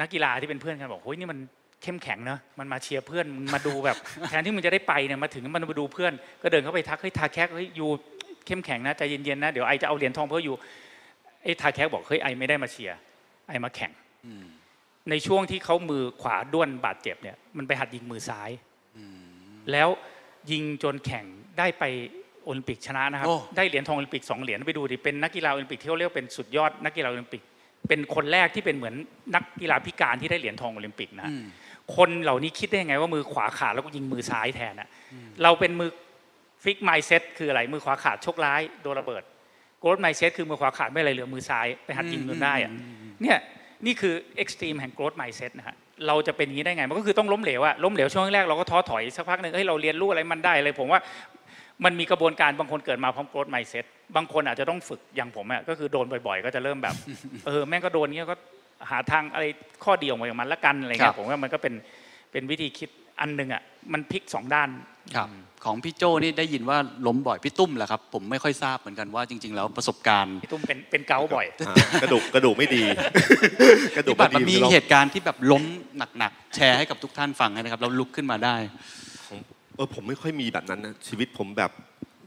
[0.00, 1.38] นักกีฬาที่เป็นเพื่อนกันบอกเฮ้ยนี่มัน
[1.82, 3.96] เข้มแข็งเนอะมันมาเชียร์เพื่อนมันมาดูแบบ
[4.28, 6.12] แทนที่มันจะได้ไปเนี่ยมาถึงมันมาดูเพื่อน
[6.42, 7.86] ก็เดินเข้าไปทักเฮ้ยทาแคกเฮ้ยยู
[8.46, 10.56] เข้มแข็งนะใจเย็นๆนะเดี๋ยวไอจะเอาเหรียญทองเพื่ออยู่
[11.42, 12.98] ไอ้ทาแคกบอกเฮ้ยไอไม่ได้มาเชียร์
[13.48, 13.92] ไอมาแข่ง
[15.10, 18.50] ในช่วงที่เขามือขวาด้วนบาดเจ็บเนี่ยมันไปหัดยิงมือซ้าย
[18.96, 19.88] อืมแล้ว
[20.50, 21.24] ยิงจนแข่ง
[21.58, 21.84] ได้ไป
[22.44, 27.42] โอลิมปิกชนะนะครับโอ้ได้เหรียญทองโอลิมปิกสองเหรียญไปดูดิเป็นนักกีฬาโอลิมปิกที่เขาเรียกว่าเป็นสุดยอดนักกีฬาโอลิมปิก
[27.88, 28.94] เป็นคนแรกที่เป็นเหมือน
[29.34, 31.44] นักกีฬาพิการที่ได้เหรียญทองโอลิมปิกนะอืม
[31.96, 34.88] คนเหล่านี้คิดได้ยังไงว่ามือขวาขาดแล้วก็ยิงมือซ้ายแทนอะ
[35.42, 35.90] เราเป็นมือ
[36.64, 39.22] fix mindset คืออะไรมือขวาขาดโชคร้ายโดนระเบิด
[39.80, 42.72] growth mindset คือมือขวาขาดไม่อะไรเหลือมือซ้ายไปหัดยิงจนได้อะ
[43.22, 43.38] เนี่ย
[43.86, 45.76] นี่คือ extreme แห่ง growth mindset นะฮะ
[46.06, 51.00] เราจะเป็นอย่างนี้ได้ไงมันก็คือต้องล้มเหลวอะล้มเหลวช่วงแรกเราก็ท้อถอยสักพักหนึ่งเฮ้ยเราเรียนรู้อะไรมันได้เลยผมว่า
[51.84, 53.84] มันมีกระบวนการบางคนเกิดมาพร้อมโกรธไมเซ็ต
[54.16, 56.94] บางคนอาจจะต้องฝึกอย่างผมอะก็คือโดนบ่อยๆ ก็จะเริ่มแบบ
[57.46, 58.36] เออแม่งก็โดนเงี้ยก็
[58.90, 59.44] หาทางอะไร
[59.84, 61.74] ข้อดีออกมาอย่างมันละกันอะไรครัเงี้บยผมว่ามันก็เป็น
[62.32, 63.62] เป็นวิธีคิดอันหนึ่งอะ
[63.92, 64.68] มันพลิกสองด้าน
[65.16, 65.28] ครับ
[65.64, 72.82] ของพี่โจนี่ได้ยินว่าล้มบ่อยพี่ตุ้มแหละครับผมไม่ค่อยทราบเหมือนกันว่าจริง ๆ แล้วประสบการณ์พี่ตุ้มเป็นเป็นเกาต์บ่อยอ่ากระดูกกระดูกไม่ดี
[73.96, 75.64] กระดูกที่แบบไม่มันดีมีเราเหตุการณ์ที่แบบล้ม
[76.18, 78.56] หนักๆแชร์ให้กับทุกท่านฟังนะครับแล้วลุกขึ้นมาได้
[79.76, 81.72] เออผมไม่ค่อยมีแบบนั้นนะชีวิตผมแบบ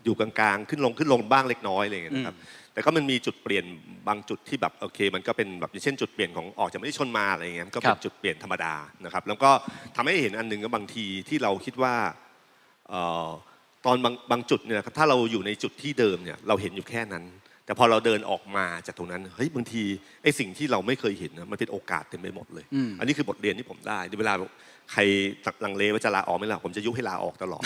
[0.05, 2.35] อยู่กลางๆ ขึ้นลงขึ้นลงบ้างเล็กน้อยอะไรอย่างเงี้ยนะครับ
[2.79, 3.65] แต่ก็มันมีจุดเปลี่ยน
[4.07, 8.73] บางจุดที่แบบโอเค มันก็เป็นแบบอย่างเช่นจุดเปลี่ยนของออกจากไม่ได้ชนมาอะไรอย่างเงี้ยมันก็เป็ครันบจุดเปลี่ยนธรรมดา
[9.05, 9.51] นะครับ แล้วก็
[9.95, 11.95] ทำให้เห็นอันหนึ่งก็บางทีที่เราคิดว่า
[12.89, 13.29] เอ่อ
[13.85, 17.23] ตอนบางบางจุดเนี่ยถ้าเราอยู่ในจุดที่เดิมเนี่ยเราเห็นอยู่แค่นั้น
[17.65, 19.83] แต่พอเราเดินออกมาจากตรงนั้นเฮ้ยบางที
[20.23, 24.33] ไอ้สิ่งที่เราไม่เคยเห็นนะมันเป็นโอกาสเต็มไปหมดเลยอืมอันนี้คือบทเรียนที่ผมได้เวลา
[24.91, 25.01] ใคร
[25.65, 27.63] ลังเลว่าจะลาออกไม่ลาผมจะยุให้ลาออกตลอด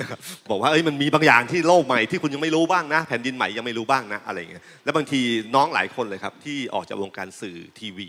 [0.00, 0.18] นะครับ
[0.50, 5.20] บอกว่าเอ้ยมันมีบางอย่างที่โลกใหม่ที่คุณยังไม่รู้บ้างนะ แผ่นดินใหม่ยังไม่รู้บ้างนะอะไรอย่างเงี้ยแล้วบางที
[5.54, 8.08] น้องหลายคนเลยครับ ที่ออกจากวงการสื่อทีวี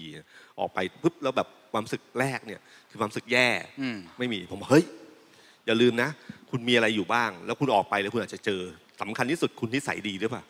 [0.59, 3.47] ออกไปปุ๊บแล้วแบบความรู้สึกแรกเนี่ย คือความรู้สึกแย่
[3.81, 4.85] อืมไม่มีผมบอกเฮ้ย
[5.65, 6.09] อย่าลืมนะ
[6.51, 8.61] คุณมีอะไรอยู่บ้าง แล้วคุณออกไปแล้วคุณอาจจะเจอ
[9.01, 10.43] สำคัญที่สุดคุณนิสัยดีหรือเปล่า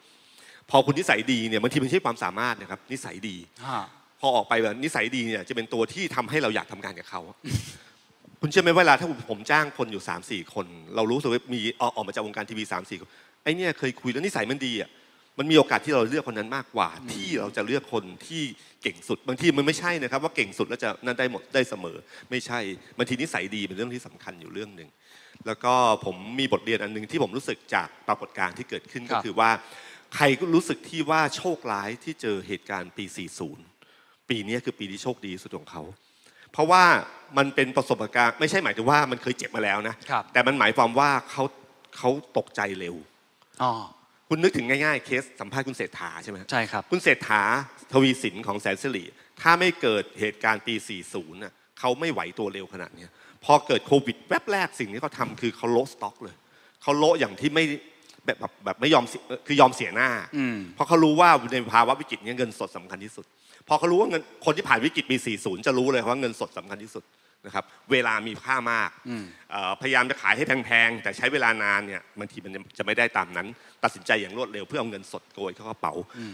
[0.70, 3.36] พอคุณนิสัยดีเนี่ยบางทีมันไม่ใช่ความสามารถนะครับนิสัยดี
[4.20, 7.22] พอออกไปแบบนิสัยดีเนี่ยจะเป็นตัวที่ทำให้เราอยากทำงานกับเขา
[8.41, 10.65] คุณเชื่อไหมเวลาถ้าผมจ้างคนอยู่3ามสี่คน
[10.95, 13.09] เรารู้สึกว่ามีออกออกมาจากวงการทีวีสามสี่คน
[13.43, 14.89] ไอ้เนี่ยเคยคุยแล้วนิสัยมันดีอะ
[15.39, 18.43] มันมีโอกาสที่เราเลือกคนนั้นมากกว่า ที่เราจะเลือกคนที่
[18.81, 21.97] เก่งสุด บางทีมันไม่ใช่นะครับ ว่าเก่งสุดแล้วจะนั่นได้หมดได้เสมอ
[22.29, 22.59] ไม่ใช่
[22.97, 24.89] บางทีนิสัยดีเป็นเรื่องที่สำคัญอยู่เรื่องหนึ่ง
[25.47, 25.73] แล้วก็
[26.05, 29.51] ผมมีบทเรียนอันหนึ่งที่ผมรู้สึกจากปรากฏการณ์ที่เกิดขึ้นครัก็บคือว่า
[30.15, 33.05] ใครก็รู้สึกที่ว่าโชคร้ายที่เจอเหตุการณ์ปี
[33.67, 35.83] 40 ปีนี้คือปีที่โชคดีที่สุดของเขา
[36.56, 36.84] เพราะว่า
[37.38, 41.43] มันเป็นประสบการณ์ไม่ใช่หมายถึงว่ามันเคยเจ็บมาแล้วนะ ครับ แต่มันหมายความว่าเขา
[41.97, 42.95] เขาตกใจเร็ว
[43.64, 43.72] อ๋อ
[44.30, 47.41] คุณนึกถึงง่ายๆ เคสสัมภาษณ์คุณเศรษฐาใช่ไหมใช่ครับ คุณเศรษฐา
[47.91, 49.03] ทวีสินของแสนสิริ
[49.41, 50.76] ถ้าไม่เกิดเหตุการณ์ปี
[51.08, 53.10] 40น่ะเขาไม่ไหวตัวเร็วขนาดเนี้ย
[53.45, 56.36] พอเกิดโควิดแวบแรกสิ่งที่เขาทำคือเขาโละสต็อกเลย
[56.82, 57.64] เขาโละอย่างที่ไม่
[58.26, 63.26] แบบแบบแบบไม่ยอมเสียคือยอมเสียหน้า อืม เพราะเขารู้ว่าในภาวะวิกฤตเนี้เงินสดสำคัญที่สุด
[63.68, 67.05] พอเขารู้ว่าเงินคนที่ผ่านวิกฤตปี40 จะรู้เลยว่าเงินสดสำคัญที่สุด
[67.45, 73.47] นะครับเวลามีค่ามากอืมเอ่อพยายามจะขายให้แพงๆแต่ใช้เวลานานเนี่ยบางทีมันจะไม่ได้ตามนั้น
[73.84, 75.93] ตัดสินใจอย่างรวดเร็วเพื่อเอาเงินสดโกยเข้ากระเป๋า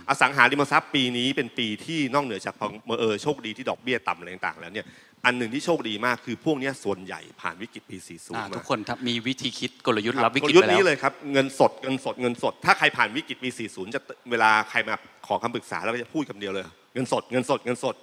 [0.10, 2.56] อสังหาริมทรัพย์ปีนี้เป็นปีที่นอกเหนือจาก
[3.00, 4.86] เออโชคดีที่ดอกเบี้ยต่ำอะไรต่างๆแล้วเนี่ย
[5.26, 14.02] อันหนึ่งที่โชคดีมากคือพวกเนี้ยส่วนใหญ่ผ่านวิกฤตปี 40อ่ามาทุกคนครับมีวิธีคิดกลยุทธ์รับวิกฤตลยุทไปธ์แล้นี้วเลยครับเงินสดเงินสดเงินสด ถ้าใครผ่านวิกฤตปี 40 จะ
[14.32, 14.96] เวลาใครมา
[15.28, 17.96] ขอคำปรึกษาแล้วก็จะพูดคำเดียวเลย เงินสดเงินสดเงินสด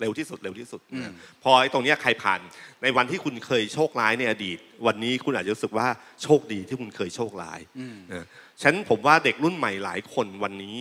[0.00, 1.10] เร็วที่สุดเร็วที่สุดอืม
[1.42, 2.40] พอไอ้ตรงเนี้ยใครผ่าน
[2.82, 5.88] ในวันที่คุณเคยโชคร้ายในอดีต วันนี้คุณอาจจะรู้สึกว่า
[6.22, 8.26] โชคดีที่คุณเคยโชคร้ายอืมนะ
[8.60, 10.76] ฉะนันผมว่าเด็กรุ่นใหม่หลายคนวันนี้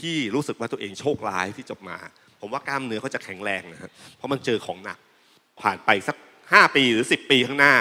[0.00, 1.96] ที่รู้สึกว่าตัวเองโชคร้ายที่จบมา
[2.40, 4.98] ผมว่ากล้ามเนื้อเขาจะแข็งแรงนะฮะเพราะมันเจอของหนัก
[5.62, 7.74] ผ่านไปสัก 5 ปีหรือ 10 ปีข้างหน้า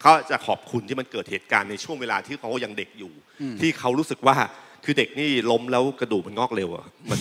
[0.00, 3.12] เขาจะขอบคุณที่มันเกิดเหตุการณ์ในช่วงเวลาที่เขายังเด็กอยู่
[3.60, 4.36] ที่เขารู้สึกว่า
[4.84, 7.20] คือเด็กนี่ล้มแล้วกระดูกมันงอกเร็วอะมัน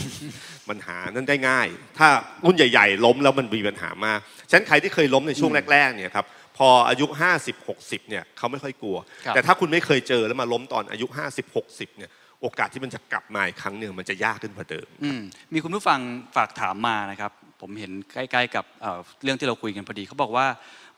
[0.70, 2.07] มันหานั่นได้ง่าย ถ้า
[2.45, 6.26] รุ่นใหญ่ ๆ ล้มแล้วมันมีปัญหามากฉะนั้นใครที่เคยล้มในช่วงแรกๆเนี่ยครับ
[6.57, 7.05] พออายุ
[7.38, 11.05] 50 60เนี่ยเขาไม่ค่อยกลัวครับแต่ถ้าคุณไม่เคยเจอแล้วมาล้มตอนอายุ
[11.47, 15.22] 50 60เนี่ยโอกาสที่มันจะกลับมาอีกครั้งหนึ่งมันจะยากขึ้นกว่าเดิมอืม
[15.53, 15.99] มีคุณผู้ฟัง
[16.36, 17.32] ฝากถามมานะครับ
[17.62, 20.45] ผมเห็นใกล้ๆกับเอ่อเรื่องที่เราคุยกันพอดีเขาบอกว่า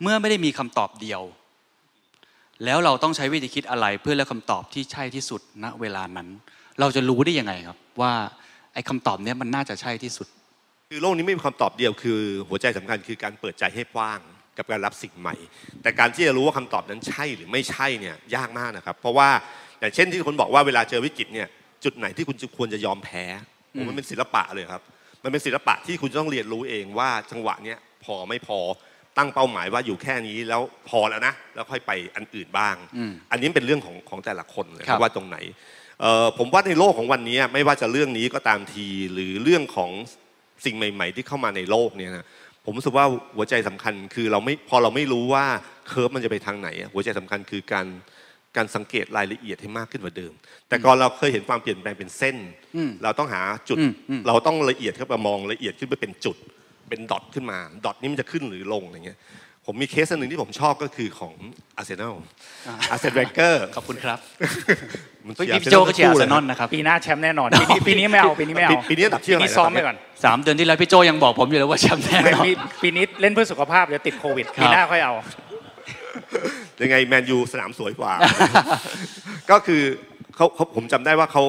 [0.01, 1.21] เมื่อไม่ได้มีคำตอบเดียว
[2.65, 6.27] แล้วเราต้องใช้วิธีคิดอะไรเพื่อเลือกคำตอบที่ใช่ที่สุดณเวลานั้น
[6.79, 8.11] เราจะรู้ได้ยังไงครับ ว่า
[8.73, 10.27] ไอ้คำตอบเนี้ยมันน่าจะใช่ที่สุด
[10.89, 14.19] คือโลกนี้ไม่มีคำตอบเดียวคือ หัวใจสำคัญคือการเปิดใจให้กว้าง
[14.57, 15.35] กับการรับสิ่งใหม่
[15.81, 19.29] แต่การที่จะรู้ว่าคำตอบนั้นใช่หรือไม่ใช่เนี่ยยากมากนะครับ เพราะว่า
[19.79, 21.47] อย่างเช่นที่คนบอกว่าเวลาเจอวิกฤตเนี่ย
[21.83, 23.23] จุดไหนที่คุณจะควรจะยอมแพ้
[23.73, 24.81] ผมมันเป็นศิลปะเลยครับ
[25.23, 28.59] มันเป็นศิลปะที่คุณจะต้องเรียนรู้เองว่าจังหวะเนี้ยพอไม่พอ
[29.17, 35.37] ตั้งเป้าหมายว่าอยู่แค่นี้แล้วพอแล้วนะ แล้วค่อยไปอันอื่นบ้างอืมอันนี้เป็นเรื่องของของแต่ละคนเลยครับว่าตรงไหน
[35.90, 35.90] เอ่อ
[36.37, 39.91] ผมว่าในโลกของวันนี้ไม่ว่าจะเรื่องนี้ก็ตามทีหรือเรื่องของ
[40.65, 42.25] สิ่งใหม่ ๆ ที่เข้ามาในโลกเนี่ยนะ
[42.65, 45.45] ผมรู้สึกว่าหัวใจสำคัญคือเราไม่พอเราไม่รู้ว่า
[45.87, 47.87] curve มันจะไปทางไหนอะหัวใจสำคัญคือการ
[48.57, 50.33] การสังเกตรายละเอียดให้มากขึ้นกว่าเดิม
[50.67, 52.37] แต่ก่อนเราเคยเห็นความเปลี่ยนแปลงเป็นเส้น
[52.75, 56.37] อืมเราต้องหาจุดอืมอืมเราต้องละเอียดขึ้นมามองละเอียดขึ้นไปเป็นจุด
[56.89, 59.19] เป็น dot ขึ้นมา dot นี้มันจะขึ้นหรือลงอะไรเงี้ย
[59.65, 61.33] ผมมีเคสอันหนึ่งที่ผมชอบก็คือของ
[61.77, 62.15] อาร์เซนอล
[62.91, 64.19] อาร์แซน เวนเกอร์ขอบคุณครับ
[65.25, 72.51] มันพี่เชียร์พี่โจก็เชียร์อาร์เซนอลทั้งคู่ลนะครับปีหน้าแชมป์แน่นอนปีนี้ปีนี้ไม่เอาปีนี้ไม่เอาปีปีนี้อันดับที่ปีเท่าไหร่นี้ซ้อมแล้วไปครับก่อนสามเดือนที่แล้วพี่โจยังบอกผมอยู่เลยว่าแชมป์แน่ไม่นอนปี
[72.83, 75.13] ปีนี้เล่นเพื่อสุขภาพเดี๋ยวติดโควิดครับปีหน้าค่อยเอา
[76.81, 78.13] ยังไงแมนยูสนามสวยกว่า
[79.51, 79.81] ก็คือ
[80.35, 81.43] เขาเขาผมจำได้ว่าเขา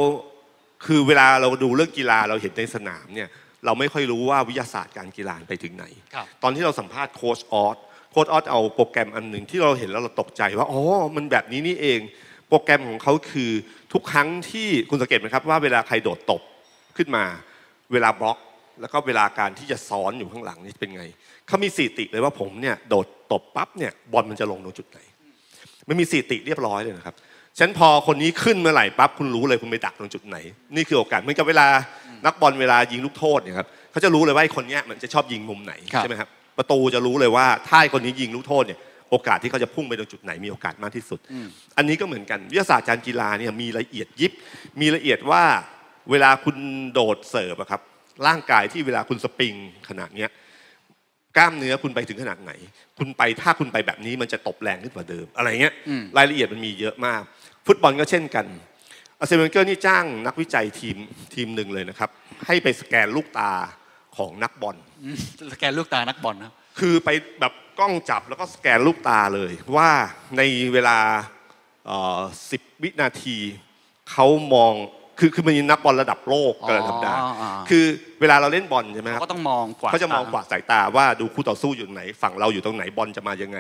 [0.87, 3.29] คือเวลาเราดูเรื่องกีฬาเราเห็นในสนามเนี่ย
[3.65, 5.85] เราไม่ค่อยรู้ว่าวิทยาศาสตร์การกีฬาไปถึงไหน
[6.15, 7.77] ครับตอนที่เราสัมภาษณ์โค้ชออส
[8.13, 10.81] โค้ชออสเอาโปรแกรมอันหนึ่งที่เราเห็นแล้วเราตกใจว่าอ๋อ
[11.17, 12.01] มันแบบนี้นี่เอง
[12.49, 13.51] โปรแกรมของเขาคือ
[13.93, 16.43] ทุกครั้งที่คุณสังเกตไหมครับว่าเวลาใครโดดตบ
[16.97, 17.25] ขึ้นมา
[17.93, 18.39] เวลาบล็อก
[18.81, 21.05] แล้วก็เวลาการที่จะซ้อนอยู่ข้างหลังนี่เป็นไง
[21.47, 24.99] เขามีสถิติเลยว่าผมเนี่ยโดดตบปั๊บเนี่ยบอลมันจะลงตรงจุดไหน
[25.89, 27.15] มันมีสถิติเรียบร้อยเลยนะครับ
[27.59, 30.37] ฉะนันพอคนนี้ขึ้นเมื่อไหร่ปั๊บคุณรู้เลยคุณไปดักตรงจุดไหน
[30.75, 31.67] นี่คือโอกาสเหมือนกับเวลา
[32.27, 36.29] นักบอลเวลายิงลูกโทษเนี่ยครับเขาจะรู้เลยว่าไอ้คนเนี้ยมันจะชอบยิงมุมไหนครับใช่ไหมครับ
[36.59, 38.81] ประตูจะรู้เลยว่าถ้าไอ้คนนี้ยิงลูกโทษเนี่ย
[39.11, 41.21] โอกาสที่เขาจะพุ่งไปตรงจุดไหนมีโอกาสมากที่สุด
[41.77, 44.33] อันนี้ก็เหมือนกันวิทยาศาสตร์การกีฬาเนี่ยมีละเอียดยิบ
[44.81, 45.43] มีละเอียดว่า
[46.11, 46.57] เวลาคุณ
[46.93, 47.81] โดดเสิร์ฟอะครับ
[48.27, 49.55] ร่างกายที่เวลาคุณสปริง
[49.89, 50.31] ขนาดเนี้ย
[51.37, 52.53] กล้ามเนื้อคุณไปถึงขนาดไหน
[52.99, 57.23] คุณไปถ้าคุณไปแบบนี้มันจะตบแรงขึ้นกว่าเดิมอะไรเงี้ยอืมรายละเอียดมันมีเยอะมาก
[57.67, 58.47] ฟุตบอลก็เช่นกัน
[59.19, 60.97] อาร์เซนอลเกอร์นี่จ้างนักวิจัยทีม
[61.35, 62.11] ทีมหนึ่งเลยนะครับ
[62.47, 63.53] ให้ไปสแกนลูกตา
[64.17, 64.92] ของนักบอลอืม
[65.53, 69.91] สแกนลูกตานักบอลนะครับคือไปแบบกล้องจับแล้วก็สแกนลูกตาเลยว่า
[70.37, 70.43] ใน
[70.73, 70.99] เวลา
[72.51, 73.37] สิบวินาที
[74.11, 74.73] เขามอง
[75.19, 77.85] คือคือมันมีนักบอลระดับโลกกันธรรมดาอ๋ออ๋อคือ
[78.21, 83.59] เวลาเราเล่นบอลใช่ไหมครับเขาก็ต้องมองกว่าเขาจะมองกวาดสายตาว่าดูคู่ต่อสู้อยู่ไหน ฝั่งเราอยู่ตรงไหนบอลจะมายังไง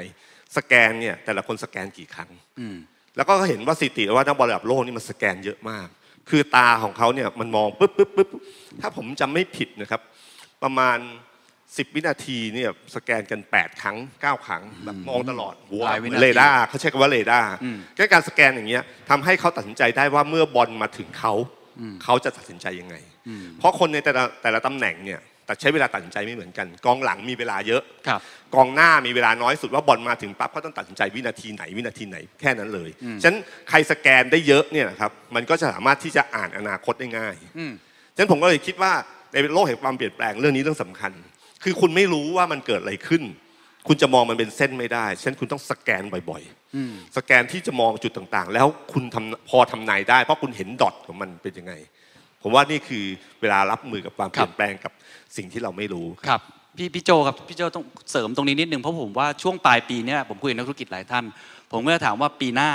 [0.56, 2.76] สแกนเนี่ยแต่ละคนสแกนกี่ครั้งอืม
[3.16, 5.86] แล้วก็เห็นว่าสถิติว่านักบอลระดับโลกนี่มันสแกนเยอะมาก
[6.30, 8.28] คือตาของเขาเนี่ยมันมองปุ๊บปุ๊บปุ๊บ
[8.80, 10.00] ถ้าผมจำไม่ผิดนะครับ
[10.62, 10.98] ประมาณ
[11.76, 21.32] 10 วินาทีเนี่ยสแกนกัน 8 ครั้ง 9 ครั้งแบบมองตลอดหัวหลายวินาที เรดาร์เขาใช้คำว่าเรดาร์อืมก็การสแกนอย่างเงี้ยทำให้เขาตัดสินใจได้ว่าเมื่อบอลมาถึงเขา
[21.80, 22.96] อืมเขาจะตัดสินใจยังไง
[23.28, 28.20] อืมเพราะคนในแต่ละแต่ละตำแหน่งเนี่ยแต่ใช้เวลาตัดสินใจไม่เหมือนกัน กองหลังมีเวลาเยอะครับ
[28.54, 37.72] กองหน้ามีเวลาน้อยสุดว่าบอลมาถึงปั๊บเขาต้องตัดสินใจวินาทีไหนวินาทีไหนแค่นั้นเลยอืมฉะนั้นใครสแกนได้เยอะเนี่ยนะครับมันก็จะสามารถที่จะอ่านอนาคตได้ง่ายอืม
[38.14, 38.92] ฉะนั้นผมก็เลยคิดว่า
[39.32, 41.12] ในโลกแห่งความเปลี่ยนแปลงเรื่องนี้เรื่องสำคัญ
[41.62, 43.22] คือคุณไม่รู้ว่ามันเกิดอะไรขึ้น
[43.88, 46.42] คุณจะมองมันเป็นเส้นไม่ได้ฉะนั้นคุณต้องสแกนบ่อย
[46.76, 51.72] อืมๆสแกนที่จะมองจุดต่างๆ แล้วคุณทำพอทำนายได้ เพราะคุณเห็นดอทของมันเป็นยังไง
[52.42, 53.04] ผมว่านี่คือ
[53.40, 54.92] เวลารับมือกับความเปลี่ยนแปลงกับ
[55.36, 56.40] สิ่งที่เราไม่รู้ครับ
[56.76, 61.24] พี่พี่โจครับพี่โจต้องเสริมตรงนี้นิดนึงเพราะผมว่าช่วงปลายปีเนี้ผมคุยกับนักธุรกิจหลายท่าน
[61.70, 62.70] ผมก็จะถามว่าปีหน้า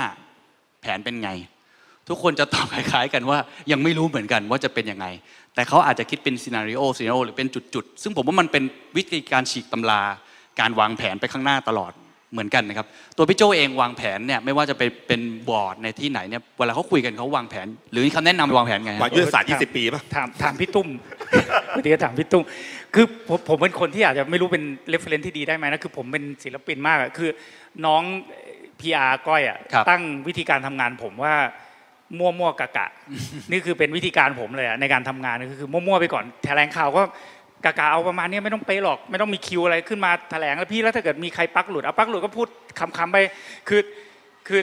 [0.80, 1.30] แผนเป็นไง
[2.08, 3.38] ทุกคนจะตอบคล้ายๆกันว่า
[3.72, 5.06] ยังไม่รู้เหมือนกันว่าจะเป็นยังไง
[5.58, 8.64] แต่เขาอาจจะคิดเป็น scenario scenario หรือเป็นจุดๆ ซึ่งผมว่ามันเป็น
[8.96, 10.02] วิธีการฉีกตำรา
[10.60, 11.92] การวางแผนไปข้างหน้าตลอด
[12.32, 12.86] เหมือนกันนะครับ
[13.16, 20.88] ตัวพี่โจเองวางแผนเนี่ยไม่ว่าจะเป็นเป็นบอร์ดในที่ไหนเนี่ยเวลาเขาคุยกันเขาวางแผน หรือมีคำแนะนำวางแผนไงครับวางยุทธศาสตร์20 ปีป่ะถามถามพี่ตุ้ม
[21.74, 22.44] พอดีก็ถามพี่ตุ้ม
[22.94, 27.30] คือผมผมเป็นคนที่อาจจะไม่รู้เป็น reference ที่ดีได้ไหมนะคือผมเป็นศิลปินมากอะคือ
[27.86, 28.02] น้อง
[28.80, 31.34] PR ก้อยอะครับตั้งวิธีการทำงานผมว่า
[32.18, 32.86] มั่วมั่วกะกะ
[33.50, 37.02] นี่คือเป็นวิธีการผมเลยอะในการทำงานก็คือมั่วๆไปก่อนแถลงข่าวก็
[37.64, 42.48] กะกะเอาประมาณเนี้ยไม่ต้องเป๊ะหรอก ไม่ต้องมีคิวอะไรขึ้นมาแถลงแล้วพี่แล้วถ้าเกิดมีใครปลั๊กหลุดเอาปลั๊กหลุดก็พูด
[42.78, 43.16] ขำๆไป
[43.68, 43.80] คือ
[44.48, 44.60] คือ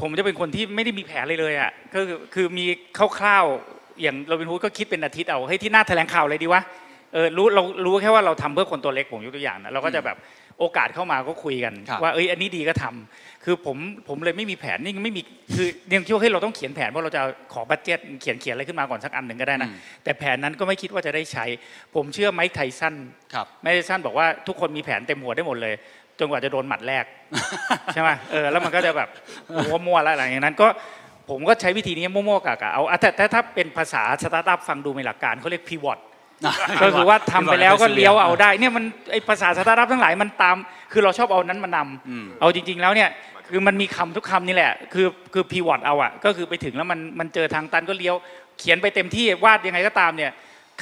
[0.00, 2.66] ผมจะเป็นคนที่ไม่ได้มีแผนเลยเลยอะก็คือคือมี
[3.18, 6.62] คร่าวๆอย่างโรบินฮูดก็คิดเป็นอาทิตย์เอาเฮ้ยที่หน้าแถลงข่าวอะไรดีวะ
[7.14, 10.16] เออรู้เรารู้แค่ว่าเราทำเพื่อคนตัวเล็กผมยกตัวอย่างนะเราก็จะแบบ
[10.58, 13.76] โอกาสเข้ามาก็คุยกันครับว่าเอ้ยอันนี้ดีก็ทำ คือผม
[14.08, 15.22] ผมเลยไม่มีแผนนี่ไม่มี
[15.54, 17.22] คือยังคิดว่าเฮ้ยเราต้องเขียนแผนว่าเราจะ
[17.52, 21.44] ขอบัตเจ็ตเขียนเขียนอะไรขึ้นมาก่อนสักอันหนึ่งก็ได้นะอืมแต่แผนนั้นก็ไม่คิดว่าจะได้ใช้
[21.94, 22.94] ผมเชื่อไมค์ไทสัน
[23.34, 25.74] ครับไมค์ไทสันบอกว่าทุกคนมีแผนเต็มหัวได้หมดเลย
[26.18, 27.04] จนกว่าจะโดนหมัดแรก
[27.92, 29.08] ใช่ไหมเออแล้วมันก็จะแบบ
[29.86, 30.66] มั่วๆแล้วอะไรอย่างนั้นก็
[31.30, 35.98] ผมก็ใช้วิธีนี้มั่วๆกะๆเอาอะแต่แต่ถ้าเป็นภาษาสตาร์ทอัพฟังดูมีหลักการเขาเรียก pivot
[36.82, 40.56] ก็คือว่าทำไปแล้วก็เลี้ยวเอาได้เนี่ยมันไอภาษาสตาร์ทอัพทั้งหลายมันตาม
[40.92, 43.08] คือเราชอบเอานั้นมานำอืมเอาจริง ๆ แล้วเนี่ย
[43.48, 48.14] คือมันมีคำทุกคำนี่แหละ คือคือ pivot เอาอะก็คือไปถึงแล้วมันมันเจอทางตันก็เลี้ยว
[48.58, 50.30] เขียนไปเต็มที่วาดยังไงก็ตามเนี่ย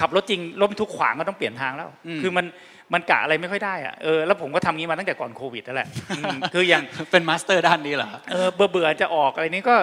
[0.01, 2.47] ขับรถจริงรถบรรทุกขวางก็ต้องเปลี่ยนทางแล้วอืมคือมัน
[2.93, 9.77] มันกะอะไรไม่ค่อยได้อะเออแล้วผมก็ทำงี้มาตั้งแต่ก่อนโควิดนั่นแหละอืมคืออย่างเป็น master ด้านนี้เหรอเออเบื่อเบื่อๆจะออกอะไรนี้ก็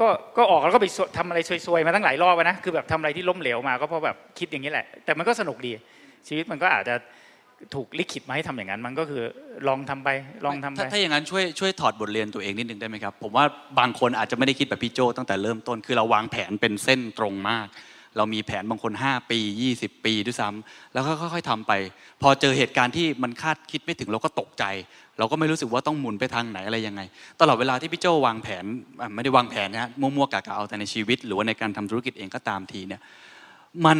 [0.00, 0.86] ก็ก็ออกแล้วก็ไป
[1.18, 5.72] ทำอะไรซวยๆมาตั้งหลายรอบอะนะคือแบบทำอะไรที่ล้มเหลวมาก็เพราะแบบคิดอย่างนี้แหละ แต่มันก็สนุกดี
[6.28, 6.94] ชีวิตมันก็อาจจะ
[7.74, 9.22] ถูกลิขิตมาให้ทำอย่างนั้น มันก็คือ
[9.68, 10.08] ลองทำไป
[10.44, 13.44] ลองทำไปถ้าอย่างนั้นช่วยช่วยถอดบทเรียนตัวเองนิดนึงได้ไหมครับผมว่า
[13.78, 17.66] บางคนอาจจะไม่ได้คิดแบบพี่โจตั้งแต่เริ่มต้น คือเราวางแผนเป็นเส้นตรงมาก
[18.16, 19.38] เรามีแผนบางคน 5 ปี
[19.74, 21.72] 20 ปีด้วยซ้ำแล้วก็ค่อยๆทำไป
[22.22, 24.64] พอเจอเหตุการณ์ที่มันคาดคิดไม่ถึงเราก็ตกใจ
[25.18, 27.00] เราก็ไม่รู้สึกว่าต้องหมุนไปทางไหนอะไรยังไง
[27.40, 28.64] ตลอดเวลาที่พี่โจวางแผน
[29.14, 33.00] ไม่ได้วางแผนนะฮะมั่วๆกะๆเอาแต่ในชีวิต หรือว่าในการทำธุรกิจเองก็ตามทีเนี่ย
[33.86, 33.98] มัน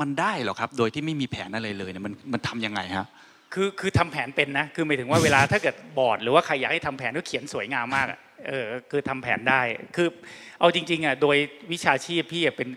[0.00, 3.06] มันได้เหรอครับ โดยที่ไม่มีแผนอะไรเลยเนี่ยมันมันทำยังไงฮะ
[3.54, 8.06] คือคือทำแผนเป็นนะคือหมายถึงว่าเวลาถ้าเกิดบอร์ดหรือว่าใครอยากให้ทำแผนก็เขียนสวยงามมาก
[8.48, 9.60] เออคือทำแผนได้
[9.96, 10.08] คือ
[10.60, 11.36] เอาจริงๆอะโดย
[11.72, 12.68] วิชาชีพพี่เป็น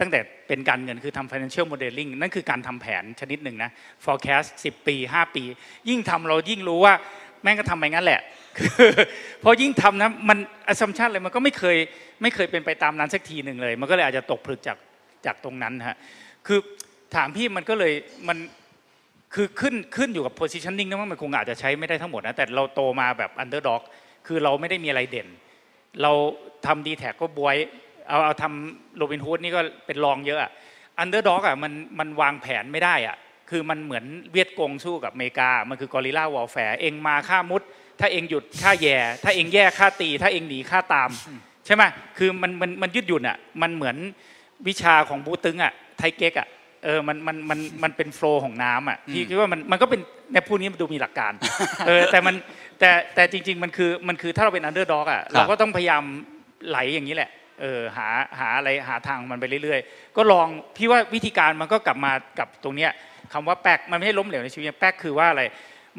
[0.00, 3.70] ตั้งแต่เป็นการเงินคือทำ financial modeling นั่นคือการทำแผนชนิดหนึ่งนะ
[4.04, 5.42] forecast 10 ปี 5 ปี
[5.88, 6.94] ยิ่งทำเรายิ่งรู้ว่า
[7.44, 8.20] แม่งก็ทำไปงั้นแหละ
[9.42, 10.38] พอยิ่งทำนะมัน
[10.72, 11.76] assumption เลยมันก็ไม่เคย
[12.22, 14.78] ไม่เคยเป็นไปตามนั้นสักทีหนึ่งเลย มันก็เลยอาจจะตกผลึกจาก
[15.26, 15.96] จากตรงนั้นฮะ
[16.46, 16.58] คือ
[17.14, 17.92] ถามพี่มันก็เลย
[18.28, 18.38] มัน
[19.34, 23.82] คือขึ้นขึ้นอยู่กับ positioning นะว่ามันคงอาจจะใช้ไม่ได้ทั้งหมดนะแต่เราโตมาแบบ underdog
[24.26, 25.28] คือเราไม่ได้มีอะไรเด่น
[26.02, 26.12] เรา
[26.66, 27.56] ทำดีแทคก็บ๊วย
[28.08, 30.50] เอาเอาทำโรบินฮูดนี่ก็เป็นรองเยอะอะ
[31.02, 33.16] underdog อะมันมันวางแผนไม่ได้อะ
[33.50, 37.62] คือมันเหมือนเวียดกงสู้กับอเมริกา มันคือกอริลลาวอลแฟร์เองมาฆ่ามุด
[38.00, 41.10] ถ้าเองหยุดฆ่าแย่ ถ้าเองแย่ฆ่าตี ถ้าเองหนีฆ่าตาม
[41.66, 41.82] ใช่ไหม
[42.18, 43.96] คือมันมันมันยืดหยุ่นอะมันเหมือน
[44.68, 46.48] วิชาของบู๊ตึ๊งอะไทเก๊กอะ
[46.84, 50.00] เออมันมันมันมันเป็น flow ของน้ำอะพี่คิดว่ามันมันก็เป็น
[50.32, 51.32] ในพูดนี้มันดูมีหลักการ
[51.86, 52.34] เออแต่มัน
[52.80, 56.02] แต่แต่จริง ๆ มันคือมันคือถ้าเราเป็น underdog อะเราก็ต้องพยายาม
[56.68, 57.30] ไหลอย่างนี้แหละ
[57.60, 62.90] เออหาหาอะไรหาทางมันไปเรื่อยๆ ก็ลองพี่ว่าวิธีการมันก็กลับมากับตรงเนี้ย
[63.34, 65.42] คำว่าแป๊กมันไม่ใช่ล้มเหลวในชีวิตแป๊กคือว่าอะไร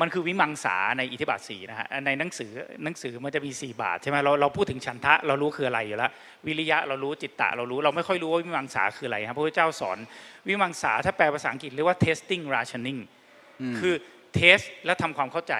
[0.01, 2.51] มันคือวิมังสาในอิทธิบาทสี่นะฮะในหนังสือ
[2.83, 6.11] หนังสือมันจะมี 4 บาทใช่ไหมเราเราพูดถึงฉันทะเรารู้คืออะไรอยู่แล้ว
[6.47, 9.97] วิริยะเรารู้จิตตะเรารู้เราไม่ค่อยรู้ว่าวิมังสาคืออะไรครับพระพุทธเจ้าสอน
[10.47, 12.99] วิมังสาถ้าแปลภาษาอังกฤษเรียกว่า testing rationing
[13.79, 13.93] คือ
[14.35, 15.53] เทสและทำความเข้าใจ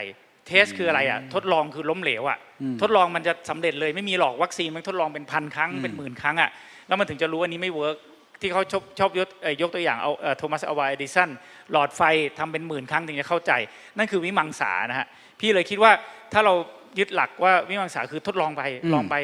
[0.48, 2.40] เทสคืออะไรอะทดลองคือล้มเหลวอะ
[2.82, 6.50] ทดลองมันจะสำเร็จเลยไม่มีหรอกวัคซีนมันทดลองเป็นพันครั้งเป็นหมื่นครั้งอะ
[6.88, 7.98] แล้วมันถึงจะรู้อันนี้ไม่ work
[8.46, 11.30] ที่เขาชอบชอบยกเอ่อยกตัวอย่างเอาโทมัสอัลวาเอดิสัน
[11.72, 12.02] หลอดไฟ
[12.40, 13.52] ทำเป็นหมื่นครั้งถึงจะเข้าใจ
[13.98, 15.08] นั่นคือวิมังสานะฮะ
[15.40, 15.92] พี่เลยคิดว่า
[16.34, 16.54] ถ้าเรา
[17.00, 18.62] ยึดหลักว่าวิมังสาคือทดลองไป
[18.94, 19.16] ลองไป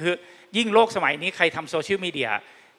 [0.00, 0.14] คือ
[0.56, 2.30] ยิ่งโลกสมัยนี้ใครทำโซเชียลมีเดีย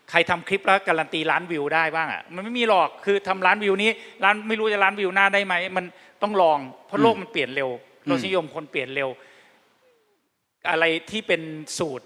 [0.10, 3.92] ใครทำคลิปแล้วการันตีล้านวิวได้บ้างอะมันไม่มีหรอกคือทำล้านวิวนี้
[4.24, 5.86] ล้านไม่รู้จะล้านวิวหน้าได้ไหมมัน
[6.22, 7.70] ต้องลอง เพราะโลกมันเปลี่ยนเร็ว
[8.10, 9.10] รสนิยมคนเปลี่ยนเร็ว
[10.70, 11.42] อะไรที่เป็น
[11.78, 12.06] สูตร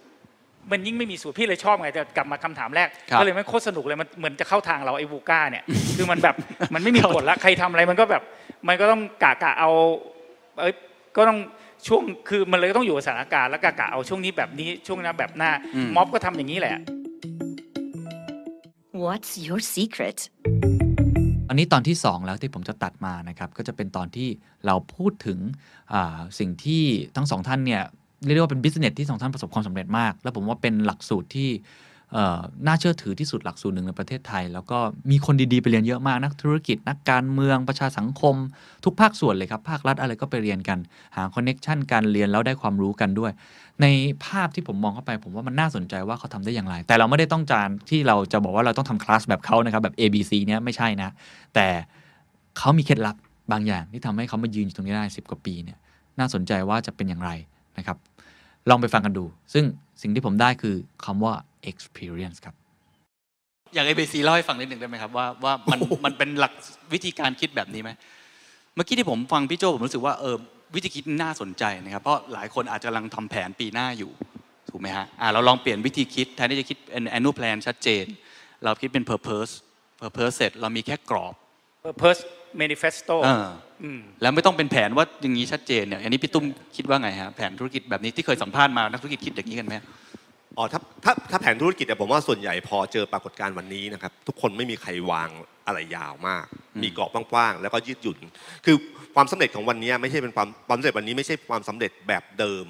[0.71, 5.63] มันยิ่งไม่มีสูตรพี่เลยชอบไงแต่กลับมาคำถามแรกครับก็เลยไม่โคตรสนุกเลยมันเหมือนจะเข้าทางเราไอ้วูก้าเนี่ย
[5.97, 6.35] คือมันแบบ
[6.73, 8.23] มันไม่มีกฎละใครทำอะไรมันก็แบบ
[8.67, 9.71] มันก็ต้องกะกะเอา
[10.59, 10.73] เอ้ย
[11.17, 11.39] ก็ต้อง
[11.87, 15.51] ช่วงคือมันเลยต้องอยู่กับสถานการณ์แล้วกะกะเอาช่วงนี้แบบนี้ช่วงนั้นแบบหน้า
[15.95, 16.75] ม็อบก็ทำอย่างนี้แหละ
[19.03, 20.19] What's your secret?
[21.49, 24.29] อันนี้ตอนที่ 2 แล้วที่ผมจะตัดมานะครับก็จะเป็นตอนที่
[24.65, 25.39] เราพูดถึง
[25.93, 26.83] อ่าสิ่งที่
[27.15, 27.83] ทั้งสองท่านเนี่ย
[28.33, 31.49] เรียกว่าเป็นบิสเนสที่สองท่านประสบความสำเร็จมาก แล้วผมว่าเป็นหลักสูตรที่
[32.67, 34.77] น่าเชื่อถือที่สุดหลักสูตรหนึ่งในประเทศไทย แล้วก็
[35.11, 38.35] มีคนดีๆ ไปเรียนเยอะมากนักธุรกิจ นักการเมืองประชาสังคม
[38.85, 40.79] ทุกภาคส่วนเลยครับ ภาครัฐอะไรก็ไปเรียนกัน
[41.15, 43.31] หาคอนเน็ชันการเรียนแล้วได้ความรู้กันด้วย
[43.81, 43.85] ใน
[44.25, 51.09] ภาพที่ผมมองเข้าไป ผมว่ามันน่าสนใจว่าเขาทำได้อย่างไร แต่เราไม่ได้ต้องการที่เราจะบอกว่าเราต้องทำคลาสแบบเขานะครับแบบ A B C เนี้ยไม่ใช่นะ
[51.55, 51.67] แต่
[52.57, 53.15] เขามีเคล็ดลับ
[53.51, 55.77] บางอย่างที่ทำให้เขามายืนอยู่ตรงนี้ได้ 10 กว่าปีเนี่ย
[56.19, 57.31] น่าสนใจว่าจะเป็นอย่างไร
[57.77, 57.97] นะครับ
[58.69, 59.65] ลองไปฟังกันดู ซึ่ง
[60.01, 61.33] สิ่งที่ผมได้คือคำว่า
[61.71, 62.55] experience ครับ
[63.73, 66.53] อยากให้เบซีเล่าให้ฟังนิดหนึ่งได้ไหมครับ ว่าว่ามันมันเป็นหลัก
[66.93, 67.91] วิธีการคิดแบบนี้ไหม
[68.75, 70.35] เมื่อกี้ที่ผมฟังพี่โจผมรู้สึกว่าเออ
[70.75, 74.11] วิธีคิดน่าสนใจนะครับ เพราะหลายคนอาจจะกำลังทำแผนปีหน้าอยู่
[74.69, 78.05] ถูกไหมฮะอ่าเราลองเปลี่ยนวิธีคิดแทนที่จะคิดเป็น annual plan ชัดเจน
[78.63, 79.51] เราคิดเป็น purpose
[80.01, 81.33] purpose เสร็จเรามีแค่กรอบ
[81.85, 82.21] purpose
[82.61, 83.47] manifesto เออ
[83.83, 86.45] อืมแล้วไม่ต้องเป็นแผนว่าอย่างนี้ชัดเจนเนี่ยอันนี้พี่ตุ้ม
[86.75, 89.75] คิดว่าไงฮะแผนธุรกิจแบบนี้ที่เคยสัมภาษณ์มานักธุรกิจคิดอย่างนี้กันไหม
[90.57, 95.29] อ๋อถ้าถ้าถ้าแผนธุรกิจเนี่ยผมว่าส่วนใหญ่พอเจอปรากฏการณ์วันนี้นะครับทุกคนไม่มีใครวาง
[95.67, 96.45] อะไรยาวมาก
[96.83, 98.19] มีกรอบกว้างๆแล้วก็ยืดหยุ่น
[98.65, 98.75] คือ
[99.15, 102.65] ความสำเร็จของวันนี้ไม่ใช่เป็นความความสำเร็จวันนี้ไม่ใช่ความสำเร็จแบบเดิม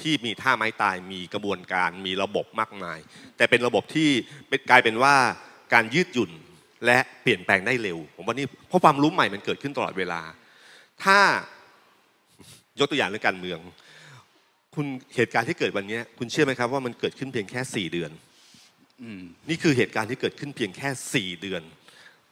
[0.00, 2.98] ที่มีท่าไม้ตายมีกระบวนการมีระบบมากมาย
[3.36, 4.08] แต่เป็นระบบที่
[4.48, 5.14] เป็นกลายเป็นว่า
[5.74, 6.30] การยืดหยุ่น
[6.86, 10.20] และเปลี่ยนแปลงได้เร็ว ผมว่านี่เพราะความรู้ใหม่มันเกิดขึ้นตลอดเวลา
[11.04, 11.18] ถ้า
[12.78, 13.58] ยกตัวอย่างเรื่องการเมือง
[14.74, 18.10] คุณเหตุการณ์ที่เกิดวันนี้ คุณเชื่อไหมครับว่ามันเกิดขึ้นเพียงแค่ 4 เดือน
[19.02, 20.88] อืมนี่คือเหตุการณ์ที่เกิดขึ้นเพียงแค่
[21.36, 21.62] 4 เดือน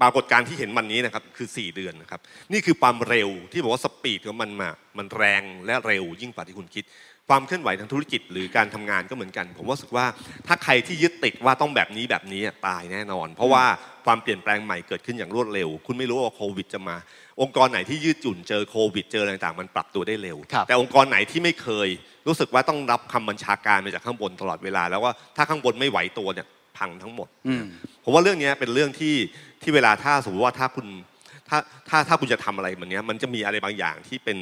[0.01, 2.21] ปรากฏการณ์ที่เห็นวันนี้นะครับคือ 4 เดือนนะครับ
[2.53, 6.85] นี่คือความเร็วที่บอกว่าสปีดของมันมามันแรงและเร็วยิ่งกว่าที่คุณคิด
[7.33, 10.07] ความความเคลื่อนไหวทางธุรกิจหรือการทำงานก็เหมือนกัน ผมรู้สึกว่า
[10.47, 13.65] ถ้าใครที่ยึดติดว่าต้องแบบนี้แบบนี้อะตายแน่นอน เพราะว่า
[14.07, 16.97] ความเปลี่ยนแปลงใหม่เกิดขึ้นอย่างรวดเร็ว คุณไม่รู้ว่าโควิดจะมา
[17.41, 21.89] องค์กรไหนที่ยืดหยุ่นเจอโควิดเจออะไรต่างๆมันปรับตัวได้เร็วครับแต่องค์กรไหนที่ไม่เคย
[22.27, 26.47] รู้สึกว่าต้องรับคำบัญชาการมาจากข้างบนตลอดเวลา แล้วว่าถ้าข้างบนไม่ไหวตัวเนี่ย
[26.79, 27.65] พังทั้งหมดอืม
[28.05, 29.15] ผมว่าเรื่องเนี้ยเป็นเรื่องที่
[29.63, 30.87] ที่เวลาถ้าสมมติว่าถ้าคุณ
[31.49, 34.39] ถ้าถ้าถ้าคุณจะทำอะไรแบบเนี้ยมันจะมีอะไรบางอย่างที่เป็น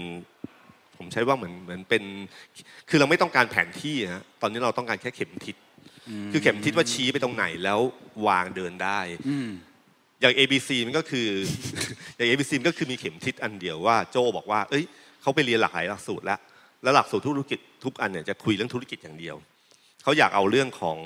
[1.01, 2.02] ผมใช้ว่าเหมือนเหมือนเป็น
[2.89, 5.56] คือเราไม่ต้องการแผนที่ฮะตอนนี้เราต้องการแค่เข็มทิศ
[6.32, 7.78] คือเข็มทิศว่าชี้ไปตรงไหนแล้ว
[8.27, 9.51] วางเดินได้อืม
[10.20, 11.28] อย่าง ABC มันก็คือ
[12.16, 14.85] อย่าง ABC มันก็คือมีเข็มทิศอันเดียวว่าโจบอกว่า เอ้ย
[15.22, 16.39] เขาไปเรียนหลากหลายหลักสูตรแล้ว
[16.82, 19.36] แล้วหลักสูตรธุรกิจทุกอันเนี่ยจะคุยเรื่องธุรกิจอย่างเดียว
[20.02, 20.98] เขาอยากเอาเรื่องของ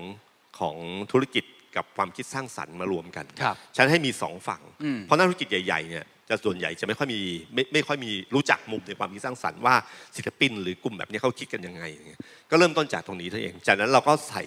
[0.59, 0.77] ของ
[1.12, 1.45] ธุรกิจ
[1.77, 7.21] กับความคิดสร้างสรรค์มารวมกันครับฉันให้มีสองฝั่งอืมเพราะนักธุรกิจใหญ่ๆเนี่ย จะส่วนใหญ่จะไม่ค่อยมี
[7.55, 9.75] ไม่ไม่ค่อยมีรู้จักมุมในความคิดสร้างสรรค์ว่า
[10.17, 12.21] ศิลปิน หรือกลุ่มแบบนี้เขาคิดกันยังไงอย่างเงี้ย
[12.51, 14.43] ก็เริ่มต้นจากตรงนี้เท่านั้นเอง จากนั้นเราก็ใส่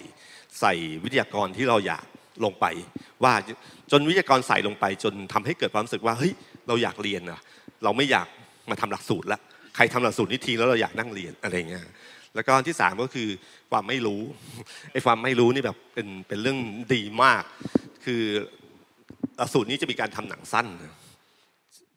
[0.60, 0.72] ใส่
[1.04, 2.04] วิทยากรที่เราอยาก
[2.44, 2.66] ลงไป
[3.24, 3.32] ว่า
[3.90, 6.32] จนวิทยากรใส่ลงไป จนทำให้เกิดความรู้สึกว่าเฮ้ย
[6.68, 7.40] เราอยากเรียนอะ
[7.84, 8.28] เราไม่อยาก
[8.70, 9.40] มาทำหลักสูตรละ
[9.76, 11.84] ใครทำหลักสูตรนี้ทีแล้วเราอยากนั่งเรียนอะไรเงี้ย
[12.34, 13.28] แล้วก็อันที่สามก็คือ
[13.70, 14.22] ความไม่รู้
[14.92, 16.58] ไอ้ความไม่รู้นี่แบบเป็นเป็นเรื่อง
[16.94, 17.42] ดีมาก
[18.04, 18.22] คือ
[19.36, 20.66] หลักสูตรนี้จะมีการทำหนังสั้น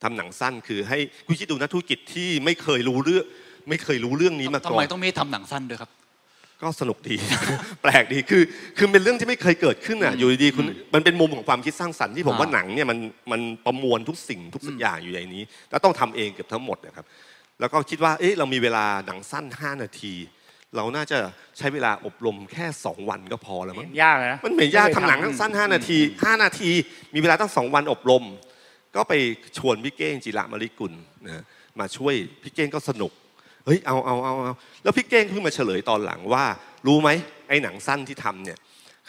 [0.03, 0.97] ทำหนังสั้นคือให้
[1.27, 3.25] คุณคิดดูนะธุรกิจที่ไม่เคยรู้เรื่อง
[3.69, 5.91] ไม่เคยรู้เรื่องนี้มาทำก่อไมนต้องมีทำหนังสั้นด้วยครับ
[6.61, 7.15] ก็สนุกดี
[7.81, 8.43] แปลกดีคือ
[8.77, 12.97] คือเป็นเรื่องที่ไม่เคยเกิดขึ้นอะอยู่ดีๆคุณมันเป็นมุมของความคิดสร้างสรรค์ที่ผมอ่าว่าหนังเนี่ยมัน
[13.31, 17.05] มันประมวลทุกสิ่งทุกสิ่งอย่างอยู่ในนี้ แล้วต้องทำเองเกือบทั้งหมดนะครับ
[17.59, 20.13] แล้วก็คิดว่าเอ๊ะเรามีเวลาหนังสั้น 5 นาที
[20.75, 21.17] เราน่าจะ
[21.57, 26.71] ใช้เวลาอบรมแค่ 2 วันก็พอแล้วมั้เห็งนยากเลยนะมันเหมือนยากไม่เคทำหนังสั้น 5 นาที 5 นาที
[27.13, 28.23] มีเวลาตั้ง2วันอบรม
[28.95, 29.13] ก็ไป
[29.57, 30.93] ชวนพี่เก้งจิระมริกุล
[31.25, 31.43] นะ
[31.79, 32.13] มาช่วย
[32.43, 33.11] พี่เก้งก็สนุก
[33.65, 34.53] เฮ้ยเอาเอาเอาเอา
[34.83, 36.45] แล้วพี่เก้งเพิ่งมาเฉลยตอนหลังว่า
[36.87, 37.09] รู้ไหม
[37.47, 38.57] ไอ้หนังสั้นที่ทำเนี่ย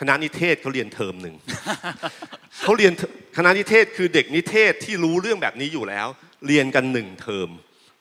[0.01, 1.35] คณะนิเทศเขาเรียนเทอมหนึ่ง
[2.63, 2.93] เขาเรียน
[3.37, 6.07] คณะนิเทศคือเด็กนิเทศที่รู้เรื่องแบบนี้อยู่แล้ว
[6.47, 7.49] เรียนกันหนึ่งเทอม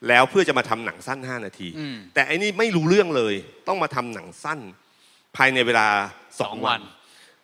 [0.08, 3.34] แล้วเพื่อจะมาทำหนังสั้น 5 นาทีอืมแต่อันนี้ไม่รู้เรื่องเลย
[3.68, 4.60] ต้องมาทำหนังสั้น
[5.38, 5.88] ภายในเวลา
[6.42, 6.82] สองวัน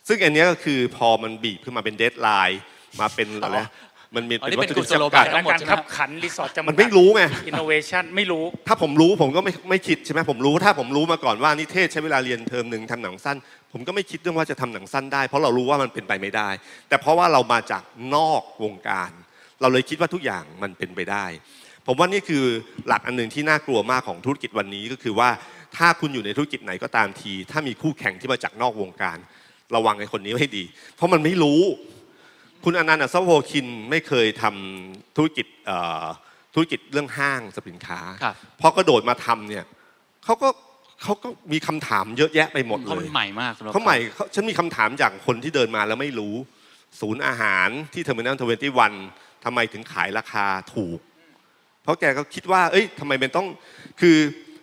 [0.07, 2.61] ซึ่งอันเนี้ยก็คือพอมันบีบขึ้นมาเป็น deadline
[2.99, 3.68] มาเป็นอะไรนะ
[4.15, 13.38] มันมีอ๋อนี่วัเป็นกุศโลบายดทั้งหมด วัตถุดิบจำกัดการใช่ไหมขับขัน resource จำกัดมันไม่รู้ไงอินโนเวชันไม่รู้ ถ้าผมรู้ผมก็ไม่ไม่คิดใช่ไหมผมรู้ถ้าผมรู้มาก่อนว่านิเทศใช้เวลาเรียนเทอมหนึ่งทำหนังสั้น
[13.71, 16.49] ผมก็ไม่คิดเรื่องว่าจะทำหนังสั้นได้ เพราะเรารู้ว่ามันเป็นไปไม่ได้
[16.89, 17.84] แต่เพราะว่าเรามาจาก
[18.15, 19.11] นอกวงการ
[19.61, 21.25] เราเลยคิดว่าทุกอย่างมันเป็นไปได้
[21.88, 22.43] ผมว่านี่คือ
[22.88, 25.29] หลักอันหนึ่งที่น่ากลัวมากของธุรกิจวันนี้ก็คือว่า
[25.77, 29.17] ถ้าคุณอยู่ในธุรกิจไหนก็ตามที ถ้ามีคู่แข่งที่มาจากนอกวงการ
[29.75, 30.63] ระวังไอ้คนนี้ไว้ให้ดี
[30.95, 31.61] เพราะมันไม่รู้
[32.69, 36.06] คุณอนันต์อัศวโภคินไม่เคยทำธุรกิจเอ่อ
[36.53, 39.65] ธุรกิจเรื่องห้างสินค้าครับพอกระโดดมาทำเนี่ย
[40.26, 40.49] เขาก็
[41.03, 46.35] เขาก็มีคำถามเยอะแยะไปหมดเขาเลมัยนใหม่มากสำหรับเขาใหม่เขาฉันมีคำถามจากคนที่เดินมาแล้วไม่รู้
[47.02, 48.94] ศูนย์อาหารที่ Terminal Twenty-One
[49.45, 50.45] ทำไมถึงขายราคา
[50.76, 50.99] ถูก
[51.84, 53.48] เพราะแกก็คิดว่า เอ้ยทำไมเป็นต้อง
[54.02, 54.18] คือ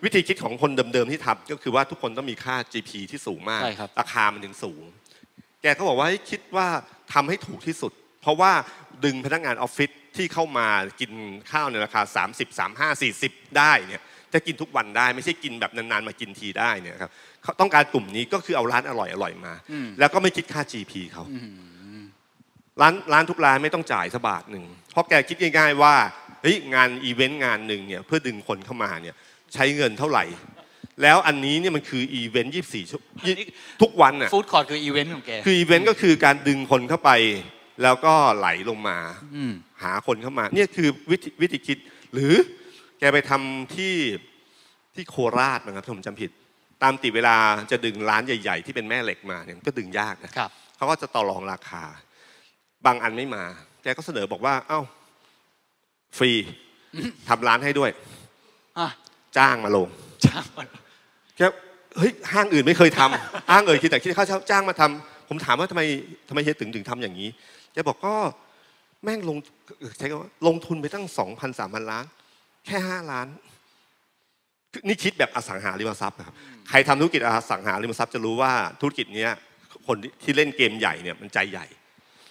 [0.04, 4.82] วิธีคิดของคนเดิมๆที่ทำก็คือว่าทุกคนต้องมีค่า GP ที่สูงมากใช่ครับราคามันถึงสูง
[5.64, 6.68] แกก็บอกว่าให้คิดว่า
[7.12, 7.92] ทำให้ถูกที่สุด
[8.22, 8.52] เพราะว่า
[9.04, 10.68] ดึงพนักงานออฟฟิศที่เข้ามา
[11.00, 11.12] กิน
[11.50, 17.10] ข้าวในราคา 30 35 40 ได้เนี่ยจะกินทุกวันได้ไม่ใช่กินแบบนานๆมากินทีได้เนี่ยครับ
[17.42, 21.38] เขาต้องการกลุ่มนี้ก็คือเอาร้านอร่อยอร่อยๆมาอืมแล้วก็ไม่คิดค่า GP เขาอื
[21.98, 22.02] ม
[22.80, 25.94] ร้านร้านทุกร้านไม่ต้องจ่ายสักบาทหนึ่งเพราะแกคิดง่ายๆว่า
[26.42, 29.16] เฮ้ยงานอีเวนต์งานหนึ่งเนี่ยเพื่อดึงคนเข้ามาเนี่ย
[29.54, 30.24] ใช้เงินเท่าไหร่
[31.02, 33.00] แล้วอันนี้เนี่ยมันคืออีเวนต์24ชั่ว
[33.82, 37.10] ทุกวันน่ะ food court คืออีเวนต์ของแกคืออีเวนต์ก็คือการดึงคนเข้าไป
[37.82, 38.98] แล้วก็ไหลลงมา
[39.34, 39.52] อืม
[39.82, 41.78] หาคนเข้ามาเนี่ยคือวิธีวิธีคิด
[42.12, 42.34] หรือ
[42.98, 43.94] แกไปทำที่
[44.94, 46.30] ที่โคราชนะครับถ้าผมจำผิด
[46.82, 47.36] ตามปกติเวลา
[47.70, 51.84] จะดึงร้านใหญ่ ๆ ที่เป็นแม่เหล็กมาเนี่ยมันก็ดึงยากนะครับเขาก็จะต่อรองราคา
[52.86, 53.44] บางอันไม่มา
[53.82, 54.80] แกก็เสนอบอกว่า เอ้า
[56.16, 56.32] ฟรี
[57.28, 57.90] ทำร้านให้ด้วย
[58.78, 58.88] อะ
[59.36, 59.88] จ้างมาลง
[60.26, 60.68] จ้างมัน
[61.36, 61.42] แก
[61.98, 65.82] เฮ้ยห้างอื่นไม่เคยทำห้างอื่นคิดแต่คิดค่าเช่าจ้างมาทำผมถามว่าทำไม
[66.28, 67.28] ทำไมเฮียถึงถึงทำอย่างนี้
[67.72, 68.14] แกบอกก็
[69.04, 69.38] แม่งลง
[69.98, 72.04] ใช้คำว่าลงทุนไปตั้งสองพันสามพันล้าน
[72.66, 73.26] แค่ห้าล้าน
[74.72, 76.34] คือนี่คิดแบบอสังหาริมทรัพย์นะครับ
[76.68, 79.32] ใครทำธุรกิจอสังหาริมทรัพย์จะรู้ว่าธุรกิจเนี้ย
[79.86, 81.66] คนที่เล่นเกมใหญ่เนี่ยมันใจใหญ่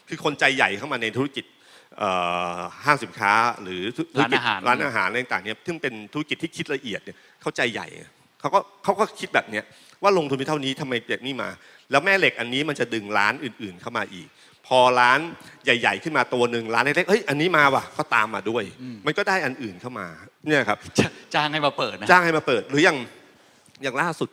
[0.10, 1.46] คือคนใจใหญ่เข้ามาในธุรกิจ
[1.98, 2.10] เอ่
[2.58, 3.82] อห้างสินค้าหรือ
[4.16, 7.88] ธุรกิจร้านอาหารร้านอาหารอะไรต่างๆเนี่ยซึ่งเป็นธุรกิจที่คิดละเอียดเนี่ยเขาใจใหญ่
[8.44, 9.64] เขาก็เขาก็คิดแบบเนี้ย
[10.04, 11.50] ว่าลงทุนไปเท่านี้ทำไมแบบนี้มา
[11.92, 14.28] แล้วแม่เหล็กอันนี้มันจะดึงร้านอื่นๆเข้ามาอีก
[14.68, 15.20] พอร้าน
[15.64, 18.64] ใหญ่ ๆ ขึ้นมาตัวหนึ่งร้านเล็กๆเฮ้ยอันนี้มาว่ะก็ตามมาด้วย
[19.06, 20.08] มันก็ได้อันอื่นเข้ามา
[20.48, 22.98] เนี่ยครับจะจ้างให้มาเปิดนะจ้างให้มาเปิดหรืออย่าง
[23.84, 24.30] อย่างล่าสุด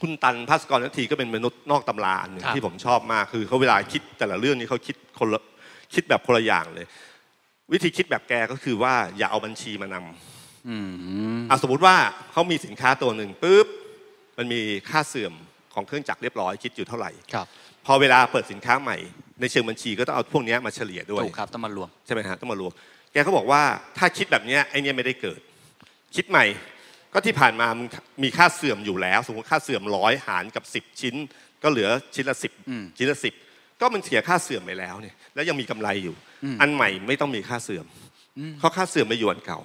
[0.00, 5.42] คุณตันพัสกรนัททีก็เป็นมนุษย์นอกตำราอันหนึ่งครับที่ผมชอบมากคือเขาเวลาคิดแต่ละเรื่องนี้เขาคิดคนละ
[5.94, 6.86] คิดแบบคนละอย่างเลย
[7.72, 10.76] วิธีคิดแบบแกก็คือว่าอย่าเอาบัญชีมานำ อื
[11.36, 11.96] มอะสมมติว่า
[12.32, 13.66] เขามีสินค้าตัวหนึ่งปุ๊บ
[14.38, 14.60] มันมี
[14.90, 15.32] ค่าเสื่อม
[15.74, 17.46] ของเครื่องจักรเรียบร้อยคิดอยู่เท่าไหร่ครับ
[17.86, 18.96] พอเวลาเปิดสินค้าใหม่
[19.40, 22.72] ในเชิงบัญชีก็ต้องเอาพวกเนี้ยมาเฉลี่ยด้วยถูกครับต้องมารวมใช่ไหมฮะต้องมารวม
[23.12, 23.62] แกก็บอกว่า
[23.98, 25.40] ถ้าคิดแบบเนี้ยไอเนี้ยไม่ได้เกิด
[26.16, 26.44] คิดใหม่
[27.12, 27.86] ก็ที่ผ่านมามึง
[28.22, 31.14] มีค่าเสื่อมอยู่แล้ว สมมติค่าเสื่อมร้อยหารกับ 10 ชิ้น
[31.62, 33.34] ก็เหลือชิ้นละสิบอืมชิ้นละสิบ
[33.80, 36.14] ก็มันเสียค่าเสื่อมไปแล้วเนี่ยแล้วยังมีกำไรอยู่
[36.60, 37.86] อันใหม่ไม่ต้องมีค่าเสื่อม
[38.58, 39.58] เพราะค่าเสื่อมไม่อยู่อันเก่า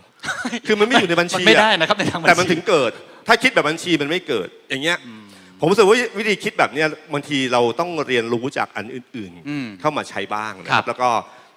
[0.68, 2.92] คือมันไม่อยู่ในบัญมันชีไม่ได้อะนะครับในทางบัญชีแต่มันถึงเกิด
[3.28, 4.98] ถ้าคิดแบบบัญชีมันไม่เกิด อย่างเงี้ย
[5.60, 11.10] ผมรู้สึกว่าวิธีคิดแบบเนี้ยบางทีเราต้องเรียนรู้จากอันอื่นอืมๆเข้ามาใช้บ้างนะคครัรับบแล้วก็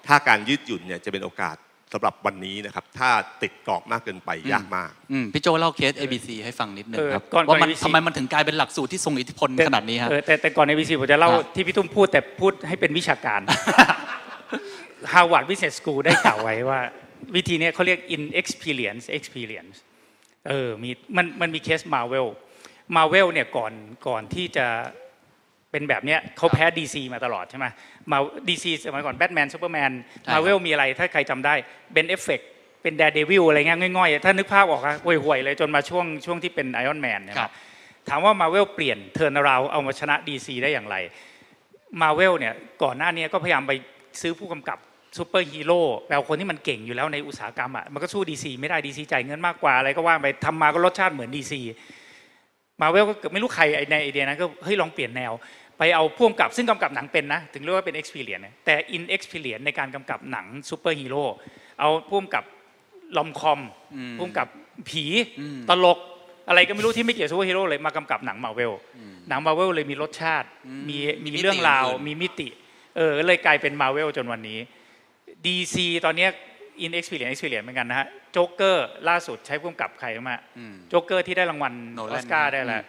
[0.07, 1.55] ถ้าการยืดหยุ่นเนี่ยจะเป็นโอกาส
[1.93, 3.09] สำหรับวันนี้นะครับ ถ้า
[3.41, 13.41] ติดกรอบมากเกินไปยากมากอืมพี่โจเล่าเคส ABC ให้ฟังนิดนึงเออครับก่อนว่ามันก่อน ABC ทำไมมันถึงกลายเป็นหลักสูตรที่ทรงอิทธิพลขนาดนี้ฮะเออแต่แต่ก่อนในวีซีผมจะเล่าครับที่พี่ตุ้มพูดแต่พูดให้เป็นวิชาการ
[15.13, 16.79] Harvard Business School ได้กล่าวไว้ว่า
[17.35, 19.77] วิธีเนี้ยเขาเรียก inexperience experience
[20.47, 22.27] เออมีมันมันมีเคส Marvel
[22.95, 23.73] Marvel เนี่ยก่อน
[24.07, 24.65] ก่อนที่จะ
[25.71, 27.65] เป็นแบบเนี้ยเขาแพ้ DC มาตลอดใช่ไหม
[28.11, 28.17] มา
[28.47, 29.91] DC สมัยก่อนแบทแมนซูเปอร์แมน
[30.23, 31.53] ใช่ครับมาเวลมีอะไรถ้าใครจำได้
[31.93, 32.41] เบนเอฟเฟก
[32.81, 37.51] เป็นแด d เดวิลอะไรเงี้ยง่อยๆ ถ้านึกภาพออกอะห่วยๆเลยจนมาช่วงช่วงที่เป็น Iron Man ครับ
[38.09, 40.95] ถามว่ามาเวลเปลี่ยน turnaround เอามาชนะ DC ได้อย่างไร
[42.01, 43.71] มาเวลเนี่ยก่อนหน้านี้ก็พยายามไป
[44.21, 44.77] ซื้อผู้กำกับ
[45.17, 51.53] ซูเปอร์ฮีโร่แปลว่าคนที่มันเก่งอยู่แล้วในอุตสาหกรรมอะมันก็สู้ DC ไม่ได้ DC จ่ายเงินมากกว่าอะไรก็ว่าไปทำมาก็รสชาติเหมือน DC
[52.81, 55.31] Marvel ก็เกิดไม่รู้ใครไอ้ในไอเดียนั้นก็เฮ้ยลองเปลี่ยนแนว
[55.77, 61.23] ไปเอาผู้กำกับซึ่งกำกับหนังเป็นนะ ถึงเรียกว่าเป็น experience นะแต่ inexperience ในการกำกับหนังซูเปอร์ฮีโร่
[61.79, 62.43] เอาผู้กำกับ
[63.17, 63.59] romcom
[63.95, 64.47] อืมผู้กำกับ
[64.89, 65.05] ผี
[65.39, 65.99] อืมตลก
[66.47, 68.73] อะไรก็ไม่รู้ที่ไม่เกี่ยวซูเปอร์ฮีโร่เลยมากำกับหนังมาเวล
[69.29, 72.47] หนังมาเวลเลยมีรสชาติอืมมีมีมีมิติเรื่องราวอื่นมีมิติ
[72.97, 74.59] เออเลยกลายเป็นมาเวลจนวันนี้
[75.45, 75.75] DC
[76.05, 76.29] ตอนเนี้ย
[76.85, 82.83] inexperience experience เหมือนกันนะฮะโจ๊กเกอร์ล่าสุดใช้ผู้กำกับใครมาอืมโจ๊กเกอร์ที่ได้รางวัลโนอแลนอสการ์ได้อืแล้วม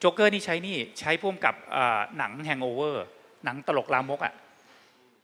[0.00, 3.04] โจ๊กเกอร์นี่ใช้นี่ใช้ผู้กำกับเอ่อหนัง Hangover
[3.44, 4.34] หนังตลกลามกอะ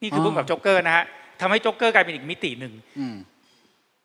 [0.03, 1.05] นี่คือผู้กำกับโจ๊กเกอร์นะฮะ
[1.41, 3.17] ทำให้โจ๊กเกอร์กลายเป็นอีกมิติหนึ่งอืม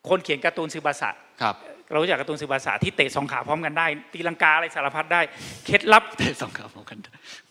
[0.08, 1.10] คนเขียนการ์ตูนสึบาสะ
[1.42, 1.56] ครับ
[1.90, 5.20] เรารู้จักการ์ตูนสึบาสะที่เตะสองขาพร้อมกันได้ ตีลังกาอะไรสารพัดได้
[5.64, 6.98] เคล็ดลับเตะสองขาพร้อมกัน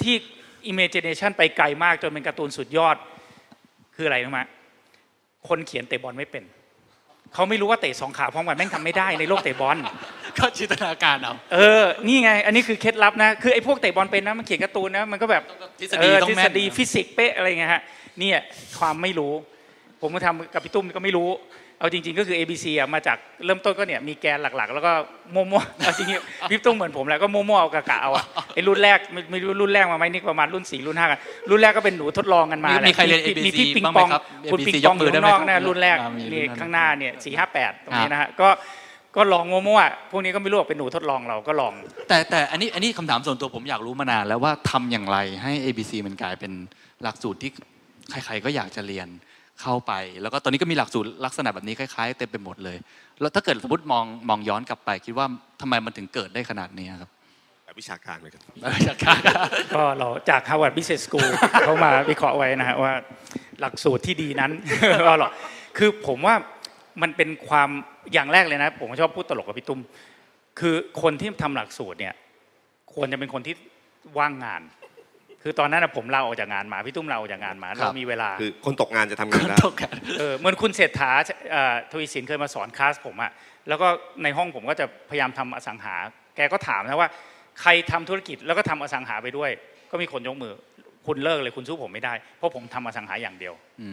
[0.01, 0.15] ที่
[0.71, 2.95] imagination ไปไกลมากจนเป็นการ์ตูนสุดยอด
[3.95, 4.41] คืออะไรรู้ไหม
[5.47, 6.43] คนเขียนเตะบอลไม่เป็น
[7.33, 9.77] เขาไม่รู้ว่าเตะสองขาพร้อมกันแม่งทำไม่ได้ในโลกเตะบอล
[10.37, 15.43] ก็จินตนาการเอาเออนี่ไง อันนี้คือเคล็ดลับนะคือไอ้พวกเตะบอลเป็นนะมันเขียนการ์ตูนนะมันก็แบบ
[15.79, 17.81] ทฤษฎีเออต้องทฤแม่ษนฎีฟิสิกส์เป๊ะอะไรเงี้ยฮะ
[18.19, 18.37] เนี่ย
[18.79, 19.33] ความไม่รู้
[20.01, 21.29] ผมก็ทำกับพี่ตุ้มก็ไม่รู้
[21.81, 24.91] เอาจริง ๆ ก็คือ ABC อะมาจากเริ่มต้นก็เนี่ยมีแกนหลักๆ แล้วก็
[25.35, 38.49] มั่วๆเอาจริงๆพี่ตุ้มเหมือนผมแหละก็มั่วๆเอากะกะเอาอะไอ้รุ่นแรกไม่ไม่รู้รุ่นแรกมาไหมนี่ประมาณรุ่นสี่รุ่นห้ากันรุ่นแรกก็เป็นหนูทดลองกันมามีแหละมีใครเรียนมี ABC มีพี่ปิงบ้างไหปมองครับคุณ ABC ปิงยปอกงอมือยู่ได้ข้างไหมนอกครับนะรุ่นแรกอ่ามีรุ่นนี่นั้นข้างหน้าเนี่ยสี่ห้าแปดตรงนี้นะฮะก็
[39.15, 41.73] ก็ลองมั่วๆพวกนี้ก็ไม่รู้ว่าเป็นหนูทดลองเราก็ลอง
[42.07, 46.51] แต่แต่อันนี้อันนี้คำถามส่วนตัวผมอยากรู้มานานแล้วว่าทำอย่างไรให้ ABC มันกลายเป็น
[47.03, 47.51] หลักสูตรที่
[48.11, 49.07] ใครๆก็อยากจะเรียน
[49.61, 52.77] เข้าไป แล้วก็ตอนนี้ก็มีหลักสูตรลักษณะแบบนี้คล้ายๆเต็มไปหมดเลย
[53.21, 55.27] แล้วถ้าเกิดสมมติมองมองย้อนกลับไป คิดว่า
[55.61, 57.09] ทำไมมันถึงเกิดได้ขนาดนี้ครับ
[57.65, 58.41] แบบวิชาการเหมือนกัน
[58.87, 59.19] จากการ
[59.75, 61.29] ก็เราจาก Harvard Business School
[61.61, 62.93] เขามาวิเคราะห์ไว้นะฮะว่า
[63.59, 64.51] หลักสูตรที่ดีนั้น
[65.07, 65.31] ก็หรอก
[65.77, 66.35] คือผมว่า
[67.01, 67.69] มันเป็นความ
[68.13, 69.79] อย่างแรกเลยนะ ผมชอบพูดตลกกับพี่ตุ้ม
[70.59, 72.13] คือคนที่ทำหลักสูตรเนี่ย
[72.93, 73.55] ควรจะเป็นคนที่
[74.17, 74.61] ว่างงาน
[75.43, 81.11] คือตอนนั้นนะผมลาออกจากงานมาพี่ตุ้มลาออกจากงานมาครัเราบมีเวลาคือคนตกงานจะทำงานได้ตกกันเออเหมือนคุณเศรษฐา
[81.51, 83.31] เอ่อทวีสินเคยมาสอนคลาสผมอะ
[83.69, 83.87] แล้วก็
[84.23, 85.95] ในห้องผมก็จะพยายามทำอสังหา
[86.35, 87.09] แกก็ถามนะว่า
[87.61, 89.49] ใครทำธุรกิจแล้วก็ทำอสังหาไปด้วย
[89.91, 90.53] ก็มีคนยกมือ
[91.07, 93.89] คุณเลิกเลยคุณสู้ผมไม่ได้ เพราะผมทำอสังหาอย่างเดียวอื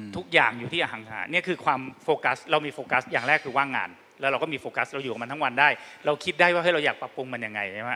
[0.00, 5.68] มทุกอย่างอยู่ที่อสังหาเนี่ยคือความโฟกัส เรามีโฟกัส อย่างแรกคือว่างงาน แล้วเราก็มีโฟกัสเราอยู่กับมันทั้งวันได้
[6.06, 7.92] เราคิดได้ว่าเฮ้ยเราอยากปรับปรุงมันยังไงใช่ไหม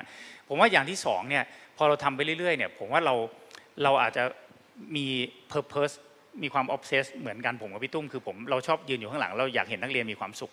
[0.49, 1.45] ผมว่าอย่างที่สองเนี่ย
[1.77, 3.15] พอเราทำไปเรื่อยๆเนี่ยผมว่าเรา
[3.83, 4.25] เราอาจจะ
[4.97, 5.07] มี
[5.53, 5.95] purpose
[6.43, 10.53] มีความ obsess เหมือนกันผมกับพี่ตุ้มคือผมเราชอบยืนอยู่ข้างหลัง เราอยากเห็นนักเรียนมีความสุข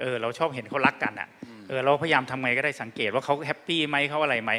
[0.00, 1.28] เออเราชอบเห็นเขารักกันอะ
[1.68, 4.50] เออเราพยายามทำไงก็ได้สังเกตว่าเขาแฮปปี้ไหมเขาอะไรไหม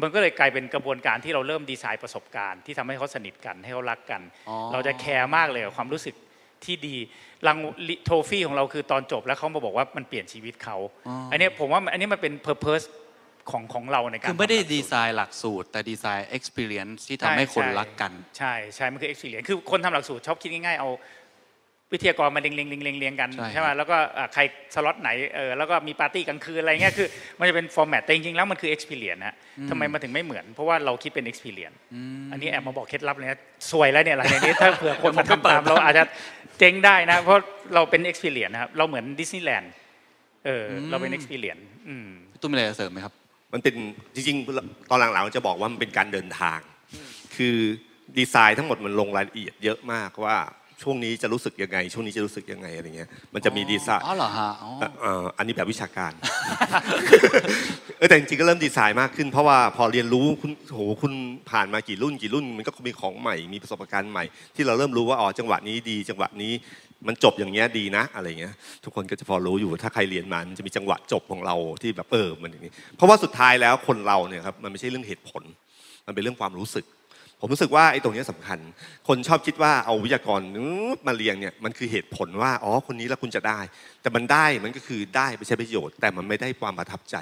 [0.00, 6.14] มันก็เลยกลายเป็นกระบวนการที่เราเริ่มดีไซน์ประสบการณ์ที่ทำให้เขาสนิทกันให้เขารักกันอ๋อเราจะแคร์มากเลยกับความรู้สึก
[6.64, 6.96] ที่ดี
[7.46, 7.56] ราง
[8.04, 10.76] วัล trophy ของเราคือตอนจบแล้วเขามาบอกว่ามันเปลี่ยนชีวิตเขา
[11.08, 12.84] อ๋ออัอันเนี้ยผมว่าอันนี้มันเป็น purpose
[13.50, 20.90] ของของเราในการคือไม่ได้ทำหลักสูตรดีไซน์หลักสูตร แต่ดีไซน์ experience ที่ทำให้คนรักกัน ใช่ใช่มันคือ experience คือคนทำหลักสูตรชอบคิดง่ายๆ เอา
[21.94, 24.42] วิทยากรมาเรียงเรียงเรียงเรียงเรียงกันใช่ใช่ไหมแล้วก็อะใคร
[24.74, 27.06] สล็อตไหนเออแล้วก็มีปาร์ตี้กลางคืนอะไรเงี้ยคือ
[27.38, 29.34] มันจะเป็น format แต่จริงๆแล้วมันคือ experience นะ
[29.70, 31.76] ทำไมมันถึงไม่เหมือน เพราะว่าเราคิดเป็น experience
[32.32, 33.40] อันนี้แอบมาบอกเคล็ดลับเลยนะ
[33.70, 36.04] สวยแล้วเนี่ยหลังจากนี้ถ้าเผื่อคนมาทำตามเราอาจจะ
[36.58, 37.42] เจ๊งได้นะเพราะ
[37.74, 39.72] เราเป็น experience นะครับเราเหมือนดิสนีย์แลนด์
[40.46, 43.14] เอออเราเป็น experience อืมพี่ตุ้มมีอะไรจะเสริมไหมครับ
[43.52, 43.74] มันเป็น
[44.14, 46.60] จริงๆ ตอนหลังๆจะบอกว่ามันเป็นการเดินทาง
[47.36, 47.56] คือ
[48.18, 50.36] ดีไซน์ทั้งหมดมันลงรายละเอียดเยอะมากว่า
[50.82, 56.12] ช่วงนี้จะรู้สึกยังไง ช่วงนี้จะรู้สึกยังไงอะไรเงี้ยมันจะมีดีไซน์อ๋อเหรอฮะอ๋อเอ่อเอ่ออันนี้แบบวิชาการ
[57.98, 61.12] เออแต่จริงๆก็เริ่มดีไซน์มากขึ้น เพราะว่าพอเรียนรู้คุณโหคุณ
[61.50, 64.24] ผ่านมากี่รุ่นกี่รุ่น มันก็มีของใหม่มีประสบการณ์ใหม่
[64.56, 66.52] ที่เราเริ่มรู้ว่าอ๋อจังหวะนี้ดี จังหวะนี้
[67.06, 68.54] มันจบอย่างเงี้ยดีนะอะไรเงี้ย
[68.84, 75.42] ทุกคนก็จะพอรู้อยู่ถ้าใครเรียนมามันจะมีจังหวะจบของเราที่แบบเออมันอย่างนี้เพราะว่าสุดท้ายแล้วคนเราเนี่ยครับมันไม่ใช่เรื่องเหตุผล
[76.06, 76.84] มันเป็นเรื่องความรู้สึก
[77.40, 78.58] ผมรู้สึกว่าไอ้ตรงนี้ยสำคัญ
[79.08, 80.40] คนชอบคิดว่าเอาวิทยากร
[81.06, 83.60] มาเรียงเนี่ยมันคือเหตุผลว่าอ๋อคนนี้แล้วคุณจะได้
[84.02, 87.16] แต่มันได้มันก็คือได้ไปใช้ประโยชน์ แต่มันไม่ได้ความประทับใจ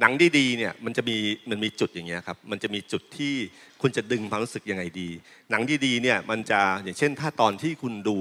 [0.00, 1.16] หนังดีๆเนี่ยมันจะมี
[1.50, 3.34] มันมีจุดอย่างเงี้ยครับมันจะมีจุดที่
[3.82, 5.08] คุณจะดึงความรู้สึกยังไงดี
[5.50, 8.18] หนังดีๆเนี่ยมันจะอย่างเช่น ถ้าตอนที่คุณดู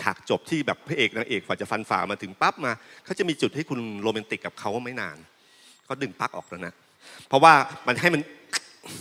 [0.00, 2.72] ฉากจบที่แบบพระเอกนางเอกกว่าจะฟันฝ่ามาถึงปั๊บมา
[3.04, 5.16] เขาจะมีจุดให้คุณโรแมนติกกับเขาไม่นาน
[5.84, 6.74] เขาดึงปลั๊กออกแล้วนะ
[7.28, 7.52] เพราะว่า
[7.86, 8.22] มันให้มัน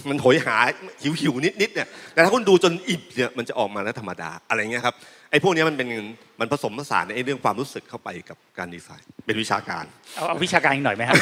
[0.10, 0.58] มันโหยหา
[1.02, 4.96] หิวหิวนิดนิดๆเนี่ยแต่ถ้าคุณดูจนอิ่มเนี่ยมันจะออกมาแล้วธรรมดาอะไรเงี้ยครับ
[5.32, 5.90] ไอ้พวกนี้มันเป็น
[6.40, 9.86] มันผสมผสานในไอ้เรื่องความรู้สึกเข้าไปกับการดีไซน์ เป็นวิชาการ
[10.16, 11.18] เอาเอาวิชาการอีกหน่อยไหมครับ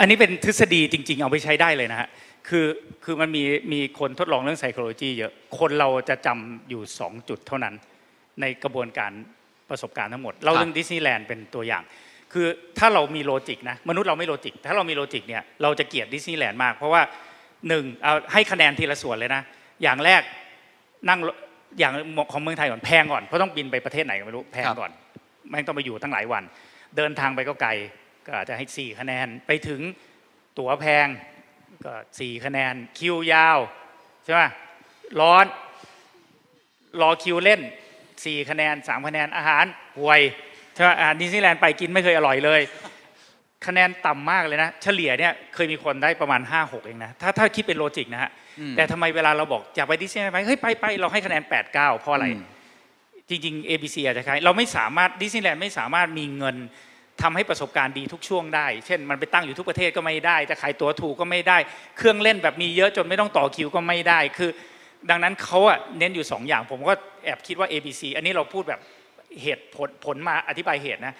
[0.00, 2.08] อันนี้เป็นทฤษฎีจริง ๆ เอาไปใช้ได้เลยนะฮะ
[2.48, 2.66] คือ
[3.04, 3.42] คือมันมี
[3.72, 7.74] มีคนทดลองเรื่อง psychology เยอะคนเราจะจำอยู่ 2 จุดเท่านั้น
[8.40, 9.12] ในกระบวนการ
[9.70, 11.82] ประสบการณ์ทั้งหมด เราเรื่องดิสนีย์แลนด์เป็นตัวอย่าง
[12.32, 12.46] คือ
[12.78, 17.02] ถ้าเรามี logic นะมนุษย์เราไม่ logic ถ้าเรามี logic เนี่ยเราจะเกลียดดิสนีย์แลนด์มาก เพราะว่า
[17.68, 19.42] หนึ่งเอาให้คะแนนทีละส่วนเลยนะ
[19.82, 20.22] อย่างแรก
[21.08, 21.36] นั่งรถ
[21.78, 21.92] อย่าง
[22.32, 24.90] ของเมืองไทยก่อนแพงก่อนเพราะต้องบินไปประเทศไหนก็ไม่รู้แพงก่อน
[25.50, 26.44] แม่งต้องไปอยู่ตั้งหลายวัน
[26.96, 27.70] เดินทางไปก็ไกล
[28.26, 29.80] ก็อาจจะให้4คะแนนไปถึง
[30.58, 31.06] ตั๋วแพง
[31.84, 33.58] ก็4คะแนนคิวยาว
[34.24, 34.42] ใช่ไหม
[35.20, 35.44] ร้อน
[37.00, 37.60] รอคิวเล่น
[38.24, 39.64] 4 คะแนน 3 คะแนนอาหาร
[39.98, 40.20] ห่วย
[40.74, 42.60] ใช่ไหมอาหารดิสนีย์แลนด์ไปกินไม่เคยอร่อยเลย
[43.66, 48.30] คะแนนต่ำมากเลยนะ เฉลี่ยเนี่ยเคยมีคนได้ประมาณ 5 6 เองนะ ถ้าถ้าคิดเป็น logic นะฮะ
[48.76, 52.44] แต่ทำไมเวลาเราบอกอยากไปดิสนีย์แลนด์ไปเฮ้ยไปไปเราให้คะแนน 8 9 เพราะอะไรอืม
[53.28, 56.56] จริง ๆ ABC อาจจะคล้ายเราไม่สามารถดิสนีย์แลนด์ไม่สามารถมีเงิน
[57.22, 61.58] ทำให้ประสบการณ์ดีทุกช่วงได้ เช่น มันไปตั้งอยู่ทุกประเทศก็ไม่ได้ จะขายตั๋วถูกก็ไม่ได้
[61.96, 64.50] เครื่องเล่นแบบมีเยอะจนไม่ต้องต่อคิวก็ไม่ได้ คือ
[65.10, 66.92] ดังนั้นเขาอะเน้นอยู่ 2 อย่าง ผมก็
[67.24, 68.80] แอบคิดว่า ABC อันนี้เราพูดแบบ
[69.42, 71.14] เหตุผลผลมาอธิบายเหตุนะ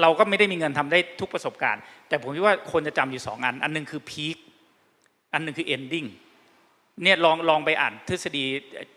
[0.00, 4.36] เราก็ไม่ได้มีเงินทำได้ทุกประสบการณ์ แต่ผมคิดว่าคนจะจำอยู่สองอัน อันหนึ่งคือพีค
[5.34, 6.08] อันหนึ่งคือ ending
[7.02, 8.44] เนี่ยลองลองไปอ่านทฤษฎี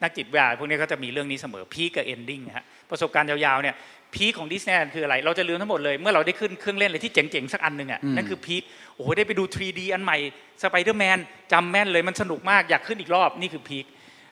[0.04, 3.76] นักจิตวิทยาพวกนี้ก็จะมีเรื่องนี้เสมอพีคกับ ending นะฮะประสบการณ์ยาวๆเนี่ย
[4.16, 8.64] พีคของดิสนีย์แลนด์คืออะไร เราจะลืมทั้งหมดเลย เมื่อเราได้ขึ้นเครื่องเล่นอะไรที่เจ๋งๆ สักอันหนึ่งอะนั่นคือพีค
[8.96, 10.18] โอ้โหได้ไปดู 3D อันใหม่
[10.64, 11.18] สไปเดอร์แมน
[11.52, 13.86] จำแม่นเลยมันสนุกมากอยากขึ้นอีกรอบนี่คือพีค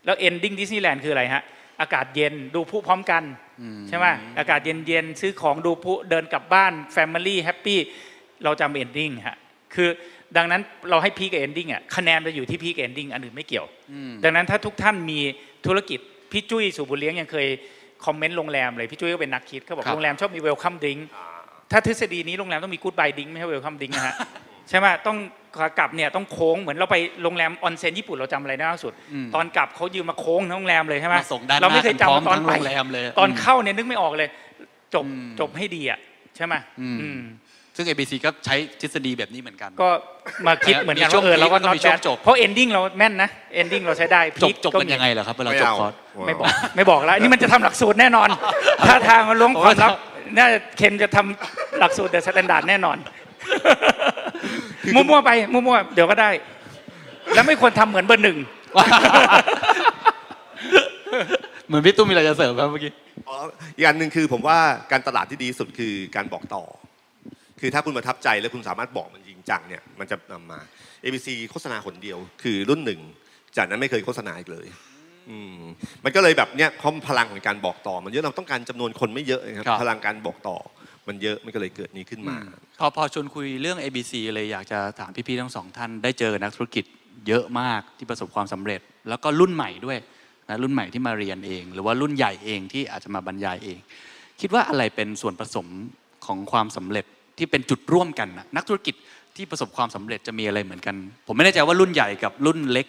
[0.06, 1.44] แล้ว ending ดิสนีย์แลนด์คืออะไรฮะ
[1.82, 3.24] อากาศเย็นดูพลุพร้อมกัน
[3.88, 4.06] ใช่ไหม
[4.40, 7.78] อากาศเย็นๆซื้อของดูพลุเดินกลับบ้าน Family Happy
[8.44, 9.38] เราจำ ending ฮะ
[9.76, 9.90] คือ
[10.38, 13.66] ดังนั้นเราให้พีคกับ ending อะคะแนนจะอยู่ที่พีคกับ ending อันอื่นไม่เกี่ยว
[14.24, 15.20] ดังนั้นถ้าทุกท่านมี
[15.66, 16.00] ธุรกิจ
[16.32, 17.48] พี่จุ้ยศุบุญเลี้ยงยังเคย
[18.06, 20.98] คอมเมนต์โรงแรมเลยพี่จุ้ยก็เป็นนักคิดเขาบอกครับโรงแรมชอบมี welcome drink
[21.72, 24.16] ถ้าทฤษฎีนี้โรงแรมต้องมีกู๊ดบายดิ้งไม่ใช่เวลคัมดิ้งนะฮะ
[24.70, 25.18] ใช่ไหมต้อง
[25.58, 28.94] ขากลับเนี่ยต้องโค้งเหมือนเราไปโรงแรมออนเซ็นญี่ปุ่นเราจำอะไรได้ล่าสุด
[29.36, 34.30] ตอนกลับเขายืมมาโค้งทั้งโรงแรมเลยใช่ไหมมาส่งด้านหเราน้าไม่เคยกันพร้อมจำตอนทั้งไปโรงแรมเลยตอนอืมเข้าเนี่ยนึกไม่ออกเลย
[34.94, 36.00] จบอืมจบให้ดีอะ
[36.36, 37.22] ใช่ไหมอืมอืม
[37.78, 39.90] ซึ่ง ABC ก็ใช้ทฤษฎีแบบนี้เหมือนกัน ก็
[40.48, 43.30] มาคิดเหมือนกันมีช่วว่างเออเราก็พีคแล้วก็ not มีช่วง bad จบเพราะ ending เราแม่นนะ
[43.62, 45.94] ending เราใช้ได้จบพีคจบกันยังไงเหรอครับเวลาไม่จบเอาคอร์ส
[46.28, 48.30] ไม่บอกไม่บอกแล้วอันนี่มันจะทำหลักสูตรแน่นอน
[48.88, 49.92] ถ้าทางมันล้วงความลับ
[50.38, 52.98] น่าจะเคนจะทำหลักสูตร THE STANDARD แน่นอน
[54.96, 56.30] มั่วๆไปมั่วๆเดี๋ยวก็ได้
[57.34, 58.38] แล้วไม่ควรทำเหมือนเบอร์หนึ่ง
[61.68, 62.92] เหมือนพี่ตุ้มมีอะไรจะเสริมครับเมื่อกี้
[63.28, 63.36] อ๋อ
[63.78, 64.58] อีกอันหนึ่งคือผมว่า
[64.92, 66.64] การตลาดที่ดีที่สุดคือการบอกต่อ
[67.62, 70.60] คือถ้าคุณประทับใจแล้วคุณสามารถบอกมันจริงจังเนี่ยมันจะนำมา
[71.04, 73.00] ABC โฆษณาคนเดียว คือรุ่นหนึ่ง
[73.58, 74.68] จากนั้นไม่เคยโฆษณาอีกเลย
[75.30, 75.58] อืม
[76.04, 80.58] มันก็เลยแบบเนี้ยเขาพลังของการบอกต่อ มันเยอะเราต้องการจำนวนคนไม่เยอะนะครับครับพลังการบอกต่อ
[81.08, 82.36] มันเยอะมันก็เลยเกิดนี้ขึ้นมา
[82.80, 86.86] พอพอชวนคุยเรื่อง ABC เลยอยากจะถามพี่ๆทั้งสองท่านได้เจอนักธุรกิจ
[87.28, 89.98] เยอะมากที่ประสบความสำเร็จ แล้วก็รุ่นใหม่ด้วย
[90.50, 93.78] นะรุ่นใหม่ที่มาเรียนเอง หรือว่ารุ่นใหญ่เองที่อาจจะมาบรรยายเอง
[94.42, 95.68] คิดว่าอะไรเป็นส่วนผสม
[96.26, 97.06] ของความสำเร็จ
[97.38, 98.96] ที่เป็นจุดร่วมกันนะนักธุรกิจ
[99.36, 100.96] ที่ประสบความสำเร็จจะมีอะไรเหมือนกัน
[101.28, 102.88] ผมไม่แน่ใจว่ารุ่นใหญ่กับรุ่นเล็ก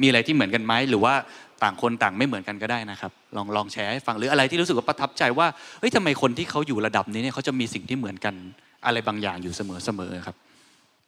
[0.00, 1.14] มีอะไรที่เหมือนกันไหมหรือว่า
[1.62, 5.46] ต่างคนต่างไม่เหมือนกันก็ได้นะครับ ลองลองแชร์ให้ฟังหรืออะไรที่รู้สึกว่าประทับใจว่า
[5.80, 8.34] เฮ้ยทำไมคนที่เขาอยู่ระดับนี้เนี่ยเขาจะมีสิ่งที่เหมือนกัน
[8.86, 10.36] อะไรบางอย่างอยู่เสมอๆครับ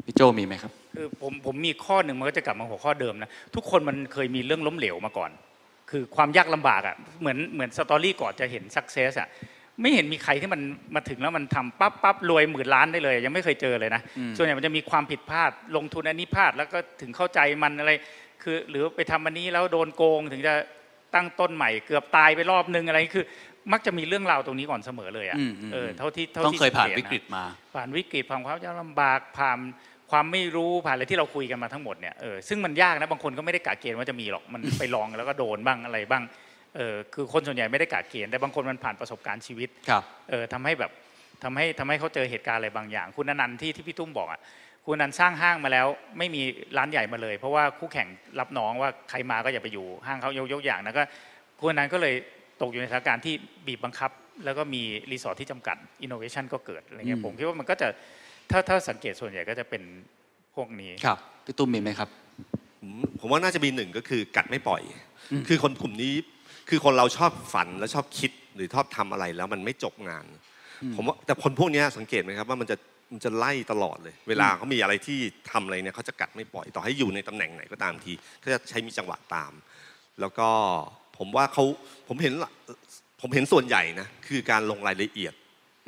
[0.04, 5.30] พี่โจมีไหมครับคือผมผมมีข้อหนึ่งมันก็จะกลับมาหัวข้อเดิมนะทุกคนมันเคยมีเรื่องล้มเหลวมาก่อน
[5.90, 9.28] คือความยากลำบากอะเหมือนเหมือนสตอรี่ก่อนจะเห็นสักเซสอะ
[9.80, 10.60] ไม่เห็นมีใครที่มัน
[10.94, 17.92] มาถึงแล้วมันทำปั๊บปั๊บรวยหมื่นล้านได้เลย ยังไม่เคยเจอเลยนะอืมส่วนใหญ่มันจะมีความผิดพลาดลงทุนอันนี้พลาดแล้วก็ถึงเข้าใจมันอะไร
[18.42, 20.54] คือหรือไปทำอันนี้แล้วโดนโกงถึงจะ
[21.14, 23.26] ตั้งต้นใหม่เกือบตายไปรอบนึงอะไรคือ
[23.72, 27.44] มักจะมีเรื่องราวตรงนี้ก่อนเสมอเลยอะอืมอืมเออเท่าที่เท่าต้องที่เคยผ่านสังวิตะกฤตมา
[27.74, 29.58] ผ่านวิกฤตผ่านความยากลำบากผ่าน
[30.10, 36.22] ความไม่รู้ผ่านอะไรที่เราคุยกันมาทั้งหมดเนี่ยเออซึ่งมันยากนะบางคนก็ไม่ได้กะเกณฑ์ว่าจะมีหรอกมันไปลองแล้วก็โดนบ้างอะไรบ้าง
[36.76, 40.90] เออคือคนส่วนใหญ่ไม่ได้กะเกณฑ์แต่บางคนมันผ่านประสบการณ์ชีวิตครับเออทำให้แบบ
[41.42, 44.40] ทำให้ทำให้เขาเจอเหตุการณ์อะไรบางอย่าง คุณอนันต์ที่ที่พี่ตุ้มบอกอะ
[44.86, 45.86] คุณอนันต์สร้างห้างมาแล้ว
[46.18, 46.42] ไม่มี
[46.76, 48.08] ร้านใหญ่มาเลย เพราะว่าคู่แข่ง
[48.40, 51.02] รับน้องว่าใครมาก็อย่าไปอยู่ห้างเขายกยกอย่างนะก็
[51.58, 52.14] คุณอนันต์ก็เลย
[52.60, 53.34] ตกอยู่ในสถานการณ์ที่
[53.66, 54.10] บีบบังคับ
[54.44, 54.82] แล้วก็มี
[55.12, 57.88] รีสอร์ทที่จำกัดอินโนเวชันก็เกิดอะไรเงี้ยอืมผมคิดว่ามันก็จะ
[58.50, 59.82] ถ้าถ้าสังเกตส่วนใหญ่ก็จะเป็น
[60.54, 62.08] พวกนี้ครับพี่ตุ้มมีไหมครับ
[62.80, 64.82] ผมผมว่าน่าจะมีหนึ่งก็คือกัดไม่ปล่อย
[65.32, 66.12] อืมคือคนกลุ่มนี้
[66.68, 70.24] คือคนเราชอบฝันและชอบคิดหรือชอบทำอะไรแล้วมันไม่จบงาน
[70.96, 72.76] ผมว่าแต่คนพวกเนี้ยสังเกตไหมครับว่ามันจะ
[73.12, 75.18] มันจะไล่ตลอดเลย เวลาเขามีอะไรที่
[75.50, 79.52] ทำอะไรเนี่ยเขาจะกัดไม่ปล่อยต่อให้อยู่ในตำแหน่งไหนก็ตามทีเขาจะใช้มีจังหวะตาม
[80.20, 80.48] แล้วก็
[81.18, 81.64] ผมว่าเขา
[82.08, 82.50] ผมเห็นละ
[83.20, 85.34] ผมเห็นส่วนใหญ่นะคือการลงรายละเอียด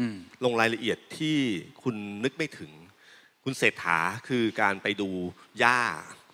[0.01, 1.37] อืมลงรายละเอียดที่
[1.83, 2.73] คุณนึกไม่ถึง
[3.45, 5.11] คุณเศรษฐาคือการไปดู
[5.59, 5.81] หญ้า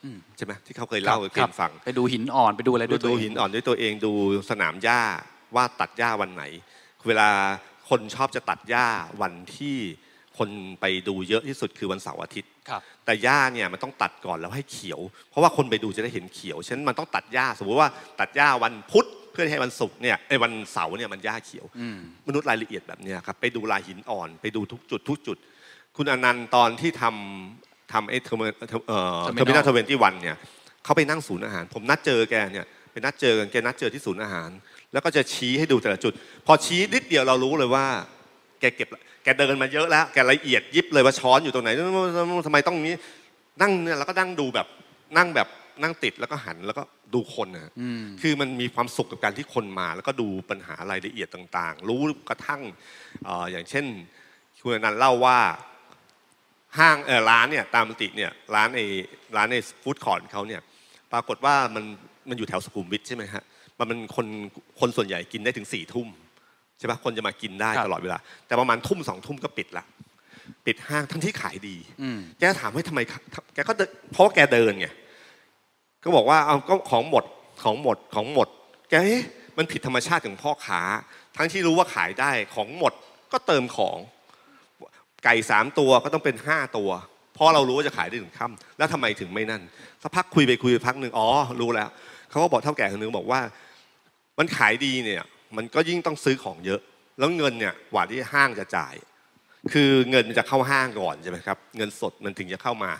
[0.04, 4.12] อืมใช่ไหมที่เขาเคยเล่าให้คเกรับมฟังไปดูหินอ่อนไปดูอะไรด้ดูวยตัดูวเงหินอ่อนด้วยตัวเองดู
[4.50, 5.02] สนามหญ้า
[5.56, 6.44] ว่าตัดหญ้าวันไหน
[7.06, 7.28] เวลา
[7.88, 8.86] คนชอบจะตัดหญ้า
[9.22, 9.76] วันที่
[10.38, 10.48] คน
[10.80, 15.00] ไปดูเยอะที่สุดคือวันเสาร์อาทิตย์ครับแต่หญ้าเนี่ยมันต้องตัดก่อนแล้วให้เขียว
[15.30, 17.88] เพราะว่าคนไปดูจะได้เห็นเขียว ฉะนั้นมันต้องตัดหญ้า สมมติว่า
[18.20, 25.36] ตัดหญ้าวันพุธเพื่อให้วันศุกร์เนี่ยไอ้ยวันเสาร์เนี่ยมันหญ้าเขียวอืมมนุษย์รายละเอียดแบบเนี้ยครับไปดูลายหินอ่อน ไปดูทุกจุดทุกจุด
[25.96, 28.44] คุณอนันต์ตอนที่ทำทำไอ้เทอร์มิ
[28.88, 30.36] เอ่อ Terminal เทอร์มินอลทเวนตี้วันเนี่ย
[30.84, 34.50] เขาไปนั่งศูนย์อาหาร ผมนัดเจอแกเนี่ยไปนัดเจอกันแกนัดเจอที่ศูนย์อาหาร
[34.92, 36.12] แล้วก็จะชี้ให้ดูแต่ละจุด
[36.46, 37.86] พอชี้นิดเดียวเรารู้เลยว่า
[38.60, 38.88] แกเก็บ
[39.24, 41.70] แกเดินมาเยอะแล้ว แกละเอียดยิบเลยว่าช้อนอยู่ตรงไหน
[42.46, 42.94] ทำไมต้องนี้
[43.62, 44.66] นั่งเนี่ยแล้วก็นั่งดูแบบ
[45.16, 45.48] นั่งแบบ
[45.82, 46.82] นั่งติดแล้วก็หันแล้วก็
[47.14, 52.62] ดูคนนะอืมคือมันมีความสุขกับการที่คนมา แล้วก็ดูปัญหารายละเอียดต่างๆ รู้กระทั่ง
[53.24, 53.86] เอ่ออย่างเช่น
[54.62, 55.38] คุณอนันต์เล่าว่า
[56.78, 58.80] ห้างเออร้านเนี่ยตามปกติเนี่ยร้านใน
[59.36, 60.60] ร้านในฟู้ดคอร์ทเขาเนี่ย
[61.12, 61.84] ปรากฏว่ามัน
[62.28, 63.42] มันอยู่แถวสุขุมวิทใช่ไหมฮะ
[63.78, 64.26] มันเป็นคน
[64.80, 66.08] คนส่วนใหญ่กินได้ถึงสี่ทุ่ม
[66.78, 69.84] ใช่ปะคนจะมากินได้ครับตลอดเวลา แต่ประมาณทุ่มสองทุ่มก็ปิดละ
[70.66, 73.00] ปิดห้างทั้งที่ขายดีอืมแกถามว่าทำไม
[73.54, 74.86] แกก็เดินเพราะว่าแกเดินไง
[76.04, 77.24] ก็บอกว่าเอาก็ของหมด
[77.62, 78.48] ของหมดของหมด
[78.90, 79.24] แกเอ๊ะ
[79.58, 80.80] มันผิดธรรมชาติของพ่อค้า
[81.36, 82.92] ทั้งที่รู้ว่าขายได้ของหมด
[83.32, 83.96] ก็เติมของ
[85.24, 86.90] ไก่สามตัวก็ต้องเป็นห้าตัว
[87.34, 89.62] เพราะเรารู้ว่าจะขายได้ถึงค่ำแล้วทำไมถึงไม่นั่น
[90.02, 91.28] สักพักคุยไปคุยไปพักหนึ่งอ๋อ
[91.60, 91.88] รู้แล้ว
[92.30, 93.40] เขาก็บอกเท่าแก่คนหนึงบอกว่า
[94.38, 95.24] มันขายดีเนี่ย
[95.56, 96.80] มันก็ยิ่งต้องซื้อของเยอะ
[97.18, 98.94] แล้วเงินเนี่ยกว่าที่ห้างจะจ่าย
[99.72, 102.90] คือเงินจะเข้าห้างก่อนใช่ไหมครับเงินสดมันถึงจะเข้ามา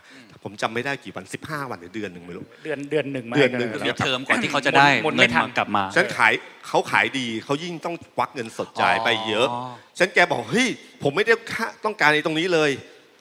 [0.44, 6.32] ผมจำไม่ได้กี่วัน 15 วันหรือเดือนหนึ่งไม่รู้ เดือนเดือนหนึ่งมาเดือนหนึ่งก็มีแล้วเทอมก่อนที่เขาจะได้หมดไม่เงินทันมากลับมา ฉันขาย
[6.68, 9.60] เขาขายดีเขายิ่งต้องควักเงินสดจ่ายไปเยอะอ๋อ
[9.98, 10.68] ฉันแกบอกเฮ้ย
[11.02, 12.70] ผมไม่ได้ค่าต้องการในตรงนี้เลย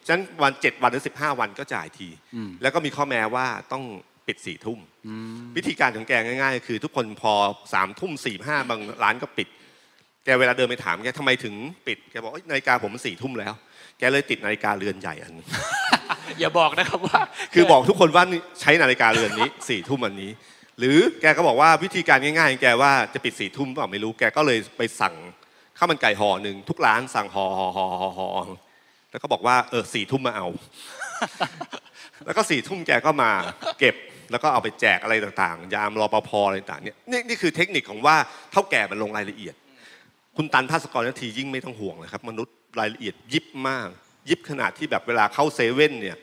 [0.08, 3.84] ฉันวันเจ็ดวันหรือสิบห้าวันก็จ่ายทีอืมแล้วก็มีข้อแม้ว่าต้อง
[4.28, 7.34] ปิดสี่ทุ่มอืมวิธีการของแกง่ายๆ คือทุกคนพอ
[7.74, 9.48] สามทุ่มสี่ห้าบางร้านก็ปิด
[10.26, 11.56] แกเวลาเดินไปถามแกทำไมถึง
[11.88, 13.54] ปิดแกบอกเอ้ยนาฬิกาผมมันสี่ทุ่มแล้ว
[14.00, 15.46] แกเลยติดนาฬิกาเรือนใหญ่อันนี้
[16.40, 17.20] อย่าบอกนะครับว่า
[17.54, 20.32] คือบอกทุกคนว่านี่ใช้นาฬิกาเรือนนี้สี่ทุ่มอันนี้
[20.80, 25.16] หรือแกก็บอกว่าวิธีการง่ายๆของแกว่าจะปิดสี่ทุ่มเปล่าไม่รู้แกก็เลยไปสั่ง
[25.78, 28.28] ข้าวมันไก่ห่อหนึ่งทุกร้านสั่งห่อห่อห่อห่อห่อ
[29.12, 30.48] แล้วก็บอกว่าเออสี่ทุ่มมาเอา
[32.26, 33.32] แล้วก็สี่ทุ่มแกก็มา
[33.80, 33.96] เก็บ
[34.32, 38.16] แล้วก็เอาไปแจกอะไรต่างๆ ยามรอปภอะไรต่างๆเนี่ยนี่นี่คือเทคนิคของว่า
[38.52, 39.56] เท่าแก่มันลงรายละเอียด
[40.38, 43.88] คุณตันภาสกรนาทียิ่งไม่ต้องห่วงเลยครับ มนุษย์รายละเอียดยิบมาก
[44.30, 46.18] ยิบขนาดที่แบบเวลาเข้าเซเว่นเนี่ย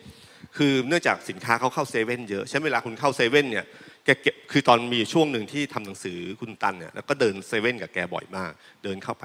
[0.56, 3.64] คือเนื่องจากสินค้าเขาเข้าเซเว่นเยอะใช่ไหมเวลาคุณเข้าเซเว่นเนี่ย
[4.04, 8.52] แกเก็บคือตอนมีช่วงหนึ่งที่ทำหนังสือคุณตันเนี่ยแล้วก็เดินเซเว่นกับแกบ่อยมาก
[8.84, 9.24] เดินเข้าไป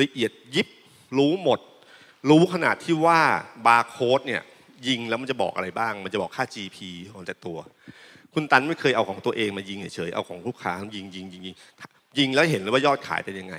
[0.00, 0.68] ละเอียดยิบ
[1.18, 1.60] รู้หมด
[2.30, 3.20] รู้ขนาดที่ว่า
[3.66, 4.42] บาร์โค้ดเนี่ย
[4.88, 6.78] ยิงแล้วมันจะบอกอะไรบ้าง มันจะบอกค่า GP
[7.12, 7.58] ของแต่ตัว
[8.34, 11.56] คุณตันไม่เคยเอาของตัวเองมายิงเฉยๆเอาของลูกค้ายิงยิงยิงยิง
[12.18, 13.54] ยิงแล้วเห็นเลยว่ายอดขายเป็นยังไง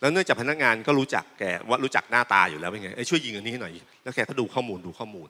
[0.00, 3.72] แล้วเนื่องจากพนักงานก็รู้จักแกว่ารู้จักหน้าตาอยู่แล้วเป็นไงช่วยยิงอันนี้ให้หน่อย
[4.02, 5.28] แล้วแกก็ดูข้อมูลดูข้อมูล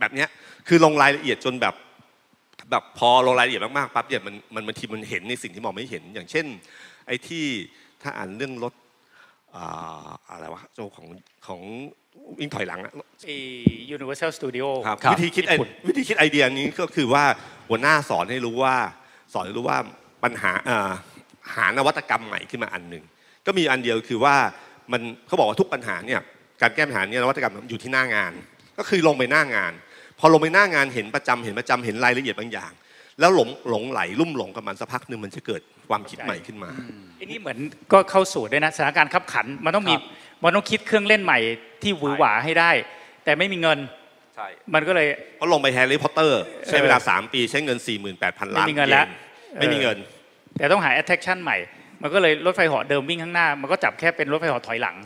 [0.00, 0.24] แบบนี้
[0.68, 1.74] คือลงรายละเอียดจนแบบ
[2.70, 6.46] แบบพอลงรายละเอียดมากๆปั๊บเนี่ยมันมันบางทีมันเห็นในสิ่งที่มองไม่เห็น อย่างเช่น
[7.06, 7.44] ไอ้ที่
[8.02, 8.74] ถ้าอ่านเรื่องรถ
[9.54, 11.06] อ่าอะไรวะโจของ
[11.46, 11.60] ของ
[12.38, 12.92] วิ่งถอยหลังอะ
[13.24, 13.36] ไอ้
[13.96, 17.24] Universal Studio ครับครับวิธีคิดไอญี่ปุ่นวิธีคิดไอเดียนี้ก็คือว่า
[17.68, 18.74] หัวหน้าสอนให้รู้ว่า
[19.32, 19.78] สอนให้รู้ว่า
[20.24, 20.90] ปัญหาเอ่อ
[21.54, 23.04] หานวัตกรรมใหม่ขึ้นมาอันหนึ่ง
[23.46, 24.36] ก็มีอันเดียวคือว่า
[24.92, 26.20] มันเขาบอกว่าทุกปัญหาเนี่ย
[26.62, 28.32] การแก้ปัญหาเนี่ยนวัตกรรมอยู่ที่หน้างาน
[28.78, 29.72] ก็คือลงไปหน้างาน
[30.18, 32.72] พอลงไปหน้างานเห็นประจำเห็นประจำเห็นรายละเอียดบางอย่าง
[33.20, 36.70] แล้วหลงหลงไหลลุ่มหลงกับมันสักพักหนึ่งมันจะเกิดความคิดใหม่ขึ้นมา
[37.16, 37.58] ไอ้นี่เหมือน
[37.92, 39.94] ก็เข้าสู่ด้วยนะสถานการณ์ขับขันมันต้องมี
[40.42, 41.38] มันต้องคิดเครื่องเล่นใหม่
[41.82, 42.70] ที่หวือหวาให้ได้
[43.24, 43.78] แต่ไม่มีเงิน
[44.36, 45.06] ใช่มันก็เลย
[45.38, 47.78] เพราะลงไปแฮร์รี่พอตเตอร์ ใช้เวลา 3 ปีใช้เงิน
[48.16, 49.08] 48,000 ล้านไม่มีเงินแล้ว
[49.60, 49.96] ไม่มีเงิน
[50.56, 51.56] แต่ต้องหา attraction ใหม่
[52.02, 54.96] มันก็เลยรถไฟเหาะเดิมวิ่งข้างหน้า มันก็จับแค่เป็นรถไฟเหาะถอยหลัง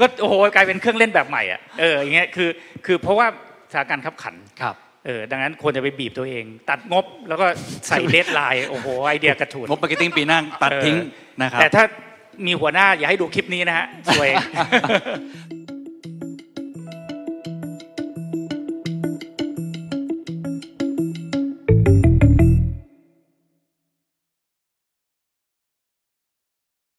[0.00, 2.48] ก็โอ้โหกลายเป็นเครื่องเล่นแบบใหม่อะเอออย่างเงี้ยคือ
[2.86, 3.26] คือเพราะว่า
[3.72, 4.74] สถานการณ์คับขันครับ
[5.06, 7.46] เออดังนั้นควรจะไปบีบตัวเอง ตัดงบแล้วก็
[7.88, 10.96] ใส่ deadline โอ้โหไอเดียกระฉูดงบ marketing ปีหน้าตัดทิ้ง
[11.42, 11.84] นะครับแต่ถ้า
[12.46, 14.28] มีหัวหน้าอย่าให้ดูคลิปนี้นะฮะสวย